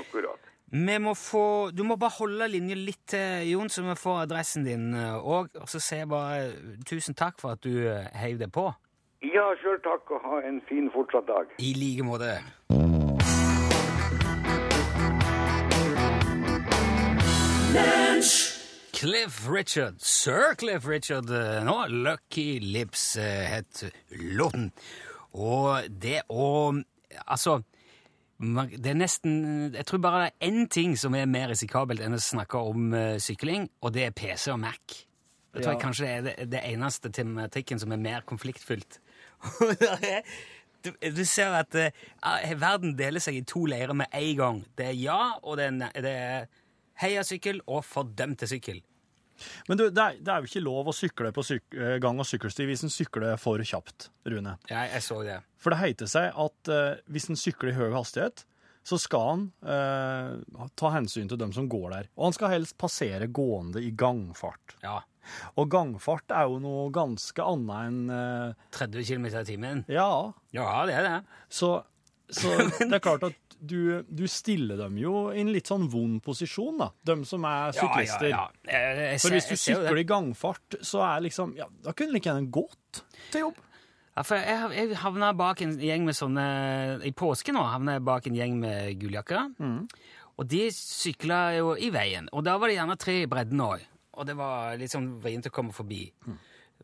Akkurat. 0.01 0.39
Må 0.73 1.13
få, 1.19 1.69
du 1.77 1.83
må 1.85 1.99
bare 2.01 2.15
holde 2.17 2.47
linja 2.49 2.73
litt 2.79 3.03
til, 3.13 3.43
Jon, 3.51 3.69
så 3.69 3.83
vi 3.85 3.93
får 4.01 4.23
adressen 4.23 4.65
din 4.65 4.87
òg. 4.97 5.51
Og 5.61 5.69
så 5.69 5.77
sier 5.83 6.07
jeg 6.07 6.09
bare 6.09 6.39
eh, 6.47 6.79
tusen 6.89 7.13
takk 7.19 7.37
for 7.43 7.59
at 7.59 7.61
du 7.67 7.75
eh, 7.91 8.07
heiv 8.23 8.39
deg 8.41 8.49
på. 8.55 8.71
Ja, 9.23 9.45
sjøl 9.61 9.77
takk, 9.85 10.09
og 10.17 10.25
ha 10.25 10.41
en 10.49 10.63
fin 10.67 10.89
fortsatt 10.91 11.29
dag. 11.29 11.53
I 11.63 11.75
like 11.77 12.03
måte. 12.09 12.33
Cliff 18.93 19.49
Richard, 19.49 20.01
Sir 20.01 20.55
Cliff 20.55 20.87
Richard 20.87 21.31
eh, 21.31 21.65
nå. 21.65 21.87
Lucky 21.89 22.61
Lips 22.61 23.17
eh, 23.17 23.49
het 23.49 23.85
låten. 24.09 24.71
Og 25.33 25.89
det 25.89 26.21
å 26.29 26.75
Altså 27.27 27.63
det 28.43 28.91
er 28.91 28.99
nesten 28.99 29.73
Jeg 29.73 29.87
tror 29.89 30.03
bare 30.03 30.21
det 30.25 30.31
er 30.35 30.51
én 30.51 30.69
ting 30.69 30.97
som 30.99 31.15
er 31.17 31.31
mer 31.31 31.49
risikabelt 31.53 32.03
enn 32.05 32.17
å 32.17 32.21
snakke 32.21 32.61
om 32.61 32.93
eh, 32.95 33.17
sykling, 33.23 33.69
og 33.81 33.95
det 33.97 34.09
er 34.09 34.17
PC 34.17 34.51
og 34.53 34.61
Mac. 34.67 34.97
Jeg 35.55 35.65
tror 35.65 35.73
Ja. 35.77 35.81
kanskje 35.81 36.05
det 36.05 36.13
er 36.13 36.23
det, 36.27 36.49
det 36.53 36.65
eneste 36.75 37.13
tematikken 37.13 37.81
som 37.81 37.93
er 37.93 38.03
mer 38.03 38.27
konfliktfylt. 38.29 39.01
Det 39.81 40.23
du, 40.85 40.91
du 41.15 41.25
ser 41.25 41.55
at 41.55 41.75
uh, 41.79 42.55
verden 42.59 42.97
deler 42.99 43.23
seg 43.23 43.37
i 43.39 43.45
to 43.47 43.65
leirer 43.71 43.95
med 43.95 44.11
en 44.13 44.37
gang. 44.37 44.65
Det 44.79 44.91
er 44.91 44.99
ja, 44.99 45.21
og 45.43 45.57
det 45.61 45.69
er, 45.71 46.03
det 46.03 46.15
er 46.19 46.51
heia 47.03 47.25
sykkel 47.27 47.61
og 47.67 47.85
fordømte 47.87 48.49
sykkel. 48.51 48.81
Men 49.67 49.79
du, 49.81 49.87
det 49.91 50.03
er, 50.03 50.19
det 50.23 50.31
er 50.31 50.43
jo 50.45 50.51
ikke 50.51 50.63
lov 50.63 50.91
å 50.93 50.95
sykle 50.95 51.33
på 51.35 51.43
syk 51.47 51.75
eh, 51.75 51.97
gang- 52.03 52.21
og 52.23 52.29
sykkelsti 52.29 52.67
hvis 52.69 52.85
en 52.87 52.93
sykler 52.93 53.35
for 53.41 53.63
kjapt, 53.67 54.11
Rune. 54.29 54.57
Ja, 54.71 54.85
jeg 54.93 55.03
så 55.03 55.23
det. 55.27 55.41
For 55.63 55.75
det 55.75 55.81
heter 55.83 56.11
seg 56.11 56.29
at 56.45 56.71
uh, 56.71 57.01
hvis 57.11 57.27
en 57.33 57.39
sykler 57.41 57.73
i 57.73 57.77
høy 57.79 57.89
hastighet, 57.97 58.45
så 58.87 58.99
skal 58.99 59.25
han 59.29 59.43
uh, 59.67 60.67
ta 60.79 60.91
hensyn 60.95 61.31
til 61.31 61.39
dem 61.41 61.53
som 61.55 61.69
går 61.71 61.89
der. 61.95 62.11
Og 62.19 62.29
han 62.29 62.37
skal 62.37 62.53
helst 62.55 62.77
passere 62.83 63.29
gående 63.31 63.83
i 63.83 63.91
gangfart. 63.95 64.77
Ja. 64.83 65.01
Og 65.55 65.69
gangfart 65.71 66.35
er 66.35 66.49
jo 66.51 66.59
noe 66.63 66.89
ganske 66.95 67.45
annet 67.47 67.89
enn 67.89 68.01
uh, 68.11 68.71
30 68.75 69.07
km 69.07 69.29
i 69.31 69.45
timen. 69.49 69.85
Ja, 69.91 70.09
Ja, 70.55 70.69
det 70.87 70.99
er 70.99 71.09
det. 71.09 71.17
så 71.49 71.81
Så 72.33 72.51
det 72.79 72.95
er 72.95 73.03
klart 73.05 73.27
at 73.31 73.52
du, 73.63 74.03
du 74.11 74.25
stiller 74.31 74.81
dem 74.81 74.97
jo 74.99 75.29
i 75.31 75.41
en 75.43 75.53
litt 75.55 75.71
sånn 75.71 75.85
vond 75.91 76.19
posisjon, 76.25 76.81
da. 76.81 76.89
De 77.07 77.15
som 77.29 77.45
er 77.47 77.75
syklister. 77.77 78.27
Ja, 78.33 78.47
ja, 78.67 78.73
ja. 78.73 78.73
Jeg, 78.73 78.97
jeg, 79.05 79.21
For 79.23 79.37
hvis 79.37 79.51
du 79.51 79.55
sykler 79.61 80.01
i 80.03 80.07
gangfart, 80.09 80.79
så 80.83 81.05
er 81.07 81.23
liksom 81.29 81.55
Ja, 81.59 81.69
da 81.85 81.95
kunne 81.95 82.11
du 82.11 82.19
like 82.19 82.31
gjerne 82.31 82.51
gått 82.53 83.05
til 83.31 83.47
jobb. 83.47 83.61
Ja, 84.13 84.25
for 84.29 84.37
jeg, 84.37 84.73
jeg 84.77 84.99
havna 85.01 85.31
bak 85.39 85.63
en 85.65 85.79
gjeng 85.81 86.05
med 86.05 86.19
sånne 86.19 86.43
I 87.09 87.15
påske 87.17 87.55
nå 87.55 87.63
havna 87.65 87.95
jeg 87.97 88.05
bak 88.05 88.27
en 88.29 88.37
gjeng 88.37 88.59
med 88.61 88.99
guljakker. 89.01 89.47
Og 90.41 90.49
de 90.49 90.67
sykla 90.75 91.41
jo 91.57 91.75
i 91.77 91.89
veien. 91.95 92.27
Og 92.33 92.45
da 92.45 92.59
var 92.59 92.69
det 92.69 92.81
gjerne 92.81 92.99
tre 93.01 93.23
i 93.23 93.31
bredden 93.31 93.63
òg. 93.63 93.85
Og 94.13 94.27
det 94.29 94.35
var 94.37 94.75
litt 94.81 94.93
sånn 94.93 95.15
vrient 95.23 95.49
å 95.49 95.55
komme 95.55 95.73
forbi. 95.73 96.03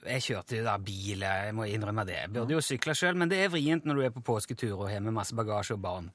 Jeg 0.06 0.22
kjørte 0.22 0.60
jo 0.60 0.64
da 0.64 0.76
bil, 0.78 1.24
jeg 1.26 1.54
må 1.58 1.66
innrømme 1.66 2.04
det. 2.06 2.20
Jeg 2.22 2.32
burde 2.36 2.54
jo 2.54 2.62
sykla 2.62 2.94
sjøl, 2.96 3.16
men 3.18 3.28
det 3.32 3.40
er 3.42 3.50
vrient 3.52 3.88
når 3.88 3.98
du 3.98 4.04
er 4.06 4.12
på 4.14 4.22
påsketur 4.24 4.76
og 4.76 4.86
har 4.92 5.02
med 5.04 5.16
masse 5.16 5.34
bagasje 5.36 5.74
og 5.74 5.82
barn. 5.84 6.06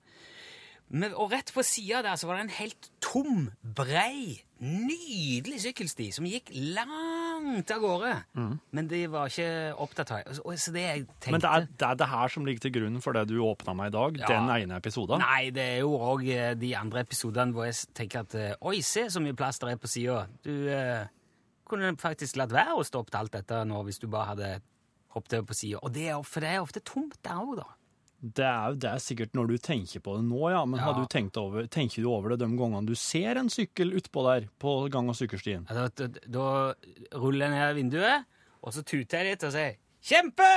Men, 0.94 1.14
og 1.18 1.32
rett 1.34 1.50
på 1.56 1.64
sida 1.66 2.04
der 2.06 2.18
så 2.22 2.28
var 2.30 2.38
det 2.38 2.44
en 2.46 2.52
helt 2.60 2.90
tom, 3.02 3.48
brei, 3.76 4.44
nydelig 4.62 5.58
sykkelsti 5.64 6.06
som 6.14 6.28
gikk 6.30 6.52
langt 6.76 7.72
av 7.74 7.82
gårde. 7.82 8.12
Men 8.78 8.90
de 8.92 9.00
var 9.12 9.32
ikke 9.32 9.48
opptatt 9.82 10.14
av 10.14 10.38
Så 10.56 10.72
det 10.76 10.84
jeg 10.86 11.06
tenkte 11.18 11.34
Men 11.34 11.44
det 11.44 11.50
er, 11.50 11.66
det 11.82 11.88
er 11.90 11.98
det 12.04 12.10
her 12.14 12.34
som 12.36 12.46
ligger 12.48 12.66
til 12.68 12.76
grunn 12.78 13.02
for 13.04 13.18
det 13.18 13.26
du 13.32 13.36
åpna 13.44 13.74
med 13.78 13.90
i 13.90 13.96
dag, 13.98 14.22
Ja. 14.22 14.30
den 14.36 14.54
ene 14.54 14.78
episoden. 14.78 15.20
Nei, 15.26 15.50
det 15.56 15.66
er 15.66 15.80
jo 15.82 15.98
òg 15.98 16.24
de 16.62 16.72
andre 16.78 17.02
episodene 17.04 17.52
hvor 17.58 17.66
jeg 17.68 17.76
tenker 17.98 18.24
at 18.24 18.36
eh, 18.40 18.54
Oi, 18.62 18.78
se 18.86 19.08
så 19.10 19.20
mye 19.24 19.36
plass 19.36 19.60
der 19.60 19.74
er 19.74 19.82
på 19.82 19.90
sida. 19.90 20.28
Du 20.46 20.54
eh, 20.70 21.08
kunne 21.68 21.96
faktisk 21.98 22.38
latt 22.38 22.54
være 22.54 22.78
å 22.78 22.86
stoppe 22.86 23.18
alt 23.18 23.34
dette 23.34 23.64
nå 23.66 23.82
hvis 23.88 24.00
du 24.00 24.08
bare 24.08 24.36
hadde 24.36 24.52
hoppet 25.18 25.40
over 25.40 25.50
på 25.50 25.58
sida. 25.58 25.80
Og 25.82 25.92
det 25.94 26.08
er, 26.10 26.22
for 26.26 26.40
det 26.46 26.54
er 26.54 26.62
ofte 26.62 26.82
tomt 26.86 27.18
der 27.26 27.42
òg, 27.42 27.58
da. 27.64 27.68
Det 28.24 28.46
er, 28.48 28.76
det 28.80 28.88
er 28.88 29.02
sikkert 29.04 29.34
når 29.36 29.50
du 29.52 29.58
tenker 29.60 30.00
på 30.00 30.14
det 30.16 30.24
nå, 30.30 30.40
ja, 30.54 30.62
men 30.64 30.80
Ja. 30.80 30.86
har 30.86 30.94
du 30.96 31.40
over, 31.42 31.66
tenker 31.68 32.02
du 32.02 32.08
over 32.08 32.30
det 32.32 32.40
de 32.40 32.48
gangene 32.56 32.86
du 32.88 32.96
ser 32.96 33.36
en 33.36 33.50
sykkel 33.52 33.92
utpå 34.00 34.24
der 34.24 34.48
på 34.64 34.90
gang- 34.90 35.10
og 35.12 35.16
sykkelstien? 35.20 35.66
Da, 35.68 35.90
da, 35.92 36.08
da 36.08 36.74
ruller 37.20 37.50
jeg 37.50 37.52
ned 37.52 37.76
vinduet, 37.82 38.24
og 38.64 38.72
så 38.72 38.82
tuter 38.88 39.20
jeg 39.20 39.34
litt 39.34 39.44
og 39.44 39.52
sier 39.52 39.76
Kjempe! 40.04 40.48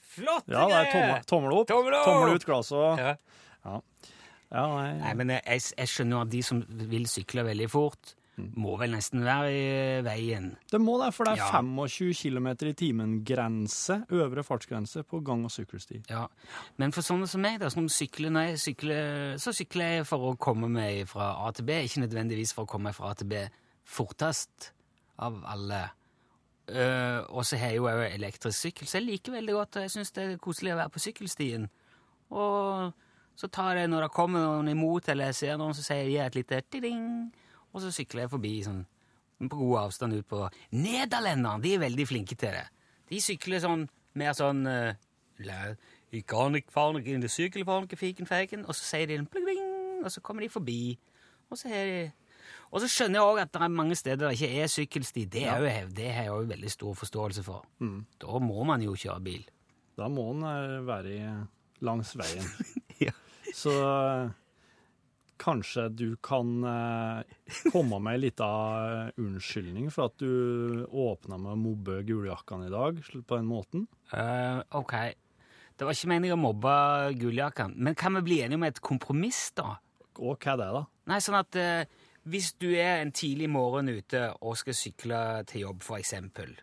Flott!' 0.00 0.48
Ja, 0.48 0.66
det 0.68 0.78
er 0.80 0.90
tommel, 0.92 1.22
tommel 1.28 1.52
opp, 1.58 1.68
Tommel 1.68 1.94
opp! 1.96 2.04
tommel 2.08 2.34
ut 2.36 2.44
glasset 2.48 2.76
og 2.80 2.98
Ja. 2.98 3.16
Ja, 4.52 4.66
nei, 4.68 4.98
Nei, 5.00 5.12
men 5.16 5.28
jeg, 5.36 5.60
jeg 5.78 5.88
skjønner 5.88 6.16
jo 6.18 6.20
at 6.26 6.30
de 6.32 6.42
som 6.44 6.58
vil 6.68 7.06
sykle 7.08 7.44
veldig 7.46 7.68
fort, 7.72 8.14
må 8.36 8.78
vel 8.80 8.94
nesten 8.94 9.20
være 9.24 9.48
i 9.52 10.02
veien. 10.06 10.56
Det 10.70 10.80
må 10.80 10.94
det, 11.02 11.10
for 11.14 11.24
det 11.28 11.34
er 11.34 11.42
Ja. 11.42 11.50
25 11.60 12.14
km 12.16 12.46
i 12.66 12.72
timen-grense, 12.72 14.06
øvre 14.10 14.42
fartsgrense, 14.42 15.02
på 15.04 15.20
gang- 15.22 15.44
og 15.44 15.50
sykkelsti. 15.50 16.02
Ja, 16.08 16.26
Men 16.78 16.92
for 16.92 17.02
sånne 17.02 17.28
som 17.28 17.40
meg, 17.42 17.60
da, 17.60 17.68
som 17.68 17.88
sykler 17.88 18.30
når 18.30 18.48
jeg 18.48 18.58
sykler, 18.58 19.34
så 19.38 19.52
sykler 19.52 19.84
jeg 19.98 20.06
for 20.06 20.32
å 20.32 20.38
komme 20.38 20.68
meg 20.68 21.06
fra 21.08 21.46
A 21.46 21.50
til 21.52 21.64
B, 21.64 21.70
ikke 21.84 22.06
nødvendigvis 22.08 22.54
for 22.54 22.64
å 22.64 22.66
komme 22.68 22.84
meg 22.84 22.94
fra 22.94 23.10
A 23.10 23.14
til 23.14 23.26
B 23.26 23.34
fortest 23.84 24.72
av 25.18 25.42
alle. 25.44 25.90
Uh, 26.70 27.26
og 27.34 27.44
så 27.44 27.58
har 27.58 27.72
jeg 27.74 27.76
jo 27.76 27.86
elektrisk 27.88 28.58
sykkel, 28.58 28.86
så 28.86 29.00
jeg 29.00 29.08
liker 29.08 29.32
veldig 29.34 29.52
godt, 29.56 29.76
og 29.76 29.82
jeg 29.82 29.90
syns 29.90 30.12
det 30.14 30.24
er 30.24 30.36
koselig 30.38 30.72
å 30.72 30.78
være 30.78 30.92
på 30.94 31.02
sykkelstien. 31.02 31.68
Og 32.30 32.92
så 33.36 33.48
tar 33.50 33.76
jeg 33.76 33.90
når 33.90 34.06
det 34.06 34.12
kommer 34.14 34.44
noen 34.46 34.68
imot, 34.72 35.08
eller 35.08 35.32
jeg 35.32 35.34
ser 35.34 35.56
noen, 35.60 35.74
så 35.74 35.82
sier 35.82 36.08
jeg 36.08 36.26
et 36.26 36.34
lite 36.38 36.62
ding, 36.80 37.32
og 37.72 37.82
så 37.82 37.92
sykler 37.94 38.26
jeg 38.26 38.32
forbi 38.32 38.52
sånn 38.66 38.82
på 39.42 39.58
god 39.58 39.78
avstand 39.88 40.14
ut 40.14 40.26
på 40.28 40.44
Nederlenderne, 40.78 41.62
de 41.64 41.72
er 41.74 41.82
veldig 41.82 42.04
flinke 42.06 42.36
til 42.38 42.54
det. 42.54 42.66
De 43.10 43.18
sykler 43.20 43.62
sånn 43.64 43.88
mer 44.20 44.36
sånn 44.38 44.60
uh, 44.68 44.92
ich 46.12 46.26
kann 46.26 46.52
nicht 46.52 46.70
fahren, 46.70 47.04
in 47.04 47.22
feiken, 48.26 48.64
og 48.66 48.74
så 48.74 48.84
sier 48.84 49.06
de 49.06 49.24
pling, 49.24 49.44
pling, 49.44 50.04
og 50.04 50.12
så 50.12 50.20
kommer 50.20 50.42
de 50.42 50.48
forbi. 50.48 50.98
Og 51.50 51.58
så, 51.58 51.68
de, 51.68 52.10
og 52.70 52.80
så 52.80 52.88
skjønner 52.88 53.18
jeg 53.18 53.30
òg 53.30 53.40
at 53.40 53.52
det 53.52 53.62
er 53.62 53.68
mange 53.68 53.96
steder 53.96 54.28
det 54.28 54.36
ikke 54.36 54.62
er 54.62 54.66
sykkelsti. 54.66 55.24
Det, 55.24 55.46
er 55.48 55.58
jo, 55.58 55.88
det 55.96 56.12
har 56.12 56.28
jeg 56.28 56.32
jo 56.32 56.52
veldig 56.52 56.70
stor 56.70 56.94
forståelse 56.94 57.42
for. 57.42 57.64
Da 58.20 58.38
må 58.44 58.64
man 58.68 58.84
jo 58.84 58.94
kjøre 58.94 59.20
bil. 59.24 59.48
Da 59.96 60.08
må 60.08 60.28
den 60.32 60.44
eh, 60.48 60.86
være 60.86 61.32
langs 61.80 62.16
veien. 62.16 62.48
Ja. 63.02 63.10
Så 63.56 63.72
eh, 63.72 64.28
kanskje 65.42 65.88
du 65.94 66.06
kan 66.22 66.52
eh, 66.64 67.34
komme 67.72 67.98
med 68.02 68.16
ei 68.16 68.22
lita 68.26 68.50
eh, 68.82 69.10
unnskyldning 69.22 69.90
for 69.94 70.10
at 70.10 70.22
du 70.22 70.84
åpna 70.86 71.38
med 71.40 71.54
å 71.54 71.60
mobbe 71.60 71.98
guljakkene 72.06 72.68
i 72.68 72.72
dag 72.72 73.02
på 73.02 73.38
den 73.38 73.48
måten? 73.50 73.88
Uh, 74.12 74.62
ok. 74.78 74.94
Det 75.76 75.88
var 75.88 75.96
ikke 75.96 76.12
meningen 76.12 76.38
å 76.38 76.44
mobbe 76.44 76.74
guljakkene, 77.18 77.74
men 77.74 77.98
kan 77.98 78.14
vi 78.18 78.24
bli 78.28 78.40
enige 78.44 78.60
om 78.60 78.68
et 78.68 78.80
kompromiss, 78.84 79.48
da? 79.58 79.74
Og 80.20 80.36
hva 80.36 80.54
er 80.54 80.60
det, 80.60 80.70
da? 80.76 80.82
Nei, 81.10 81.20
sånn 81.24 81.40
at 81.40 81.58
eh, 81.58 81.98
hvis 82.30 82.52
du 82.62 82.68
er 82.70 83.00
en 83.00 83.10
tidlig 83.16 83.48
morgen 83.50 83.90
ute 83.90 84.28
og 84.38 84.54
skal 84.60 84.78
sykle 84.78 85.18
til 85.50 85.66
jobb, 85.66 85.82
for 85.82 85.98
eksempel, 85.98 86.54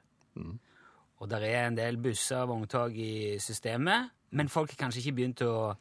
og 1.20 1.28
der 1.28 1.44
er 1.44 1.66
en 1.68 1.76
del 1.76 2.00
busser 2.00 2.46
og 2.46 2.54
vogntog 2.54 2.96
i 2.96 3.36
systemet, 3.44 4.14
men 4.32 4.52
folk 4.52 4.72
har 4.72 4.86
kanskje 4.86 5.02
ikke 5.04 5.18
begynt 5.18 5.44
å, 5.44 5.74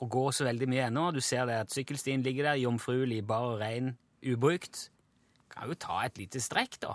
å 0.00 0.08
gå 0.08 0.24
så 0.32 0.46
veldig 0.48 0.68
mye 0.70 0.86
ennå, 0.88 1.10
du 1.12 1.20
ser 1.24 1.44
det 1.48 1.58
at 1.66 1.74
sykkelstien 1.74 2.24
ligger 2.24 2.50
der, 2.50 2.62
jomfruelig, 2.62 3.20
bar 3.28 3.54
og 3.54 3.60
rein, 3.60 3.94
ubrukt, 4.24 4.88
kan 5.52 5.68
jo 5.68 5.76
ta 5.80 6.04
et 6.06 6.18
lite 6.20 6.40
strekk, 6.40 6.80
da. 6.84 6.94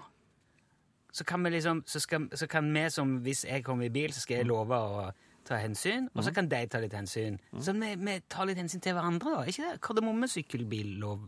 Så 1.15 1.23
kan 1.27 1.45
vi 1.45 1.53
liksom, 1.53 1.83
så, 1.87 2.01
skal, 2.03 2.25
så 2.35 2.47
kan 2.51 2.67
vi 2.73 2.89
som, 2.91 3.17
hvis 3.23 3.45
jeg 3.47 3.63
kommer 3.63 3.87
i 3.87 3.93
bil, 3.93 4.13
så 4.13 4.25
skal 4.25 4.41
jeg 4.41 4.49
love 4.49 4.75
å 4.75 5.05
ta 5.45 5.59
hensyn, 5.61 6.09
og 6.15 6.25
så 6.25 6.33
kan 6.35 6.49
de 6.49 6.59
ta 6.67 6.81
litt 6.81 6.95
hensyn. 6.97 7.37
Så 7.61 7.75
vi, 7.77 7.93
vi 8.01 8.17
tar 8.31 8.49
litt 8.49 8.59
hensyn 8.59 8.81
til 8.83 8.97
hverandre, 8.97 9.37
da. 9.37 9.45
Ikke 9.47 9.69
det 9.69 9.81
Kardemommesykkelbillov. 9.85 11.27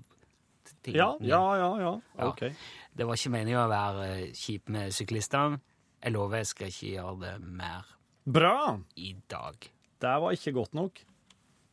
Ja, 0.92 1.14
Ja, 1.22 1.40
ja, 1.40 1.40
ja. 1.56 1.70
ja. 1.80 1.94
Ja. 2.18 2.28
OK. 2.28 2.42
Det 2.98 3.06
var 3.08 3.16
ikke 3.16 3.32
meningen 3.38 3.62
å 3.62 3.70
være 3.72 4.08
eh, 4.18 4.24
kjip 4.36 4.72
med 4.74 4.92
syklistene. 4.96 5.62
Jeg 6.04 6.14
lover 6.14 6.42
jeg 6.42 6.50
skal 6.52 6.74
ikke 6.74 6.90
gjøre 6.92 7.16
det 7.22 7.36
mer 7.62 7.94
Bra! 8.28 8.58
i 9.00 9.14
dag. 9.32 9.70
Det 10.02 10.18
var 10.24 10.36
ikke 10.36 10.54
godt 10.58 10.76
nok. 10.78 11.00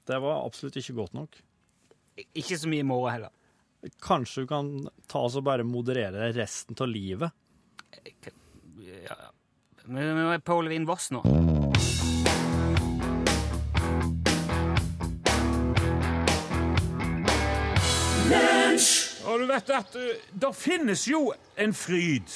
Det 0.07 0.19
var 0.21 0.47
absolutt 0.47 0.77
ikke 0.77 0.93
godt 0.93 1.15
nok. 1.17 1.39
Ikke 2.37 2.59
så 2.61 2.69
mye 2.69 2.85
i 2.85 2.87
morgen 2.87 3.13
heller. 3.15 3.33
Kanskje 4.05 4.45
du 4.45 4.49
kan 4.49 4.69
ta 5.09 5.25
oss 5.25 5.37
og 5.41 5.47
bare 5.49 5.65
moderere 5.65 6.31
resten 6.37 6.77
av 6.81 6.89
livet? 6.89 7.33
Ja. 9.05 9.17
Men 9.85 10.17
vi 10.17 10.29
er 10.35 10.45
Paul 10.45 10.69
Levin 10.69 10.87
Voss 10.89 11.11
nå. 11.13 11.25
Og 19.25 19.41
du 19.41 19.49
vet 19.49 19.71
at 19.73 19.97
uh, 19.97 20.25
det 20.31 20.51
finnes 20.57 21.09
jo 21.09 21.27
en 21.61 21.73
fryd 21.77 22.33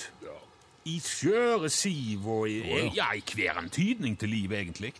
i 0.88 0.98
skjøre 1.04 1.68
siv 1.72 2.24
og 2.32 2.48
i, 2.48 2.62
ja, 2.96 3.10
i 3.12 3.20
hver 3.20 3.60
antydning 3.60 4.16
til 4.18 4.32
liv, 4.32 4.52
egentlig. 4.56 4.94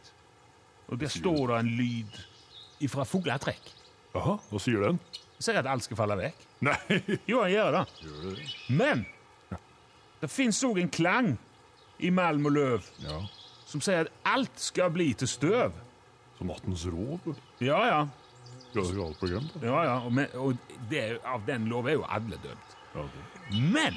Og 0.89 1.01
der 1.01 1.13
står 1.13 1.47
det 1.53 1.61
en 1.63 1.71
lyd 1.79 2.19
ifra 2.85 3.05
fugletrekk. 3.09 3.73
Jaha, 4.15 4.39
hva 4.51 4.61
sier 4.63 4.85
den? 4.87 4.99
Sier 5.39 5.61
at 5.61 5.69
alt 5.71 5.85
skal 5.87 5.99
falle 6.01 6.17
vekk. 6.19 6.47
Nei, 6.67 6.77
Jo, 7.31 7.43
han 7.45 7.53
gjør 7.53 7.77
det. 7.77 7.83
Men 8.75 9.05
det 10.19 10.31
fins 10.33 10.59
òg 10.67 10.81
en 10.83 10.91
klang 10.91 11.29
i 12.03 12.11
malm 12.15 12.49
og 12.51 12.55
løv 12.57 12.89
ja, 13.03 13.21
som 13.69 13.83
sier 13.85 14.07
at 14.07 14.11
alt 14.27 14.59
skal 14.59 14.91
bli 14.95 15.13
til 15.19 15.31
støv. 15.31 15.77
som 16.39 16.51
nattens 16.51 16.87
rov. 16.87 17.35
Ja, 17.63 17.79
ja. 17.87 18.01
Program. 18.75 19.47
ja, 19.63 19.79
ja. 19.85 19.95
Og, 20.05 20.13
med, 20.13 20.35
og 20.35 20.57
det, 20.91 21.19
av 21.27 21.43
den 21.47 21.65
lov 21.71 21.89
er 21.89 21.97
jo 21.99 22.05
alle 22.07 22.37
dømt. 22.43 22.77
Ja, 22.95 23.07
Men 23.51 23.97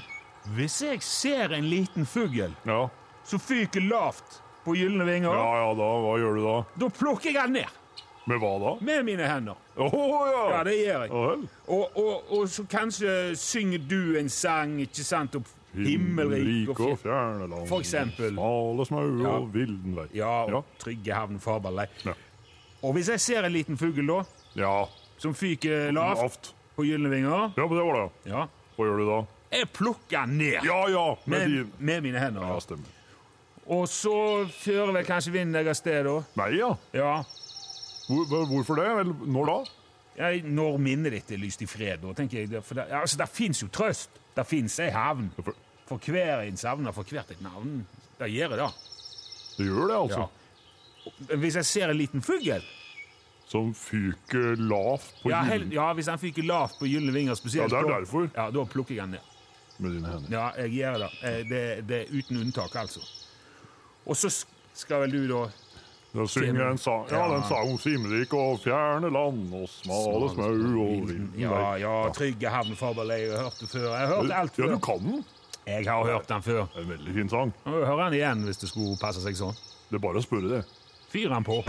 hvis 0.55 0.79
jeg 0.81 1.03
ser 1.05 1.53
en 1.53 1.67
liten 1.69 2.05
fugl 2.05 2.53
ja, 2.65 2.79
som 3.27 3.39
fyker 3.39 3.83
lavt 3.85 4.39
på 4.65 4.73
gylne 4.77 5.05
vinger, 5.05 5.33
ja, 5.33 5.51
ja, 5.61 5.69
da, 5.77 5.89
hva 6.05 6.15
gjør 6.21 6.37
du 6.37 6.41
da? 6.45 6.55
da 6.85 6.89
plukker 6.97 7.33
jeg 7.33 7.41
den 7.49 7.59
ned 7.61 7.77
Med 8.29 8.37
hva 8.37 8.51
da? 8.61 8.71
med 8.85 9.05
mine 9.05 9.25
hender. 9.27 9.55
Åh, 9.77 9.93
ja! 10.31 10.41
Ja, 10.57 10.63
det 10.63 10.75
gjør 10.77 11.01
jeg. 11.01 11.11
Oh. 11.11 11.45
Og, 11.73 11.97
og, 11.97 12.31
og 12.37 12.49
så 12.49 12.63
kanskje 12.69 13.35
synger 13.35 13.81
du 13.89 14.17
en 14.19 14.29
sang, 14.29 14.75
ikke 14.83 15.03
sant, 15.03 15.35
om 15.39 15.43
himmelrik 15.73 16.69
og 16.69 16.81
og 16.91 16.99
fjerne 17.01 17.47
land. 17.49 17.67
For 17.69 17.79
eksempel. 17.81 18.33
Smale 18.35 18.85
smau 18.85 19.05
Ja. 19.23 19.33
og 19.39 19.49
vilden 19.53 19.95
vei. 19.95 20.05
Ja, 20.13 20.43
og 20.43 20.51
Ja. 20.51 20.61
trygge 20.83 21.13
havn, 21.13 21.39
farbarlei. 21.39 21.87
Ja. 22.05 22.13
Og 22.83 22.93
hvis 22.93 23.09
jeg 23.09 23.19
ser 23.21 23.43
en 23.45 23.53
liten 23.53 23.77
fugl 23.77 24.05
da, 24.07 24.23
Ja, 24.55 24.85
som 25.17 25.33
fyker 25.33 25.91
lavt 25.93 26.17
lavt. 26.21 26.53
på 26.77 26.83
gylne 26.85 27.09
vinger, 27.09 27.53
Ja, 27.57 27.67
men 27.67 27.77
det 27.77 27.85
var 27.85 27.93
det. 28.01 28.31
ja, 28.31 28.45
Hva 28.77 28.85
gjør 28.85 28.97
du 28.97 29.05
da? 29.09 29.25
jeg 29.51 29.69
plukker 29.73 30.25
den 30.25 30.37
ned 30.37 30.63
Ja, 30.63 30.87
ja, 30.89 31.15
med 31.25 31.39
med, 31.39 31.49
din... 31.49 31.71
med 31.79 32.01
mine 32.03 32.19
hender. 32.19 32.41
Ja, 32.41 32.59
stemmer. 32.59 32.85
Og 33.67 33.87
så 33.87 34.45
fører 34.49 34.91
vel 34.93 35.05
kanskje 35.05 35.31
vinden 35.31 35.53
deg 35.53 35.67
av 35.67 35.73
sted 35.75 36.03
da. 36.05 36.23
Nei, 36.35 36.57
ja. 36.57 36.75
Ja, 36.93 37.23
Hvor, 38.11 38.25
hvor- 38.27 38.45
hvorfor 38.51 38.75
det? 38.81 38.87
Vel, 38.97 39.13
når 39.31 39.45
da? 39.51 39.57
jeg, 40.17 40.41
når 40.43 40.77
minnet 40.77 41.11
ditt 41.15 41.31
er 41.31 41.37
lyst 41.39 41.61
i 41.63 41.65
fred, 41.65 42.01
da 42.03 42.11
tenker 42.17 42.39
jeg, 42.41 42.49
det- 42.51 42.63
for 42.67 42.75
det, 42.75 42.85
altså, 42.91 43.17
der 43.17 43.25
finnes 43.31 43.61
jo 43.63 43.67
trøst. 43.71 44.09
Der 44.35 44.43
finnes 44.43 44.75
ei 44.79 44.89
havn. 44.91 45.31
For, 45.87 45.97
hver 45.97 46.41
en 46.47 46.57
savner, 46.57 46.91
for 46.95 47.03
hvert 47.03 47.31
et 47.31 47.41
navn. 47.41 47.85
Det 48.19 48.29
gjør 48.31 48.55
da. 48.57 48.67
det 49.57 49.65
gjør 49.67 49.87
det, 49.87 49.95
altså. 49.97 50.27
Ja. 51.29 51.35
Hvis 51.37 51.55
jeg 51.55 51.65
ser 51.65 51.89
en 51.89 51.97
liten 51.97 52.21
fugl, 52.21 52.61
som 53.47 53.73
fyker 53.75 54.55
lavt 54.55 55.13
på 55.23 55.29
Ja, 55.29 55.41
hel, 55.43 55.65
ja, 55.73 55.93
hvis 55.93 56.07
han 56.07 56.19
fyker 56.19 56.43
lavt 56.43 56.77
på 56.79 56.85
gylne 56.87 57.11
vinger 57.11 57.35
Ja, 57.55 57.67
det 57.67 57.73
er 57.73 57.81
da- 57.81 57.99
derfor. 57.99 58.29
Ja, 58.35 58.49
da 58.51 58.63
plukker 58.65 58.95
jeg 58.95 59.01
han 59.03 59.09
ned. 59.11 59.19
med 59.79 59.91
dine 59.95 60.07
hender. 60.07 60.29
Ja, 60.31 60.51
jeg 60.61 60.71
gjør 60.71 60.97
det. 60.99 61.09
Eh, 61.23 61.43
Det, 61.49 61.87
det 61.87 61.97
er 62.01 62.05
uten 62.17 62.37
unntak, 62.37 62.75
altså. 62.75 62.99
Og 64.05 64.15
så 64.15 64.45
skal 64.73 65.01
vel 65.01 65.11
du 65.11 65.27
da 65.27 65.51
Da 66.11 66.25
synger 66.27 66.57
jeg 66.59 66.71
en 66.75 66.79
sang, 66.81 67.05
ja, 67.07 67.21
den 67.31 67.43
sang 67.47 67.69
om 67.71 67.77
Simrik 67.79 68.33
og 68.35 68.57
fjerne 68.59 69.07
land 69.15 69.53
og 69.55 69.69
smale 69.71 70.31
smau 70.33 70.49
og 70.83 71.05
vinden 71.07 71.37
Ja, 71.39 71.61
ja, 71.79 71.93
Trygge 72.15 72.51
havn 72.51 72.75
Faberlei. 72.75 73.21
Jeg 73.29 73.37
har 73.37 73.45
hørt 73.47 73.61
det 73.61 73.69
før. 73.71 73.85
Jeg 73.87 74.07
har 74.07 74.15
hørt 74.15 74.33
alt 74.41 74.59
Ja, 74.59 74.67
du 74.73 74.79
kan 74.83 75.05
den. 75.05 75.23
Jeg 75.67 75.85
har 75.87 76.03
hørt 76.09 76.27
den 76.29 76.43
før. 76.43 76.67
En 76.75 76.89
veldig 76.89 77.15
fin 77.15 77.29
sang. 77.31 77.53
Hør 77.63 78.03
den 78.03 78.19
igjen 78.19 78.43
hvis 78.49 78.59
det 78.59 78.73
skulle 78.73 78.99
passe 78.99 79.23
seg 79.23 79.39
sånn. 79.39 79.55
Det 79.87 80.01
er 80.01 80.03
bare 80.03 80.19
å 80.19 80.25
spørre 80.25 80.51
det. 80.57 80.65
Fyr 81.11 81.31
han 81.31 81.47
på. 81.47 81.61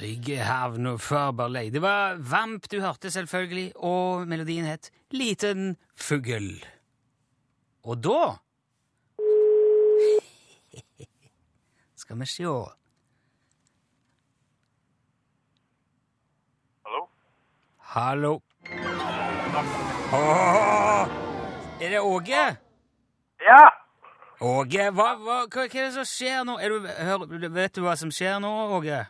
Trygge 0.00 0.38
havn 0.40 0.86
og 0.94 1.00
Faberlei. 1.04 1.66
Det 1.68 1.82
var 1.84 2.16
Vamp 2.24 2.64
du 2.72 2.78
hørte, 2.80 3.10
selvfølgelig, 3.12 3.76
og 3.76 4.24
melodien 4.28 4.64
het 4.64 4.88
Liten 5.12 5.76
fugl. 5.92 6.64
Og 7.84 8.00
da 8.00 8.40
Skal 12.00 12.16
vi 12.20 12.26
sjå 12.32 12.54
Hallo? 16.88 17.04
Hallo. 17.92 18.32
Åh! 20.16 21.04
Er 21.80 21.88
det 21.90 22.00
Åge? 22.00 22.56
Ja! 23.44 23.68
Åge, 24.40 24.90
hva, 24.96 25.12
hva, 25.20 25.44
hva, 25.44 25.46
hva 25.52 25.68
er 25.68 25.90
det 25.90 25.94
som 26.00 26.08
skjer 26.08 26.40
nå? 26.48 26.56
Du, 26.56 26.88
hør, 26.88 27.28
vet 27.52 27.76
du 27.76 27.84
hva 27.84 28.00
som 28.00 28.08
skjer 28.08 28.40
nå, 28.40 28.48
Åge? 28.80 29.04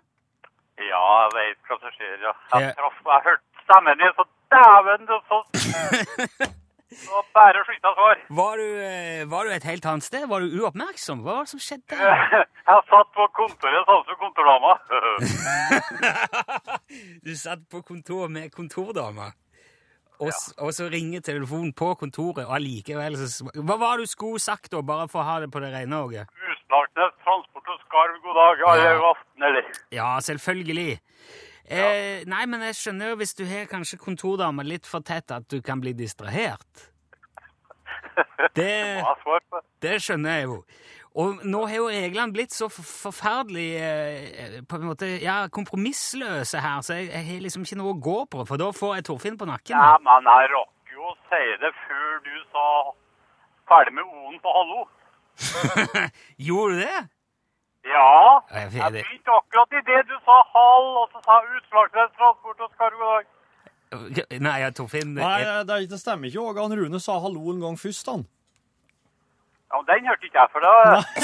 Ja, 0.88 1.02
jeg 1.24 1.34
vet 1.36 1.68
hva 1.68 1.78
som 1.82 1.92
skjer, 1.96 2.16
ja. 2.24 2.32
Jeg 2.54 2.72
traff 2.78 3.02
jeg 3.10 3.26
hørte 3.28 3.66
stemmen 3.66 4.00
din, 4.00 4.16
så 4.16 4.24
dæven, 4.54 5.06
det 5.10 5.20
så... 5.28 6.50
Så 6.90 7.22
bare 7.34 7.60
av 7.86 7.94
svar. 7.94 8.18
Var 8.28 8.56
du, 8.56 8.82
eh, 8.82 9.30
var 9.30 9.44
du 9.44 9.52
et 9.54 9.64
helt 9.64 9.84
annet 9.86 10.04
sted? 10.04 10.28
Var 10.28 10.40
du 10.40 10.56
uoppmerksom? 10.58 11.20
Hva 11.22 11.36
var 11.36 11.44
det 11.46 11.52
som 11.52 11.62
skjedde? 11.62 11.94
Jeg 12.70 12.82
satt 12.90 13.12
på 13.14 13.26
kontoret 13.36 13.86
sånn 13.86 14.02
som 14.08 14.18
kontordama. 14.18 14.74
Du 17.26 17.30
satt 17.38 17.62
på 17.70 17.84
kontor 17.86 18.26
med 18.32 18.50
kontordama, 18.50 19.28
og, 20.18 20.32
ja. 20.32 20.38
og 20.64 20.72
så 20.74 20.88
ringer 20.90 21.22
telefonen 21.22 21.70
på 21.76 21.92
kontoret, 22.00 22.42
og 22.48 22.56
allikevel 22.58 23.14
så 23.20 23.46
Hva 23.54 23.76
var 23.78 24.00
det 24.00 24.08
du 24.08 24.10
skulle 24.10 24.42
sagt, 24.42 24.72
da, 24.74 24.82
bare 24.82 25.06
for 25.12 25.22
å 25.22 25.28
ha 25.28 25.38
det 25.44 25.52
på 25.54 25.62
det 25.62 25.70
rene, 25.70 26.02
Åge? 26.02 26.26
Usnaknes, 26.70 27.14
transport 27.24 27.68
og 27.68 27.78
skarv, 27.80 28.20
god 28.22 28.34
dag. 28.34 28.60
Ja. 28.60 28.90
ja. 28.90 29.10
aften, 29.10 29.42
eller? 29.42 29.62
Ja, 29.92 30.20
selvfølgelig. 30.20 31.00
Eh, 31.70 32.22
nei, 32.26 32.46
men 32.46 32.62
jeg 32.62 32.76
skjønner 32.78 33.10
jo 33.10 33.16
hvis 33.18 33.34
du 33.34 33.44
har 33.46 33.66
kanskje 33.70 33.98
kontordame 33.98 34.62
litt 34.66 34.86
for 34.86 35.02
tett 35.02 35.30
at 35.34 35.46
du 35.50 35.60
kan 35.62 35.80
bli 35.80 35.92
distrahert. 35.92 36.86
Det, 38.56 39.02
det 39.82 39.96
skjønner 40.02 40.38
jeg 40.38 40.44
jo. 40.44 40.56
Og 41.20 41.42
nå 41.46 41.60
har 41.66 41.76
jo 41.76 41.88
reglene 41.90 42.34
blitt 42.34 42.54
så 42.54 42.68
forferdelig 42.70 43.66
eh, 43.82 44.56
på 44.66 44.78
en 44.78 44.86
måte, 44.86 45.08
ja, 45.22 45.48
kompromissløse 45.50 46.62
her, 46.62 46.80
så 46.86 46.98
jeg, 46.98 47.10
jeg 47.10 47.26
har 47.26 47.42
liksom 47.44 47.66
ikke 47.66 47.78
noe 47.80 47.94
å 47.94 48.00
gå 48.02 48.16
på, 48.30 48.44
for 48.46 48.62
da 48.62 48.70
får 48.74 48.96
jeg 48.98 49.06
Torfinn 49.08 49.38
på 49.40 49.48
nakken. 49.50 49.74
Ja, 49.74 49.98
men 50.06 50.30
jeg 50.30 50.52
rakk 50.54 50.94
jo 50.94 51.10
å 51.10 51.16
si 51.30 51.42
det 51.62 51.72
før 51.82 52.22
du 52.26 52.32
sa 52.54 52.66
ferdig 53.70 53.96
med 53.98 54.06
O-en 54.06 54.42
på 54.42 54.54
hallo. 54.54 54.86
Gjorde 56.46 56.74
du 56.74 56.80
det? 56.80 57.00
Ja, 57.90 58.40
jeg- 58.52 58.70
begynte 58.72 59.30
akkurat 59.40 59.72
i 59.72 59.80
det 59.86 60.00
du 60.08 60.16
sa 60.24 60.36
halv, 60.54 60.90
og 61.02 61.06
så 61.12 61.22
sa 61.24 61.38
utslagsrett 61.56 62.12
transport 62.18 62.60
og 62.60 62.70
skarv, 62.74 62.98
god 63.00 63.08
dag. 63.14 63.24
Nei, 64.40 64.58
Torfinn 64.70 65.14
Nei, 65.16 65.40
det, 65.66 65.78
det 65.90 65.98
stemmer 66.00 66.28
ikke. 66.28 66.40
Åge 66.40 66.60
Han 66.62 66.76
Rune 66.78 67.00
sa 67.02 67.16
hallo 67.24 67.50
en 67.50 67.60
gang 67.64 67.78
først, 67.80 68.06
han. 68.12 68.26
Ja, 69.70 69.78
men 69.78 69.86
den 69.86 70.06
hørte 70.10 70.26
ikke 70.26 70.38
jeg, 70.38 70.48
for 70.52 70.60
da... 70.66 70.70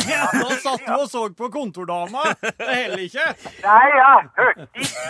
Ja, 0.07 0.27
da 0.43 0.57
satt 0.63 0.83
du 0.87 0.93
og 0.95 1.09
så 1.11 1.23
på 1.35 1.49
kontordama. 1.51 2.23
Det 2.43 2.69
heller 2.71 3.03
ikke. 3.03 3.25
Nei, 3.65 3.87
jeg 3.99 4.29
hørte 4.39 4.67
ikke. 4.83 5.01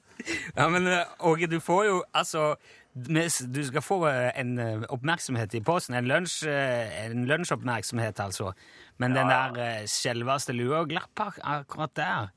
Ja, 0.56 0.66
men 0.68 0.86
eh, 0.86 1.06
Åge, 1.26 1.46
du 1.46 1.60
får 1.64 1.84
jo 1.86 2.02
altså 2.14 2.54
Du 2.94 3.62
skal 3.62 3.82
få 3.82 4.06
eh, 4.08 4.40
en 4.40 4.58
eh, 4.58 4.82
oppmerksomhet 4.90 5.54
i 5.54 5.60
posten. 5.62 5.94
En, 5.94 6.08
lunsj, 6.10 6.48
eh, 6.50 7.04
en 7.04 7.26
lunsjoppmerksomhet, 7.28 8.20
altså. 8.20 8.52
Men 8.98 9.14
den 9.14 9.30
der 9.30 9.86
selveste 9.86 10.52
lua 10.52 10.82
glapp 10.84 11.22
akkurat 11.42 11.94
der. 11.96 12.32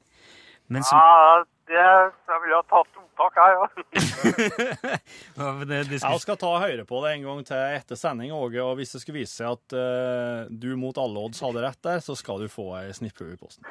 Men 0.68 0.84
så 0.84 0.96
Ja, 0.96 1.44
det, 1.68 1.82
jeg 2.30 2.44
ville 2.44 2.56
ha 2.56 2.63
tatt 2.70 3.03
opptak 3.13 3.38
jeg 3.38 3.58
òg. 3.62 3.71
Ja, 5.38 5.52
men 5.54 5.67
det, 5.67 5.80
det, 5.89 5.99
Jeg 6.02 6.21
skal 6.21 6.38
ta 6.39 6.52
høyre 6.62 6.86
på 6.88 6.99
det 7.04 7.13
en 7.17 7.26
gang 7.28 7.41
til 7.47 7.58
etter 7.78 7.97
sending, 7.99 8.32
Åge. 8.36 8.62
Og 8.63 8.76
hvis 8.80 8.93
det 8.95 9.02
skulle 9.04 9.21
vise 9.21 9.36
seg 9.39 9.49
at 9.54 9.76
uh, 9.78 10.49
du 10.49 10.73
mot 10.80 10.97
alle 11.02 11.23
odds 11.28 11.41
hadde 11.43 11.63
rett 11.65 11.80
der, 11.86 12.02
så 12.06 12.15
skal 12.17 12.43
du 12.43 12.49
få 12.52 12.69
ei 12.80 12.93
snipphue 12.95 13.34
i 13.36 13.39
posten. 13.39 13.65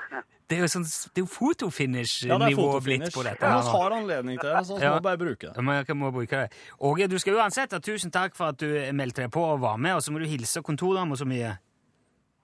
det 0.50 0.58
er 0.58 0.64
jo 0.66 0.70
sånn 0.74 0.84
Det 0.86 1.22
er 1.22 1.24
jo 1.24 1.28
Ja, 1.28 1.32
fotofinish-nivå 1.36 2.68
blitt 2.84 3.08
på 3.14 3.24
dette. 3.26 3.46
Ja, 3.46 3.60
Vi 3.62 3.74
har 3.76 3.96
anledning 3.98 4.38
til 4.40 4.50
det, 4.50 4.64
så 4.68 4.78
vi 4.78 4.84
Ja. 4.84 4.94
må 4.96 5.02
bare 5.02 5.20
bruke 5.20 5.48
det. 5.48 5.54
Ja, 5.56 5.62
men 5.62 5.84
jeg 5.86 5.96
må 5.96 6.12
bruke 6.12 6.44
det. 6.44 6.52
Åge, 6.80 7.08
du 7.08 7.18
skal 7.18 7.38
uansett 7.40 7.72
ha 7.72 7.78
tusen 7.80 8.10
takk 8.12 8.36
for 8.36 8.52
at 8.52 8.58
du 8.60 8.68
meldte 8.92 9.22
deg 9.26 9.30
på 9.32 9.42
og 9.54 9.60
var 9.60 9.76
med, 9.78 9.96
og 9.96 10.02
så 10.02 10.12
må 10.12 10.18
du 10.22 10.26
hilse 10.28 10.62
kontordama 10.62 11.16
så 11.16 11.24
mye. 11.28 11.56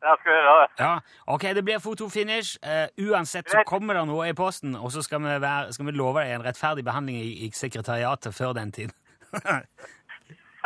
Jeg 0.02 0.16
skal 0.20 0.32
gjøre 0.32 0.60
det. 0.60 0.68
Ja, 0.78 0.98
ok, 1.26 1.42
det 1.42 1.64
blir 1.64 1.78
fotofinish. 1.82 2.58
Uh, 2.62 2.86
uansett 3.10 3.50
så 3.50 3.62
kommer 3.66 3.94
det 3.98 4.06
noe 4.06 4.28
i 4.30 4.34
posten, 4.36 4.76
og 4.76 4.92
så 4.94 5.02
skal 5.02 5.22
vi, 5.24 5.40
være, 5.42 5.72
skal 5.74 5.86
vi 5.86 5.92
love 5.98 6.22
deg 6.22 6.36
en 6.36 6.46
rettferdig 6.46 6.84
behandling 6.86 7.16
i, 7.18 7.46
i 7.46 7.50
sekretariatet 7.54 8.34
før 8.34 8.52
den 8.58 8.72
tid. 8.72 8.90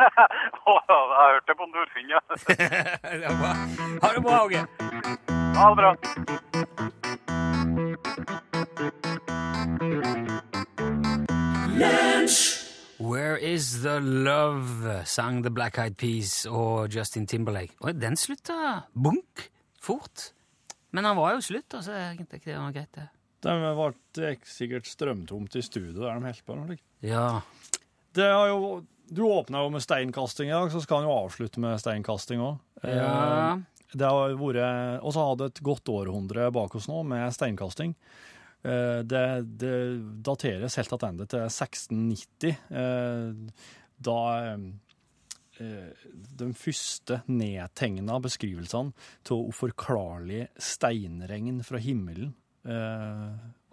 Jeg 0.03 0.11
hørte 1.33 1.53
på 1.57 1.65
Nordfinn, 1.69 2.09
ja. 2.09 2.19
det 3.21 3.29
bra. 3.39 3.51
Ha 4.03 4.07
det 4.15 4.21
bra, 4.23 4.35
Åge. 4.43 4.61
Ha 5.55 5.65
det 5.69 5.77
bra. 5.77 5.91
Where 13.03 13.35
is 13.35 13.81
the 13.83 13.97
love, 13.99 15.03
sang 15.05 15.41
The 15.43 15.51
Black 15.51 15.77
Eyed 15.81 15.97
Peas 15.99 16.45
og 16.47 16.93
Justin 16.93 17.25
Timberlake. 17.27 17.75
Og 17.83 17.97
den 17.99 18.15
slutta 18.15 18.85
bunk 18.95 19.49
fort. 19.83 20.29
Men 20.95 21.09
han 21.09 21.17
var 21.17 21.33
jo 21.35 21.41
slutt, 21.43 21.67
da, 21.73 21.81
så 21.83 21.97
jeg 21.97 22.21
tenkte 22.21 22.39
det 22.45 22.55
var 22.61 22.75
greit, 22.75 22.95
det. 22.95 23.09
Det 23.43 23.55
ble 23.59 24.31
sikkert 24.47 24.87
strømtomt 24.87 25.57
i 25.59 25.65
studio 25.65 26.05
der 26.05 26.15
de 26.15 26.29
holdt 26.29 26.45
på. 26.47 26.55
eller? 26.55 26.79
Ja. 27.03 27.27
Det 28.15 28.29
har 28.29 28.53
jo, 28.53 28.71
du 29.11 29.23
åpna 29.27 29.65
jo 29.65 29.73
med 29.73 29.83
steinkasting 29.83 30.53
i 30.53 30.55
dag, 30.55 30.71
så 30.71 30.79
skal 30.85 31.01
han 31.01 31.09
jo 31.09 31.17
avslutte 31.25 31.63
med 31.63 31.81
steinkasting 31.83 32.43
òg. 32.45 32.59
ja. 32.87 33.59
Det 33.93 34.07
har 34.09 34.31
vært 34.39 35.03
Og 35.05 35.11
så 35.13 35.21
hadde 35.27 35.51
et 35.51 35.59
godt 35.61 35.85
århundre 35.85 36.47
bak 36.49 36.73
oss 36.79 36.87
nå 36.89 37.03
med 37.05 37.27
steinkasting. 37.35 37.91
Eh, 38.63 39.01
Det, 39.03 39.25
det 39.59 39.73
dateres 40.23 40.77
helt 40.79 40.93
tilbake 40.93 41.27
til 41.27 41.43
1690, 41.49 42.53
eh, 42.71 43.33
da 44.03 44.19
eh, 45.59 45.89
de 46.39 46.47
første 46.57 47.21
nedtegna 47.27 48.19
beskrivelsene 48.23 48.93
av 49.27 49.43
uforklarlig 49.51 50.47
steinregn 50.57 51.61
fra 51.63 51.77
himmelen 51.77 52.33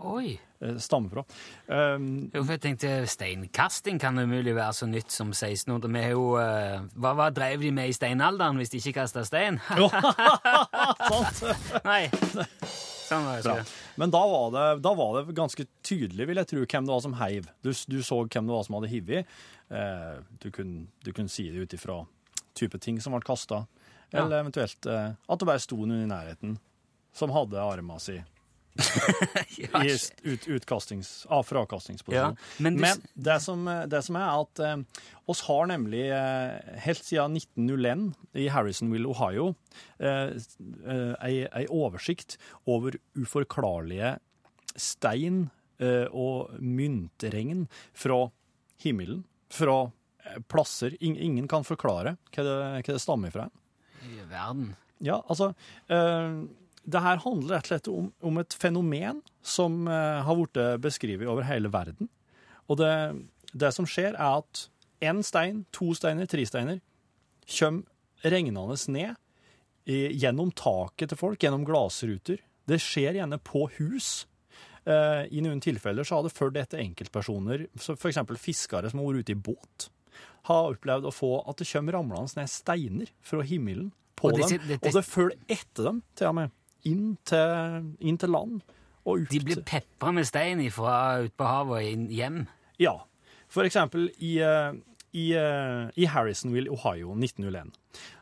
Oi. 0.01 0.35
stammer 0.83 1.11
fra. 1.15 1.23
Um, 1.71 2.31
Jo, 2.35 2.43
for 2.43 2.53
jeg 2.57 2.63
tenkte 2.65 3.07
Steinkasting 3.07 4.01
kan 4.03 4.19
umulig 4.19 4.55
være 4.57 4.73
så 4.75 4.89
nytt 4.91 5.15
som 5.15 5.31
1600. 5.31 5.89
Vi 5.95 6.05
jo, 6.11 6.25
hva, 6.35 7.15
hva 7.15 7.31
drev 7.31 7.63
de 7.63 7.71
med 7.71 7.89
i 7.93 7.95
steinalderen 7.97 8.59
hvis 8.59 8.75
de 8.75 8.83
ikke 8.83 8.99
kasta 9.01 9.23
stein? 9.25 9.61
sant? 11.11 11.45
Nei. 11.87 12.09
Men 14.01 14.11
da 14.15 14.21
var, 14.31 14.51
det, 14.55 14.83
da 14.85 14.93
var 14.95 15.19
det 15.25 15.35
ganske 15.37 15.67
tydelig, 15.87 16.27
vil 16.31 16.41
jeg 16.41 16.49
tro, 16.53 16.63
hvem 16.65 16.87
det 16.89 16.95
var 16.95 17.03
som 17.05 17.17
heiv. 17.21 17.49
Du, 17.67 17.71
du 17.73 17.99
så 18.07 18.21
hvem 18.25 18.47
det 18.49 18.55
var 18.55 18.65
som 18.67 18.79
hadde 18.79 18.91
hivet. 18.93 19.27
Eh, 19.71 20.17
du, 20.43 20.49
kunne, 20.55 20.87
du 21.05 21.13
kunne 21.17 21.29
si 21.33 21.49
det 21.51 21.67
ut 21.67 21.75
ifra 21.79 22.01
type 22.59 22.79
ting 22.83 23.01
som 23.03 23.15
ble 23.17 23.23
kasta, 23.27 23.65
Ja. 24.11 24.25
eller 24.25 24.41
eventuelt 24.43 24.87
eh, 24.91 25.13
at 25.15 25.39
det 25.39 25.47
bare 25.47 25.63
sto 25.63 25.77
noen 25.87 26.03
i 26.03 26.09
nærheten 26.11 26.57
som 27.15 27.31
hadde 27.31 27.61
arma 27.63 27.99
si 28.03 28.17
Ja, 28.17 28.25
i 29.85 29.91
ut, 30.25 30.47
utkastings, 30.49 31.27
frakastingsposisjon. 31.45 32.37
Ja, 32.37 32.63
men 32.63 32.79
men 32.81 33.03
det, 33.15 33.37
som, 33.45 33.65
det 33.91 34.01
som 34.07 34.17
er 34.21 34.29
at 34.31 34.63
eh, 34.65 35.05
oss 35.31 35.43
har 35.49 35.67
nemlig 35.71 36.05
eh, 36.15 36.77
helt 36.87 37.05
siden 37.05 37.37
1901 37.41 38.05
i 38.41 38.49
Harrisonville, 38.53 39.11
Ohio, 39.11 39.51
eh, 39.99 40.37
eh, 40.87 41.15
ei, 41.27 41.35
ei 41.51 41.67
oversikt 41.69 42.39
over 42.71 42.97
uforklarlige 43.19 44.15
stein 44.79 45.49
eh, 45.83 46.07
og 46.13 46.55
myntregn 46.63 47.67
fra 47.93 48.29
himmelen, 48.85 49.25
fra 49.51 49.91
plasser 50.53 50.95
ing- 51.03 51.19
ingen 51.19 51.49
kan 51.51 51.65
forklare 51.67 52.15
hva 52.31 52.45
det, 52.47 52.57
hva 52.87 52.95
det 52.95 53.03
stammer 53.03 53.33
fra. 53.35 53.49
I 54.07 54.21
verden. 54.31 54.75
Ja, 55.03 55.17
altså 55.33 55.51
eh, 55.89 56.35
Det 56.89 57.03
her 57.05 57.21
handler 57.23 57.57
rett 57.59 57.67
og 57.67 57.71
slett 57.75 57.89
om, 57.93 58.13
om 58.25 58.39
et 58.41 58.55
fenomen 58.57 59.21
som 59.43 59.87
eh, 59.89 60.23
har 60.27 60.37
blitt 60.41 60.61
beskrevet 60.83 61.29
over 61.29 61.45
hele 61.49 61.69
verden. 61.73 62.09
Og 62.71 62.79
det, 62.81 62.93
det 63.53 63.73
som 63.77 63.87
skjer, 63.89 64.15
er 64.17 64.39
at 64.41 64.69
én 65.05 65.23
stein, 65.25 65.65
to 65.73 65.93
steiner, 65.97 66.27
tre 66.31 66.45
steiner 66.49 66.81
kommer 67.51 67.85
regnende 68.25 68.77
ned 68.93 69.15
i, 69.91 70.09
gjennom 70.21 70.51
taket 70.55 71.11
til 71.13 71.19
folk, 71.21 71.41
gjennom 71.43 71.65
glassruter. 71.67 72.41
Det 72.69 72.79
skjer 72.81 73.17
gjerne 73.19 73.39
på 73.43 73.65
hus. 73.79 74.27
Eh, 74.85 75.25
I 75.33 75.41
noen 75.45 75.61
tilfeller 75.65 76.05
så 76.07 76.19
har 76.21 76.27
det 76.29 76.35
ført 76.37 76.57
etter 76.61 76.81
enkeltpersoner, 76.85 77.67
f.eks. 77.81 78.21
fiskere 78.41 78.91
som 78.93 79.01
har 79.03 79.09
vært 79.11 79.25
ute 79.27 79.35
i 79.35 79.41
båt, 79.51 79.89
har 80.49 80.71
opplevd 80.73 81.09
å 81.09 81.13
få 81.15 81.33
at 81.51 81.61
det 81.61 81.69
kommer 81.73 81.97
ramlende 81.99 82.39
ned 82.41 82.49
steiner 82.53 83.11
fra 83.25 83.43
himmelen 83.45 83.91
på 84.21 84.31
Og 84.31 84.39
disse- 84.39 84.59
dem, 84.61 84.69
dette- 84.75 84.89
og 84.89 84.97
det 84.97 85.05
følger 85.09 85.39
etter 85.49 85.89
dem, 85.91 86.03
til 86.17 86.29
og 86.31 86.35
med, 86.39 86.55
inn 86.89 87.17
til, 87.29 87.91
inn 88.01 88.21
til 88.21 88.33
land. 88.35 88.61
Og 89.09 89.25
ut 89.25 89.33
De 89.33 89.41
blir 89.43 89.63
pepra 89.67 90.13
med 90.15 90.29
stein 90.29 90.63
fra 90.73 91.21
ute 91.25 91.35
på 91.37 91.49
havet 91.49 91.81
og 91.81 91.93
inn 91.95 92.07
hjem. 92.15 92.45
Ja. 92.81 92.99
For 93.51 93.67
eksempel 93.67 94.11
i, 94.19 94.39
eh, 94.45 94.73
i, 95.13 95.33
eh, 95.35 95.91
i 95.97 96.07
Harrisonville, 96.07 96.71
Ohio, 96.71 97.15
1901. 97.15 97.73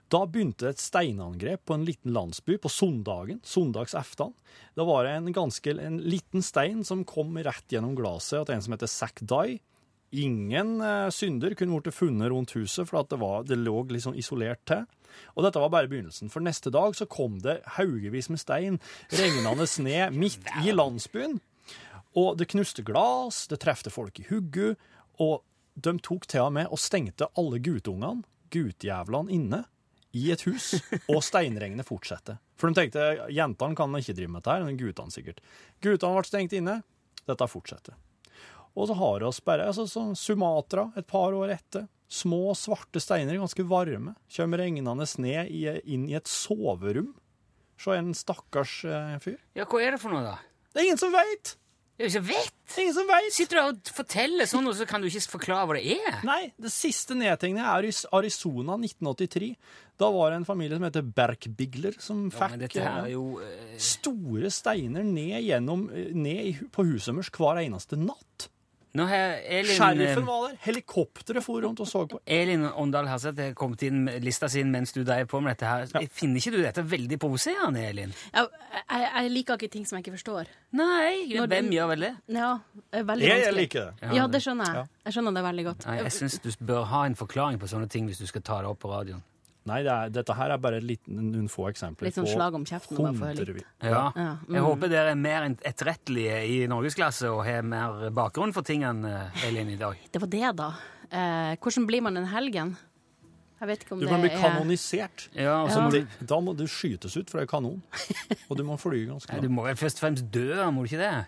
Da 0.09 0.23
begynte 0.25 0.71
et 0.71 0.81
steinangrep 0.81 1.67
på 1.69 1.75
en 1.77 1.85
liten 1.85 2.15
landsby 2.17 2.57
på 2.57 2.71
søndagen, 2.73 3.43
søndagsaften. 3.45 4.33
Da 4.75 4.87
var 4.89 5.05
det 5.05 5.17
en 5.19 5.33
ganske 5.37 5.75
en 5.85 5.99
liten 6.01 6.41
stein 6.41 6.81
som 6.85 7.05
kom 7.05 7.37
rett 7.37 7.69
gjennom 7.69 7.97
glasset 7.99 8.47
til 8.47 8.55
en 8.55 8.65
som 8.65 8.73
heter 8.73 8.89
Zack 8.89 9.21
Dye. 9.21 9.59
Ingen 10.11 10.81
eh, 10.81 11.11
synder 11.13 11.53
kunne 11.55 11.81
blitt 11.83 11.95
funnet 11.95 12.31
rundt 12.33 12.55
huset, 12.57 12.89
for 12.89 13.03
at 13.03 13.11
det, 13.13 13.19
var, 13.21 13.45
det 13.45 13.59
lå 13.61 13.83
litt 13.91 14.07
sånn 14.07 14.17
isolert 14.17 14.63
til. 14.69 14.87
Og 15.37 15.45
dette 15.45 15.61
var 15.61 15.73
bare 15.73 15.91
begynnelsen, 15.91 16.31
for 16.33 16.45
neste 16.45 16.73
dag 16.73 16.97
så 16.97 17.09
kom 17.11 17.39
det 17.45 17.59
haugevis 17.77 18.31
med 18.33 18.41
stein 18.41 18.79
regnende 19.13 19.69
ned 19.85 20.17
midt 20.23 20.49
i 20.65 20.73
landsbyen. 20.73 21.39
Og 22.17 22.39
det 22.41 22.49
knuste 22.55 22.85
glass, 22.87 23.47
det 23.51 23.61
trefte 23.63 23.93
folk 23.93 24.17
i 24.23 24.27
huggu, 24.31 24.73
og 25.21 25.43
de 25.79 25.95
tok 26.03 26.27
til 26.31 26.47
og 26.47 26.55
med 26.57 26.73
og 26.73 26.81
stengte 26.81 27.29
alle 27.39 27.61
guttungene, 27.63 28.25
guttjævlene, 28.55 29.35
inne 29.35 29.63
i 30.17 30.31
et 30.33 30.43
hus, 30.49 30.73
og 31.13 31.21
steinregnet 31.25 31.87
fortsatte. 31.87 32.39
For 32.59 32.71
de 32.71 32.81
tenkte 32.81 33.29
jentene 33.35 33.77
kan 33.77 34.01
ikke 34.01 34.17
drive 34.17 34.33
med 34.33 34.43
dette, 34.43 34.65
men 34.65 34.81
guttene 34.81 35.15
sikkert. 35.15 35.45
Guttene 35.85 36.17
ble 36.17 36.31
stengt 36.31 36.57
inne, 36.57 36.81
dette 37.29 37.53
fortsetter. 37.53 37.99
Og 38.79 38.87
så 38.91 38.97
har 38.99 39.21
vi 39.21 39.27
oss 39.27 39.41
bare 39.43 39.67
altså, 39.67 39.89
sånn 39.91 40.15
Sumatra 40.19 40.89
et 40.99 41.09
par 41.11 41.35
år 41.35 41.57
etter. 41.57 41.89
Små, 42.09 42.55
svarte 42.57 43.03
steiner, 43.05 43.37
ganske 43.37 43.65
varme, 43.69 44.15
kommer 44.33 44.63
regnende 44.63 45.07
ned 45.21 45.51
i, 45.53 45.65
inn 45.93 46.07
i 46.09 46.17
et 46.17 46.31
soverom. 46.31 47.11
Se 47.79 47.95
en 47.95 48.15
stakkars 48.17 48.81
eh, 48.89 49.17
fyr. 49.23 49.37
Ja, 49.59 49.67
hva 49.69 49.83
er 49.85 49.95
det 49.95 50.03
for 50.03 50.15
noe, 50.15 50.25
da? 50.25 50.39
Det 50.73 50.81
er 50.81 50.89
ingen 50.89 51.01
som 51.01 51.13
veit! 51.15 51.59
Det 51.99 52.07
jo 52.07 52.13
ikke 52.13 52.27
vet! 52.29 52.75
Ingen 52.79 52.95
som 52.95 53.09
veit! 53.11 53.33
Sitter 53.35 53.59
du 53.59 53.63
og 53.65 53.89
forteller 53.91 54.47
sånn, 54.47 54.67
og 54.71 54.77
så 54.79 54.87
kan 54.87 55.03
du 55.03 55.09
ikke 55.09 55.33
forklare 55.33 55.67
hva 55.67 55.77
det 55.77 55.97
er? 55.99 56.21
Nei, 56.27 56.53
det 56.63 56.71
siste 56.71 57.17
nedtegnet 57.19 57.67
er 57.67 57.89
i 57.89 57.91
Arizona 58.15 58.77
1983. 58.79 59.49
Da 59.99 60.11
var 60.15 60.31
det 60.31 60.39
en 60.39 60.47
familie 60.47 60.79
som 60.79 60.87
heter 60.87 61.09
Berkbigler, 61.17 61.99
som 61.99 62.29
Ja, 62.31 62.51
fikk 62.55 62.79
jo 63.11 63.25
uh... 63.43 63.75
store 63.83 64.53
steiner 64.55 65.03
ned, 65.03 65.41
gjennom, 65.43 65.89
eh, 65.91 66.15
ned 66.15 66.69
på 66.71 66.87
huset 66.87 67.19
deres 67.19 67.33
hver 67.35 67.59
eneste 67.65 67.99
natt. 67.99 68.47
Nå 68.97 69.05
har 69.05 69.35
Elin 69.45 69.77
Sheriffen 69.77 70.23
eh, 70.23 70.27
var 70.27 70.45
der, 70.49 70.57
helikopteret 70.65 71.45
for 71.45 71.61
rundt 71.61 71.81
og 71.85 71.87
så 71.91 72.07
på. 72.09 72.21
Elin 72.25 72.65
Åndal 72.71 73.07
Herseth 73.11 73.43
har 73.43 73.53
kommet 73.59 73.83
inn 73.85 74.05
med 74.07 74.25
lista 74.25 74.49
sin 74.49 74.71
mens 74.73 74.93
du 74.97 75.03
dreier 75.05 75.29
på 75.29 75.43
med 75.45 75.53
dette 75.57 75.69
her. 75.69 76.09
Finner 76.17 76.41
ikke 76.41 76.55
du 76.57 76.63
dette 76.63 76.85
veldig 76.89 77.19
provoserende, 77.21 77.85
Elin? 77.91 78.15
Ja, 78.33 78.47
jeg, 78.81 79.05
jeg 79.13 79.31
liker 79.37 79.61
ikke 79.61 79.71
ting 79.77 79.85
som 79.87 79.99
jeg 79.99 80.07
ikke 80.07 80.17
forstår. 80.17 80.49
Nei, 80.73 81.27
Når 81.35 81.47
hvem 81.53 81.69
du- 81.71 81.77
gjør 81.77 81.89
vel 81.93 82.07
det? 82.09 82.13
Ja, 82.39 82.51
er 82.93 83.05
veldig 83.13 83.29
Jeg, 83.29 83.45
jeg 83.45 83.55
liker 83.61 83.91
det. 83.93 84.13
Ja, 84.17 84.27
det 84.27 84.43
skjønner 84.43 84.73
jeg. 84.75 84.89
Jeg 85.05 85.13
skjønner 85.19 85.35
det 85.37 85.45
veldig 85.51 85.65
godt. 85.69 85.87
Nei, 85.87 85.97
jeg 86.03 86.13
syns 86.13 86.39
du 86.45 86.51
bør 86.65 86.85
ha 86.95 87.05
en 87.07 87.15
forklaring 87.19 87.61
på 87.61 87.69
sånne 87.69 87.89
ting 87.93 88.09
hvis 88.09 88.19
du 88.25 88.27
skal 88.27 88.41
ta 88.43 88.63
det 88.65 88.73
opp 88.73 88.81
på 88.81 88.89
radioen. 88.93 89.23
Nei, 89.69 89.79
det 89.87 89.93
er, 89.93 90.11
dette 90.19 90.35
her 90.39 90.55
er 90.55 90.61
bare 90.65 90.81
litt, 90.83 91.05
noen 91.13 91.47
få 91.53 91.69
eksempler 91.71 92.09
Litt 92.09 92.17
sånn 92.19 92.29
slag 92.31 92.57
om 92.57 92.65
kjeften, 92.69 92.97
bare 92.99 93.15
for 93.15 93.29
litt. 93.31 93.39
hundrevis. 93.43 93.67
Ja. 93.85 94.03
Ja, 94.17 94.29
Jeg 94.49 94.57
mm. 94.63 94.67
håper 94.67 94.93
dere 94.93 95.13
er 95.15 95.21
mer 95.21 95.47
etterrettelige 95.69 96.41
i 96.49 96.59
norgesklasse 96.71 97.31
og 97.31 97.45
har 97.47 97.63
mer 97.63 98.09
bakgrunn 98.17 98.55
for 98.57 98.67
tingene, 98.67 99.31
Elin, 99.47 99.71
i 99.75 99.79
dag. 99.81 100.01
Det 100.13 100.23
var 100.25 100.33
det, 100.35 100.45
da. 100.59 100.71
Eh, 101.09 101.55
hvordan 101.63 101.87
blir 101.89 102.05
man 102.09 102.17
en 102.21 102.29
helgen? 102.33 102.77
Jeg 103.59 103.67
vet 103.73 103.81
ikke 103.83 103.95
om 103.97 103.99
Du 103.99 104.05
det 104.07 104.11
kan 104.13 104.21
bli 104.23 104.31
er 104.31 104.39
kanonisert. 104.39 105.25
Ja, 105.35 105.57
og 105.65 105.71
så 105.73 105.81
Ja. 105.81 105.87
må 105.89 105.91
du, 105.91 106.27
Da 106.31 106.37
må 106.41 106.53
du 106.57 106.65
skytes 106.71 107.17
ut 107.19 107.31
fra 107.31 107.41
er 107.43 107.47
kanon. 107.51 107.81
Og 108.49 108.57
du 108.57 108.63
må 108.63 108.77
fly 108.79 109.01
ganske 109.09 109.33
langt. 109.33 109.43
du 109.43 109.49
må 109.51 109.65
vel 109.67 109.75
først 109.75 109.99
og 109.99 110.05
fremst 110.07 110.31
dø, 110.31 110.53
må 110.71 110.85
du 110.85 110.93
ikke 110.93 111.03
det? 111.03 111.27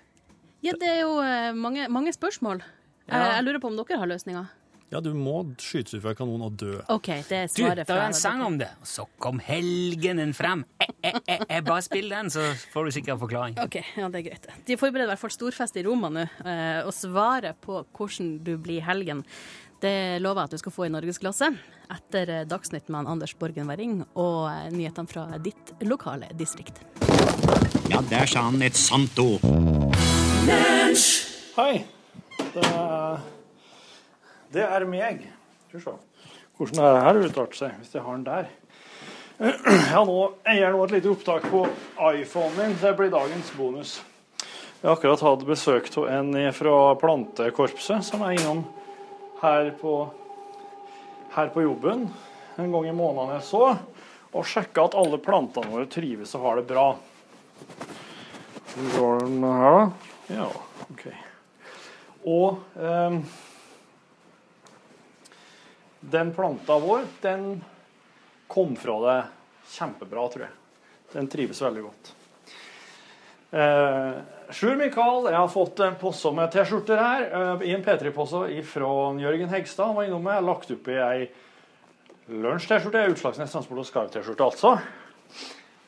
Ja, 0.62 0.72
det 0.79 0.88
er 0.92 1.00
jo 1.00 1.16
eh, 1.24 1.50
mange, 1.57 1.88
mange 1.90 2.12
spørsmål. 2.14 2.62
Ja. 3.09 3.14
Eh, 3.16 3.37
jeg 3.40 3.44
lurer 3.48 3.59
på 3.64 3.66
om 3.72 3.76
dere 3.81 3.98
har 3.98 4.07
løsninger? 4.07 4.46
Ja, 4.90 4.98
du 4.98 5.12
må 5.14 5.37
skyte 5.62 6.00
ut 6.00 6.03
fra 6.03 6.16
kanon 6.18 6.42
og 6.42 6.57
dø. 6.59 6.81
OK, 6.90 7.12
det 7.29 7.37
er 7.37 7.46
Du, 7.46 7.61
svaret 7.61 7.87
det 7.87 7.94
er 7.94 8.09
en 8.09 8.16
sang 8.16 8.40
om 8.42 8.57
det. 8.59 8.72
Så 8.83 9.05
kom 9.22 9.38
helgenen 9.38 10.35
frem. 10.35 10.64
Jeg, 10.83 10.96
jeg, 11.05 11.20
jeg, 11.29 11.44
eh, 11.46 11.62
bare 11.62 11.85
spill 11.87 12.11
den, 12.11 12.31
så 12.35 12.48
får 12.72 12.88
du 12.88 12.94
sikkert 12.96 13.14
en 13.14 13.22
forklaring. 13.22 13.55
Ok, 13.62 13.79
ja, 14.00 14.11
det 14.11 14.24
er 14.24 14.26
greit. 14.26 14.50
De 14.66 14.79
forbereder 14.81 15.07
i 15.07 15.12
hvert 15.12 15.22
fall 15.22 15.35
storfest 15.37 15.79
i 15.79 15.87
Roma 15.87 16.11
nå, 16.11 16.26
eh, 16.42 16.83
og 16.83 16.90
svaret 16.96 17.62
på 17.62 17.85
hvordan 17.87 18.35
du 18.42 18.57
blir 18.59 18.83
helgen. 18.83 19.22
Det 19.81 20.18
lover 20.20 20.42
jeg 20.42 20.50
at 20.50 20.59
du 20.59 20.61
skal 20.61 20.74
få 20.74 20.88
i 20.88 20.92
norgesklasse 20.92 21.53
etter 21.94 22.35
eh, 22.40 22.44
Dagsnytt 22.50 22.90
med 22.92 23.09
Anders 23.09 23.33
Borgen 23.38 23.70
Werring 23.70 24.03
og 24.18 24.50
eh, 24.50 24.68
nyhetene 24.74 25.09
fra 25.09 25.26
ditt 25.38 25.74
lokale 25.87 26.35
distrikt. 26.37 26.83
Ja, 27.90 28.03
der 28.11 28.26
sa 28.26 28.48
han 28.50 28.61
et 28.66 28.79
sant 28.79 29.18
ord. 29.22 29.46
Hei, 31.57 31.85
det 32.53 32.66
er, 32.66 33.22
det 34.55 34.65
er 34.67 34.87
meg. 34.89 35.27
Skal 35.69 35.79
vi 35.79 35.85
se. 35.85 35.97
Hvordan 36.59 36.83
er 36.85 36.97
det 36.97 37.05
her 37.07 37.21
utarter 37.25 37.61
seg, 37.61 37.77
hvis 37.81 37.95
jeg 37.95 38.05
har 38.05 38.19
den 38.19 38.27
der? 38.29 38.51
Jeg, 39.41 39.77
har 39.89 40.05
nå, 40.05 40.17
jeg 40.45 40.59
gjør 40.59 40.75
nå 40.75 40.81
et 40.85 40.91
lite 40.93 41.09
opptak 41.09 41.47
på 41.49 41.63
iPhonen 42.11 42.59
min. 42.59 42.75
så 42.77 42.91
Det 42.91 42.97
blir 42.99 43.13
dagens 43.15 43.53
bonus. 43.57 43.95
Jeg 44.43 44.85
har 44.85 44.99
akkurat 44.99 45.23
hatt 45.25 45.47
besøk 45.49 45.89
av 45.97 46.11
en 46.13 46.35
fra 46.53 46.75
Plantekorpset, 47.01 48.05
som 48.05 48.21
er 48.27 48.37
innom 48.37 48.61
her 49.41 49.71
på, 49.81 49.95
her 51.33 51.49
på 51.55 51.65
jobben 51.65 52.11
en 52.61 52.73
gang 52.73 52.89
i 52.89 52.93
måneden 52.93 53.35
jeg 53.39 53.47
så, 53.49 53.65
og 54.31 54.47
sjekka 54.47 54.87
at 54.91 54.97
alle 55.01 55.19
plantene 55.23 55.73
våre 55.73 55.89
trives 55.91 56.35
og 56.37 56.45
har 56.45 56.61
det 56.61 56.69
bra. 56.69 56.87
Hvor 58.75 58.91
går 58.97 59.25
den 59.25 59.45
her, 59.45 59.79
da? 59.79 59.85
Ja, 60.31 60.49
OK. 60.91 61.07
Og 62.29 62.61
ehm, 62.77 63.23
den 66.01 66.33
planta 66.35 66.79
vår, 66.79 67.05
den 67.21 67.65
kom 68.47 68.77
fra 68.77 68.97
det 69.05 69.19
kjempebra, 69.71 70.29
tror 70.33 70.47
jeg. 70.47 70.57
Den 71.13 71.29
trives 71.31 71.61
veldig 71.63 71.83
godt. 71.83 72.13
Eh, 73.51 74.21
Sjur 74.55 74.77
Mikael, 74.79 75.29
jeg 75.31 75.39
har 75.39 75.51
fått 75.51 75.83
en 75.83 75.99
posse 75.99 76.31
med 76.35 76.51
T-skjorter 76.55 76.99
her, 76.99 77.25
eh, 77.27 77.69
i 77.69 77.75
en 77.75 77.85
P3-posse 77.85 78.47
fra 78.67 78.91
Jørgen 79.19 79.51
Hegstad. 79.51 79.87
Han 79.91 79.97
var 79.99 80.09
innom 80.09 80.23
meg. 80.23 80.37
Jeg 80.37 80.43
har 80.43 80.49
lagt 80.49 80.75
oppi 80.75 80.99
ei 80.99 81.31
lunsj-T-skjorte, 82.31 83.07
Utslagsnes 83.11 83.53
Transport 83.53 83.83
og 83.83 83.89
Skarv-T-skjorte, 83.89 84.45
altså. 84.45 84.77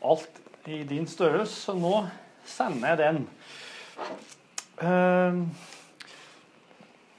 Alt 0.03 0.41
i 0.67 0.83
din 0.87 1.07
størrelse, 1.07 1.55
så 1.69 1.75
nå 1.79 2.07
sender 2.47 2.93
jeg 2.93 2.99
den. 2.99 3.27
Eh, 4.83 5.69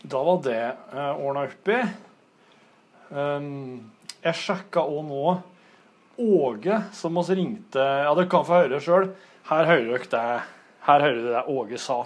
da 0.04 0.24
var 0.28 0.42
det 0.44 0.64
uh, 0.92 1.14
ordna 1.16 1.46
oppi. 1.48 1.78
Um, 3.14 3.92
jeg 4.24 4.34
sjekka 4.40 4.82
òg 4.90 5.04
nå 5.06 5.34
Åge, 6.24 6.80
som 6.94 7.18
oss 7.22 7.30
ringte 7.34 7.82
Ja, 7.82 8.14
dere 8.18 8.30
kan 8.30 8.46
få 8.48 8.64
høre 8.64 8.80
sjøl. 8.82 9.08
Her 9.50 9.66
hører 9.70 9.86
dere 9.92 10.10
det 10.14 10.24
Her 10.88 11.04
hører 11.06 11.20
dere 11.22 11.34
det 11.36 11.44
Åge 11.54 11.78
sa. 11.82 12.00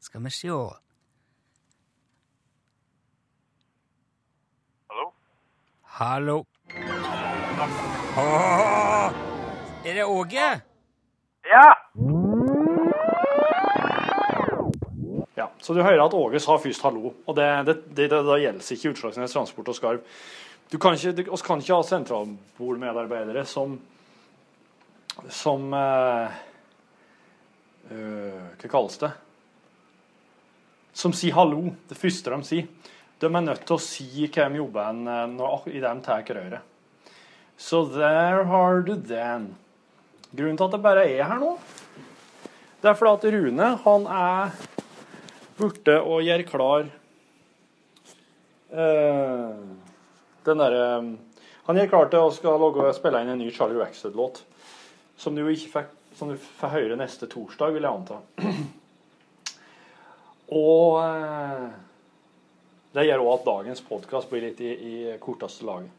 Skal 0.00 0.24
vi 0.24 0.30
se. 0.30 0.48
Hallo? 4.88 5.12
Hallo. 5.82 6.38
Ah, 8.16 9.12
Er 9.84 9.94
det 9.94 10.04
Åge? 10.04 10.48
Ja! 11.44 12.27
Så 15.60 15.74
du 15.74 15.82
hører 15.82 16.04
at 16.04 16.14
Åge 16.14 16.40
sa 16.40 16.56
først 16.60 16.84
hallo. 16.86 17.12
Og 17.26 17.36
det, 17.36 17.46
det, 17.66 17.76
det, 17.96 18.08
det, 18.14 18.40
gjelder 18.42 18.74
ikke 18.74 18.92
Utslagsnes 18.94 19.34
Transport 19.34 19.72
og 19.72 19.78
Skarv. 19.78 20.18
Du 20.68 20.76
kan 20.78 20.94
ikke, 20.94 21.30
oss 21.32 21.42
kan 21.42 21.62
ikke 21.62 21.78
ha 21.78 21.86
sentralbordmedarbeidere 21.86 23.46
som 23.48 23.78
som 25.34 25.72
eh, 25.74 26.36
eh, 27.90 28.44
Hva 28.60 28.68
kalles 28.70 29.00
det? 29.02 29.10
som 30.98 31.14
sier 31.14 31.36
hallo. 31.36 31.68
Det 31.86 31.98
første 31.98 32.32
de 32.32 32.46
sier. 32.46 32.94
De 33.18 33.28
er 33.28 33.44
nødt 33.44 33.64
til 33.66 33.76
å 33.76 33.82
si 33.82 34.26
hva 34.26 34.48
de 34.50 34.58
jobber 34.58 34.96
med 34.98 35.36
når 35.36 35.68
de 35.70 35.94
tar 36.02 36.26
røret. 36.26 36.74
Så 37.58 37.84
there 37.90 38.44
har 38.46 38.82
du 38.86 38.94
den. 38.94 39.52
Grunnen 40.30 40.58
til 40.58 40.66
at 40.66 40.74
det 40.74 40.82
bare 40.82 41.06
er 41.08 41.26
her 41.26 41.38
nå, 41.40 41.54
det 42.82 42.90
er 42.90 42.98
fordi 42.98 43.14
at 43.16 43.32
Rune 43.34 43.68
han 43.82 44.04
er 44.12 44.50
borte 45.58 45.98
å 46.00 46.20
gjøre 46.24 46.46
klar 46.48 46.88
eh, 48.70 49.54
den 50.46 50.62
derre 50.62 50.84
Han 51.68 51.76
gjør 51.76 51.90
klar 51.92 52.10
til 52.12 52.24
å 52.24 52.32
skal 52.32 52.60
lage, 52.62 52.92
spille 52.96 53.20
inn 53.22 53.34
en 53.34 53.40
ny 53.42 53.50
Charlie 53.52 53.76
Rackstead-låt. 53.76 54.40
Som 55.20 55.34
du 55.36 55.42
ikke 55.44 55.72
fikk 55.74 55.94
som 56.18 56.32
du 56.32 56.38
får 56.40 56.72
høre 56.72 56.96
neste 56.98 57.28
torsdag, 57.30 57.76
vil 57.76 57.84
jeg 57.86 57.94
anta. 57.94 58.16
Og 60.58 60.96
eh, 60.98 61.66
det 62.96 63.04
gjør 63.06 63.22
òg 63.22 63.32
at 63.36 63.46
dagens 63.46 63.84
podkast 63.86 64.30
blir 64.32 64.48
litt 64.48 64.62
i, 64.64 64.72
i 64.72 64.94
korteste 65.22 65.68
laget. 65.68 65.92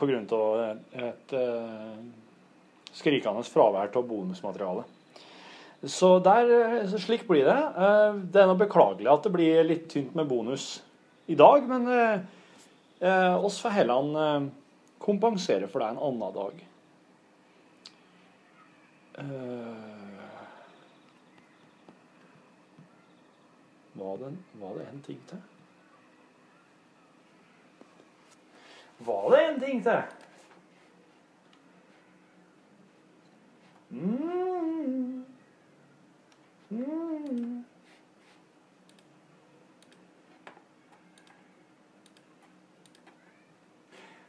Av 0.00 0.12
et, 0.12 0.96
et 1.00 1.34
eh, 1.36 2.00
skrikende 2.96 3.44
fravær 3.44 3.92
av 3.92 4.08
bonusmateriale. 4.08 4.86
Så 5.82 6.18
der, 6.24 6.50
eh, 6.82 6.98
slik 6.98 7.26
blir 7.28 7.44
det. 7.44 7.56
Eh, 7.56 8.12
Det 8.32 8.40
er 8.42 8.46
noe 8.46 8.58
beklagelig 8.58 9.12
at 9.12 9.22
det 9.22 9.32
blir 9.32 9.64
litt 9.64 9.88
tynt 9.90 10.14
med 10.14 10.28
bonus 10.28 10.82
i 11.26 11.34
dag, 11.34 11.66
men 11.68 11.88
eh, 11.88 12.20
eh, 13.00 13.44
oss 13.44 13.60
får 13.60 13.70
heller 13.70 14.16
eh, 14.22 14.48
kompensere 14.98 15.68
for 15.68 15.80
det 15.80 15.88
en 15.88 15.98
annen 15.98 16.32
dag. 16.34 16.62
Var 23.96 24.18
det, 24.18 24.36
var 24.60 24.74
det 24.76 24.86
en 24.92 25.02
ting 25.02 25.20
til? 25.28 25.38
Var 28.98 29.30
det 29.30 29.40
en 29.46 29.60
ting 29.60 29.82
til? 29.82 30.02
Mm. 33.90 35.24
Mm. 36.70 37.64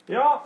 Ja. 0.08 0.44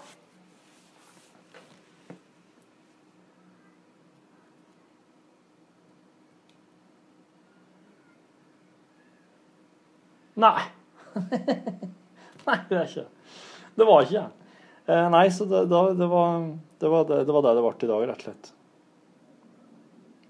Nei. 10.33 10.61
Nei, 12.45 12.57
det 12.69 12.77
er 12.77 12.87
ikke 12.87 13.03
det. 13.75 13.85
var 13.85 14.05
ikke 14.05 14.15
jeg. 14.15 14.29
Eh, 14.87 15.09
nei, 15.13 15.27
så 15.29 15.45
det, 15.45 15.65
da, 15.69 15.81
det, 15.93 16.07
var, 16.09 16.47
det, 16.79 16.89
var 16.89 17.05
det, 17.09 17.19
det 17.27 17.35
var 17.35 17.45
det 17.45 17.53
det 17.59 17.65
ble 17.67 17.75
i 17.75 17.91
dag, 17.91 18.07
rett 18.09 18.23
og 18.23 18.25
slett. 18.25 18.53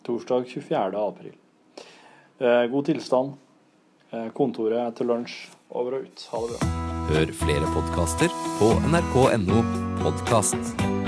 Torsdag 0.04 0.50
24. 0.50 1.06
april. 1.06 1.41
Eh, 2.42 2.66
god 2.66 2.86
tilstand. 2.86 3.34
Eh, 4.12 4.30
kontoret 4.34 4.96
til 4.98 5.12
lunsj. 5.12 5.36
Over 5.72 6.00
og 6.00 6.08
ut. 6.08 6.24
Ha 6.32 6.40
det 6.42 6.56
bra. 6.56 6.72
Hør 7.12 7.36
flere 7.44 7.70
podkaster 7.76 8.34
på 8.58 8.72
nrk.no 8.90 9.62
podkast. 10.02 11.01